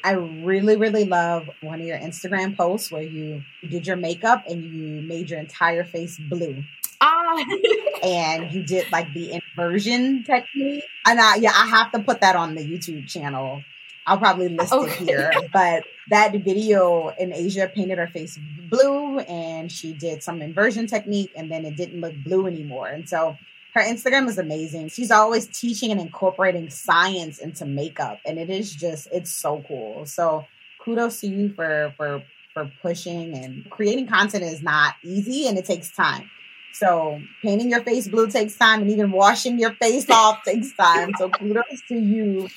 I 0.03 0.11
really, 0.11 0.75
really 0.75 1.05
love 1.05 1.49
one 1.61 1.79
of 1.79 1.87
your 1.87 1.97
Instagram 1.97 2.57
posts 2.57 2.91
where 2.91 3.03
you 3.03 3.41
did 3.69 3.87
your 3.87 3.95
makeup 3.95 4.43
and 4.47 4.63
you 4.63 5.01
made 5.01 5.29
your 5.29 5.39
entire 5.39 5.85
face 5.85 6.19
blue. 6.29 6.63
Ah. 6.99 7.45
and 8.03 8.51
you 8.51 8.63
did 8.63 8.91
like 8.91 9.13
the 9.13 9.39
inversion 9.39 10.23
technique. 10.25 10.83
And 11.05 11.21
I, 11.21 11.35
yeah, 11.35 11.53
I 11.55 11.67
have 11.67 11.91
to 11.93 11.99
put 11.99 12.19
that 12.19 12.35
on 12.35 12.55
the 12.55 12.61
YouTube 12.61 13.07
channel. 13.07 13.63
I'll 14.05 14.17
probably 14.17 14.49
list 14.49 14.73
okay. 14.73 14.91
it 14.91 15.07
here. 15.07 15.31
But 15.53 15.83
that 16.09 16.33
video 16.33 17.09
in 17.09 17.33
Asia 17.33 17.71
painted 17.73 17.97
her 17.97 18.07
face 18.07 18.37
blue 18.69 19.19
and 19.19 19.71
she 19.71 19.93
did 19.93 20.23
some 20.23 20.41
inversion 20.41 20.87
technique 20.87 21.31
and 21.35 21.51
then 21.51 21.65
it 21.65 21.77
didn't 21.77 22.01
look 22.01 22.13
blue 22.23 22.47
anymore. 22.47 22.87
And 22.87 23.07
so 23.07 23.37
her 23.73 23.81
Instagram 23.81 24.27
is 24.27 24.37
amazing. 24.37 24.89
She's 24.89 25.11
always 25.11 25.47
teaching 25.47 25.91
and 25.91 25.99
incorporating 25.99 26.69
science 26.69 27.39
into 27.39 27.65
makeup, 27.65 28.19
and 28.25 28.37
it 28.37 28.49
is 28.49 28.73
just 28.73 29.07
it's 29.11 29.31
so 29.31 29.63
cool. 29.67 30.05
So 30.05 30.45
kudos 30.79 31.21
to 31.21 31.27
you 31.27 31.53
for 31.53 31.93
for 31.97 32.23
for 32.53 32.71
pushing 32.83 33.33
and 33.33 33.67
creating 33.71 34.07
content 34.07 34.43
is 34.43 34.61
not 34.61 34.93
easy 35.03 35.47
and 35.47 35.57
it 35.57 35.65
takes 35.65 35.89
time. 35.91 36.29
So 36.73 37.19
painting 37.41 37.71
your 37.71 37.81
face 37.81 38.07
blue 38.07 38.27
takes 38.27 38.55
time, 38.55 38.81
and 38.81 38.91
even 38.91 39.11
washing 39.11 39.59
your 39.59 39.73
face 39.73 40.07
off 40.09 40.43
takes 40.43 40.71
time. 40.75 41.11
So 41.17 41.29
kudos 41.29 41.81
to 41.87 41.95
you 41.95 42.49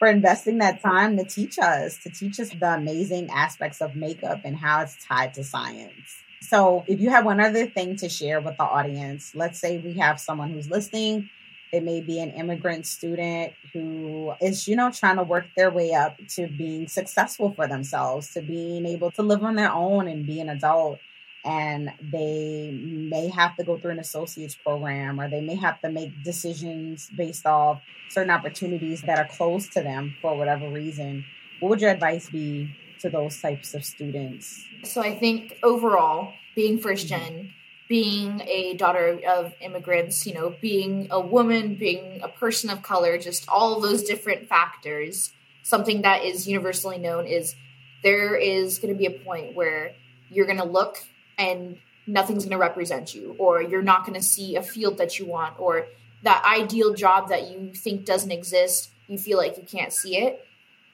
for 0.00 0.08
investing 0.08 0.58
that 0.58 0.82
time 0.82 1.18
to 1.18 1.24
teach 1.24 1.58
us, 1.58 1.98
to 1.98 2.08
teach 2.08 2.40
us 2.40 2.48
the 2.48 2.74
amazing 2.74 3.28
aspects 3.30 3.82
of 3.82 3.94
makeup 3.94 4.40
and 4.44 4.56
how 4.56 4.80
it's 4.80 4.96
tied 5.04 5.34
to 5.34 5.44
science. 5.44 6.16
So, 6.40 6.84
if 6.88 7.00
you 7.00 7.10
have 7.10 7.26
one 7.26 7.38
other 7.38 7.66
thing 7.66 7.96
to 7.96 8.08
share 8.08 8.40
with 8.40 8.56
the 8.56 8.64
audience, 8.64 9.34
let's 9.34 9.60
say 9.60 9.76
we 9.76 9.92
have 9.98 10.18
someone 10.18 10.50
who's 10.50 10.70
listening. 10.70 11.28
It 11.70 11.84
may 11.84 12.00
be 12.00 12.18
an 12.18 12.30
immigrant 12.30 12.86
student 12.86 13.52
who 13.74 14.32
is, 14.40 14.66
you 14.66 14.74
know, 14.74 14.90
trying 14.90 15.18
to 15.18 15.22
work 15.22 15.46
their 15.54 15.70
way 15.70 15.92
up 15.92 16.16
to 16.30 16.48
being 16.48 16.88
successful 16.88 17.52
for 17.52 17.68
themselves, 17.68 18.32
to 18.32 18.40
being 18.40 18.86
able 18.86 19.10
to 19.12 19.22
live 19.22 19.44
on 19.44 19.54
their 19.54 19.70
own 19.70 20.08
and 20.08 20.26
be 20.26 20.40
an 20.40 20.48
adult. 20.48 20.98
And 21.44 21.92
they 22.12 22.70
may 22.72 23.28
have 23.28 23.56
to 23.56 23.64
go 23.64 23.78
through 23.78 23.92
an 23.92 23.98
associate's 23.98 24.54
program 24.54 25.20
or 25.20 25.28
they 25.28 25.40
may 25.40 25.54
have 25.54 25.80
to 25.80 25.90
make 25.90 26.22
decisions 26.22 27.08
based 27.16 27.46
off 27.46 27.80
certain 28.10 28.30
opportunities 28.30 29.02
that 29.02 29.18
are 29.18 29.28
close 29.28 29.68
to 29.70 29.82
them 29.82 30.16
for 30.20 30.36
whatever 30.36 30.68
reason. 30.68 31.24
What 31.60 31.70
would 31.70 31.80
your 31.80 31.90
advice 31.90 32.28
be 32.28 32.74
to 33.00 33.08
those 33.08 33.40
types 33.40 33.74
of 33.74 33.84
students? 33.84 34.64
So 34.84 35.00
I 35.00 35.18
think 35.18 35.58
overall, 35.62 36.34
being 36.54 36.78
first 36.78 37.06
mm-hmm. 37.06 37.24
gen, 37.24 37.52
being 37.88 38.40
a 38.42 38.74
daughter 38.74 39.18
of 39.28 39.52
immigrants, 39.60 40.26
you 40.26 40.32
know, 40.32 40.54
being 40.60 41.08
a 41.10 41.20
woman, 41.20 41.74
being 41.74 42.20
a 42.22 42.28
person 42.28 42.70
of 42.70 42.82
color, 42.82 43.18
just 43.18 43.48
all 43.48 43.80
those 43.80 44.04
different 44.04 44.48
factors, 44.48 45.32
something 45.62 46.02
that 46.02 46.24
is 46.24 46.46
universally 46.46 46.98
known 46.98 47.26
is 47.26 47.56
there 48.02 48.36
is 48.36 48.78
going 48.78 48.94
to 48.94 48.98
be 48.98 49.06
a 49.06 49.10
point 49.10 49.56
where 49.56 49.92
you're 50.28 50.46
going 50.46 50.58
to 50.58 50.64
look 50.64 50.98
and 51.40 51.76
nothing's 52.06 52.44
going 52.44 52.52
to 52.52 52.58
represent 52.58 53.16
you, 53.16 53.34
or 53.38 53.60
you're 53.60 53.82
not 53.82 54.06
going 54.06 54.14
to 54.14 54.24
see 54.24 54.54
a 54.54 54.62
field 54.62 54.98
that 54.98 55.18
you 55.18 55.26
want, 55.26 55.58
or 55.58 55.86
that 56.22 56.44
ideal 56.44 56.94
job 56.94 57.30
that 57.30 57.50
you 57.50 57.72
think 57.74 58.04
doesn't 58.04 58.30
exist, 58.30 58.92
you 59.08 59.18
feel 59.18 59.38
like 59.38 59.56
you 59.56 59.64
can't 59.64 59.92
see 59.92 60.18
it. 60.18 60.46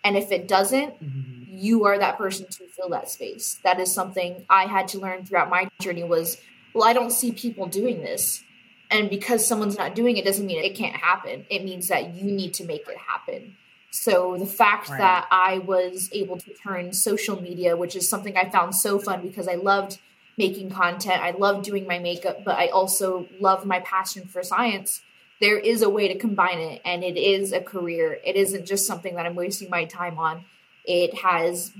And 0.02 0.16
if 0.16 0.32
it 0.32 0.48
doesn't, 0.48 1.02
mm-hmm 1.04 1.36
you 1.56 1.86
are 1.86 1.98
that 1.98 2.18
person 2.18 2.46
to 2.46 2.66
fill 2.68 2.90
that 2.90 3.10
space. 3.10 3.58
That 3.64 3.80
is 3.80 3.92
something 3.92 4.44
I 4.48 4.66
had 4.66 4.88
to 4.88 4.98
learn 4.98 5.24
throughout 5.24 5.50
my 5.50 5.68
journey 5.80 6.04
was, 6.04 6.40
well, 6.74 6.86
I 6.86 6.92
don't 6.92 7.10
see 7.10 7.32
people 7.32 7.66
doing 7.66 8.00
this. 8.00 8.42
And 8.90 9.10
because 9.10 9.46
someone's 9.46 9.76
not 9.76 9.94
doing 9.94 10.16
it 10.16 10.24
doesn't 10.24 10.46
mean 10.46 10.62
it 10.62 10.76
can't 10.76 10.94
happen. 10.94 11.46
It 11.50 11.64
means 11.64 11.88
that 11.88 12.14
you 12.14 12.30
need 12.30 12.54
to 12.54 12.64
make 12.64 12.86
it 12.88 12.98
happen. 12.98 13.56
So 13.90 14.36
the 14.38 14.46
fact 14.46 14.90
right. 14.90 14.98
that 14.98 15.26
I 15.30 15.58
was 15.58 16.10
able 16.12 16.36
to 16.38 16.52
turn 16.62 16.92
social 16.92 17.40
media, 17.40 17.76
which 17.76 17.96
is 17.96 18.08
something 18.08 18.36
I 18.36 18.48
found 18.50 18.74
so 18.74 18.98
fun 18.98 19.22
because 19.22 19.48
I 19.48 19.54
loved 19.54 19.98
making 20.38 20.70
content, 20.70 21.22
I 21.22 21.30
love 21.30 21.62
doing 21.62 21.86
my 21.86 21.98
makeup, 21.98 22.44
but 22.44 22.56
I 22.56 22.68
also 22.68 23.28
love 23.40 23.64
my 23.64 23.80
passion 23.80 24.26
for 24.26 24.42
science. 24.42 25.02
There 25.40 25.58
is 25.58 25.82
a 25.82 25.90
way 25.90 26.08
to 26.08 26.18
combine 26.18 26.58
it, 26.58 26.82
and 26.84 27.04
it 27.04 27.16
is 27.16 27.52
a 27.52 27.60
career. 27.60 28.18
It 28.24 28.36
isn't 28.36 28.66
just 28.66 28.86
something 28.86 29.14
that 29.16 29.26
I'm 29.26 29.34
wasting 29.34 29.70
my 29.70 29.84
time 29.84 30.18
on 30.18 30.44
it 30.86 31.14
has 31.14 31.72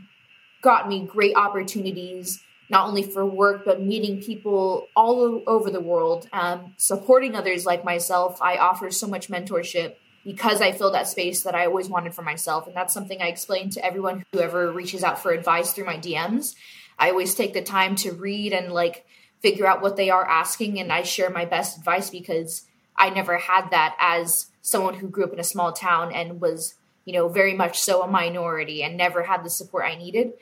got 0.61 0.89
me 0.89 1.07
great 1.07 1.37
opportunities, 1.37 2.43
not 2.69 2.89
only 2.89 3.03
for 3.03 3.25
work, 3.25 3.65
but 3.65 3.81
meeting 3.81 4.21
people 4.21 4.89
all 4.97 5.43
over 5.47 5.71
the 5.71 5.81
world, 5.81 6.29
um, 6.33 6.75
supporting 6.77 7.37
others 7.37 7.65
like 7.65 7.85
myself. 7.85 8.43
I 8.43 8.57
offer 8.57 8.91
so 8.91 9.07
much 9.07 9.29
mentorship 9.29 9.95
because 10.25 10.61
I 10.61 10.73
fill 10.73 10.91
that 10.91 11.07
space 11.07 11.43
that 11.45 11.55
I 11.55 11.67
always 11.67 11.89
wanted 11.89 12.15
for 12.15 12.23
myself. 12.23 12.67
And 12.67 12.75
that's 12.75 12.93
something 12.93 13.23
I 13.23 13.29
explain 13.29 13.71
to 13.71 13.85
everyone 13.85 14.25
who 14.33 14.41
ever 14.41 14.73
reaches 14.73 15.05
out 15.05 15.21
for 15.21 15.31
advice 15.31 15.73
through 15.73 15.85
my 15.85 15.99
DMs. 15.99 16.57
I 16.99 17.11
always 17.11 17.35
take 17.35 17.53
the 17.53 17.63
time 17.63 17.97
to 17.97 18.13
read 18.13 18.53
and 18.53 18.73
like 18.73 19.07
figure 19.41 19.67
out 19.67 19.83
what 19.83 19.97
they 19.97 20.11
are 20.11 20.27
asking, 20.27 20.79
and 20.81 20.93
I 20.93 21.03
share 21.03 21.31
my 21.31 21.45
best 21.45 21.79
advice 21.79 22.11
because 22.11 22.63
I 22.97 23.11
never 23.11 23.37
had 23.37 23.71
that 23.71 23.97
as 24.01 24.47
someone 24.63 24.95
who 24.95 25.09
grew 25.09 25.25
up 25.25 25.33
in 25.33 25.41
a 25.41 25.45
small 25.45 25.73
town 25.73 26.13
and 26.13 26.41
was 26.41 26.75
you 27.07 27.13
know, 27.13 27.29
very 27.29 27.55
much 27.55 27.81
so 27.81 28.03
a 28.03 28.09
minority 28.09 28.83
and 28.83 28.97
never 28.97 29.23
had 29.23 29.43
the 29.45 29.49
support 29.49 29.87
I 29.87 29.95
needed. 29.95 30.33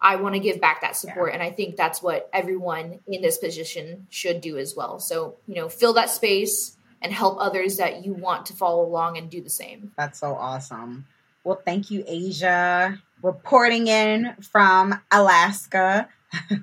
I 0.00 0.16
want 0.16 0.34
to 0.34 0.40
give 0.40 0.60
back 0.60 0.80
that 0.80 0.96
support. 0.96 1.30
Yeah. 1.30 1.34
And 1.34 1.42
I 1.42 1.50
think 1.50 1.76
that's 1.76 2.02
what 2.02 2.28
everyone 2.32 3.00
in 3.06 3.22
this 3.22 3.38
position 3.38 4.06
should 4.10 4.40
do 4.40 4.58
as 4.58 4.74
well. 4.74 4.98
So, 4.98 5.36
you 5.46 5.54
know, 5.54 5.68
fill 5.68 5.92
that 5.94 6.10
space 6.10 6.76
and 7.00 7.12
help 7.12 7.36
others 7.38 7.76
that 7.76 8.04
you 8.04 8.14
want 8.14 8.46
to 8.46 8.54
follow 8.54 8.84
along 8.84 9.18
and 9.18 9.30
do 9.30 9.42
the 9.42 9.50
same. 9.50 9.92
That's 9.96 10.18
so 10.18 10.34
awesome. 10.34 11.06
Well, 11.44 11.60
thank 11.64 11.90
you, 11.90 12.02
Asia, 12.06 13.00
reporting 13.26 13.88
in 13.88 14.36
from 14.40 15.00
Alaska. 15.10 16.08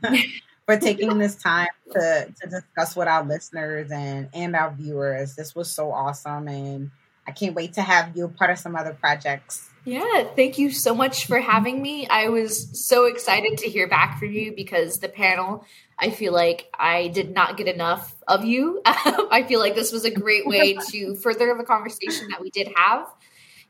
for 0.65 0.77
taking 0.77 1.17
this 1.17 1.35
time 1.35 1.67
to, 1.91 2.33
to 2.41 2.49
discuss 2.49 2.95
with 2.95 3.07
our 3.07 3.23
listeners 3.23 3.91
and, 3.91 4.29
and 4.33 4.55
our 4.55 4.73
viewers. 4.73 5.35
This 5.35 5.53
was 5.53 5.69
so 5.69 5.91
awesome. 5.91 6.47
And 6.47 6.91
I 7.27 7.31
can't 7.31 7.55
wait 7.55 7.73
to 7.73 7.81
have 7.81 8.15
you 8.15 8.27
part 8.29 8.51
of 8.51 8.59
some 8.59 8.75
other 8.75 8.93
projects. 8.93 9.69
Yeah, 9.85 10.23
thank 10.35 10.57
you 10.57 10.71
so 10.71 10.95
much 10.95 11.25
for 11.25 11.39
having 11.41 11.81
me. 11.81 12.07
I 12.07 12.29
was 12.29 12.87
so 12.87 13.05
excited 13.05 13.57
to 13.59 13.69
hear 13.69 13.87
back 13.87 14.17
from 14.17 14.31
you 14.31 14.53
because 14.55 14.99
the 14.99 15.09
panel, 15.09 15.65
I 15.99 16.09
feel 16.09 16.31
like 16.31 16.69
I 16.73 17.09
did 17.09 17.33
not 17.33 17.57
get 17.57 17.67
enough 17.67 18.15
of 18.27 18.45
you. 18.45 18.81
I 18.85 19.43
feel 19.45 19.59
like 19.59 19.75
this 19.75 19.91
was 19.91 20.05
a 20.05 20.11
great 20.11 20.47
way 20.47 20.77
to 20.91 21.15
further 21.15 21.53
the 21.57 21.65
conversation 21.65 22.29
that 22.29 22.41
we 22.41 22.49
did 22.49 22.69
have. 22.77 23.07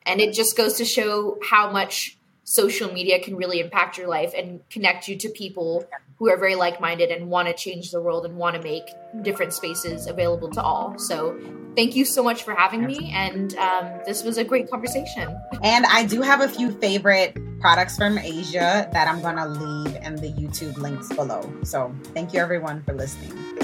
And 0.05 0.21
it 0.21 0.35
just 0.35 0.55
goes 0.55 0.75
to 0.75 0.85
show 0.85 1.39
how 1.43 1.71
much 1.71 2.17
social 2.43 2.91
media 2.91 3.19
can 3.19 3.35
really 3.35 3.59
impact 3.59 3.97
your 3.97 4.07
life 4.07 4.33
and 4.35 4.67
connect 4.69 5.07
you 5.07 5.17
to 5.17 5.29
people 5.29 5.85
who 6.17 6.29
are 6.29 6.37
very 6.37 6.55
like-minded 6.55 7.09
and 7.09 7.29
want 7.29 7.47
to 7.47 7.53
change 7.53 7.91
the 7.91 8.01
world 8.01 8.25
and 8.25 8.35
want 8.35 8.55
to 8.55 8.61
make 8.61 8.83
different 9.21 9.53
spaces 9.53 10.07
available 10.07 10.49
to 10.49 10.61
all. 10.61 10.97
So 10.99 11.39
thank 11.75 11.95
you 11.95 12.05
so 12.05 12.23
much 12.23 12.43
for 12.43 12.53
having 12.53 12.85
me 12.85 13.11
and 13.13 13.55
um, 13.57 13.99
this 14.05 14.23
was 14.23 14.37
a 14.37 14.43
great 14.43 14.69
conversation. 14.69 15.35
And 15.63 15.85
i 15.85 16.05
do 16.05 16.21
have 16.21 16.41
a 16.41 16.47
few 16.47 16.71
favorite 16.71 17.37
products 17.59 17.97
from 17.97 18.17
asia 18.17 18.89
that 18.91 19.07
i'm 19.07 19.21
going 19.21 19.37
to 19.37 19.47
leave 19.47 19.95
in 19.95 20.15
the 20.17 20.31
youtube 20.33 20.77
links 20.77 21.07
below. 21.09 21.41
So 21.63 21.93
thank 22.13 22.33
you 22.33 22.39
everyone 22.39 22.83
for 22.83 22.93
listening 22.93 23.62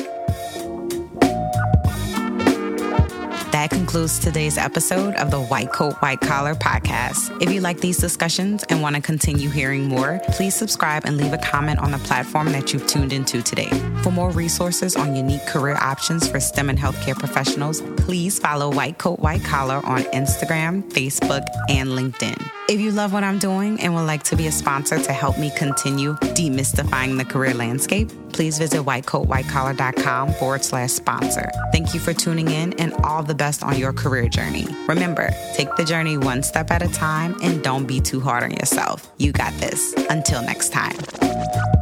That 3.52 3.72
concludes 3.72 4.20
today's 4.20 4.60
episode 4.60 5.16
of 5.16 5.32
the 5.32 5.42
White 5.42 5.72
Coat, 5.72 5.96
White 6.04 6.22
Collar 6.22 6.54
podcast. 6.54 7.42
If 7.42 7.52
you 7.52 7.62
like 7.62 7.80
these 7.80 7.98
discussions 7.98 8.64
and 8.70 8.80
want 8.80 8.96
to 8.96 9.02
continue 9.02 9.50
hearing 9.50 9.88
more, 9.88 10.22
please 10.28 10.54
subscribe 10.54 11.06
and 11.06 11.18
leave 11.18 11.34
a 11.34 11.40
comment 11.40 11.80
on 11.80 11.90
the 11.90 11.98
platform 11.98 12.52
that 12.52 12.72
you've 12.72 12.86
tuned 12.86 13.12
into 13.12 13.42
today. 13.42 13.70
For 14.04 14.12
more 14.12 14.30
resources 14.30 14.96
on 14.96 15.16
unique 15.16 15.48
career 15.48 15.78
options 15.82 16.28
for 16.28 16.40
STEM 16.40 16.70
and 16.70 16.78
healthcare 16.78 17.18
professionals, 17.18 17.82
please 17.98 18.38
follow 18.38 18.72
White 18.72 19.00
Coat, 19.00 19.20
White 19.20 19.44
Collar 19.44 19.84
on 19.84 20.04
Instagram, 20.14 20.84
Facebook, 20.92 21.44
and 21.70 21.90
LinkedIn. 21.90 22.40
If 22.70 22.80
you 22.80 22.92
love 22.92 23.14
what 23.14 23.24
I'm 23.24 23.40
doing 23.40 23.82
and 23.82 23.96
would 23.96 24.06
like 24.06 24.22
to 24.26 24.36
be 24.36 24.46
a 24.46 24.52
sponsor 24.52 25.00
to 25.00 25.12
help 25.12 25.40
me 25.40 25.52
continue 25.58 26.14
demystifying 26.18 27.18
the 27.18 27.26
career 27.26 27.56
landscape, 27.56 28.12
please 28.34 28.58
visit 28.58 28.82
whitecoatwhitecollar.com 28.82 30.34
forward 30.34 30.64
slash 30.64 30.92
sponsor. 30.92 31.50
Thank 31.72 31.94
you 31.94 32.00
for 32.00 32.14
tuning 32.14 32.50
in 32.50 32.74
and 32.80 32.94
all 33.04 33.24
the 33.24 33.36
best 33.36 33.64
on 33.64 33.78
your 33.78 33.94
career 33.94 34.28
journey. 34.28 34.68
Remember, 34.88 35.30
take 35.56 35.76
the 35.76 35.84
journey 35.84 36.18
one 36.18 36.44
step 36.44 36.72
at 36.72 36.82
a 36.82 36.88
time 36.90 37.36
and 37.42 37.64
don't 37.64 37.86
be 37.86 38.00
too 38.00 38.20
hard 38.20 38.44
on 38.44 38.52
yourself. 38.52 39.12
You 39.18 39.32
got 39.32 39.54
this. 39.54 39.94
Until 40.10 40.42
next 40.42 40.72
time. 40.72 41.79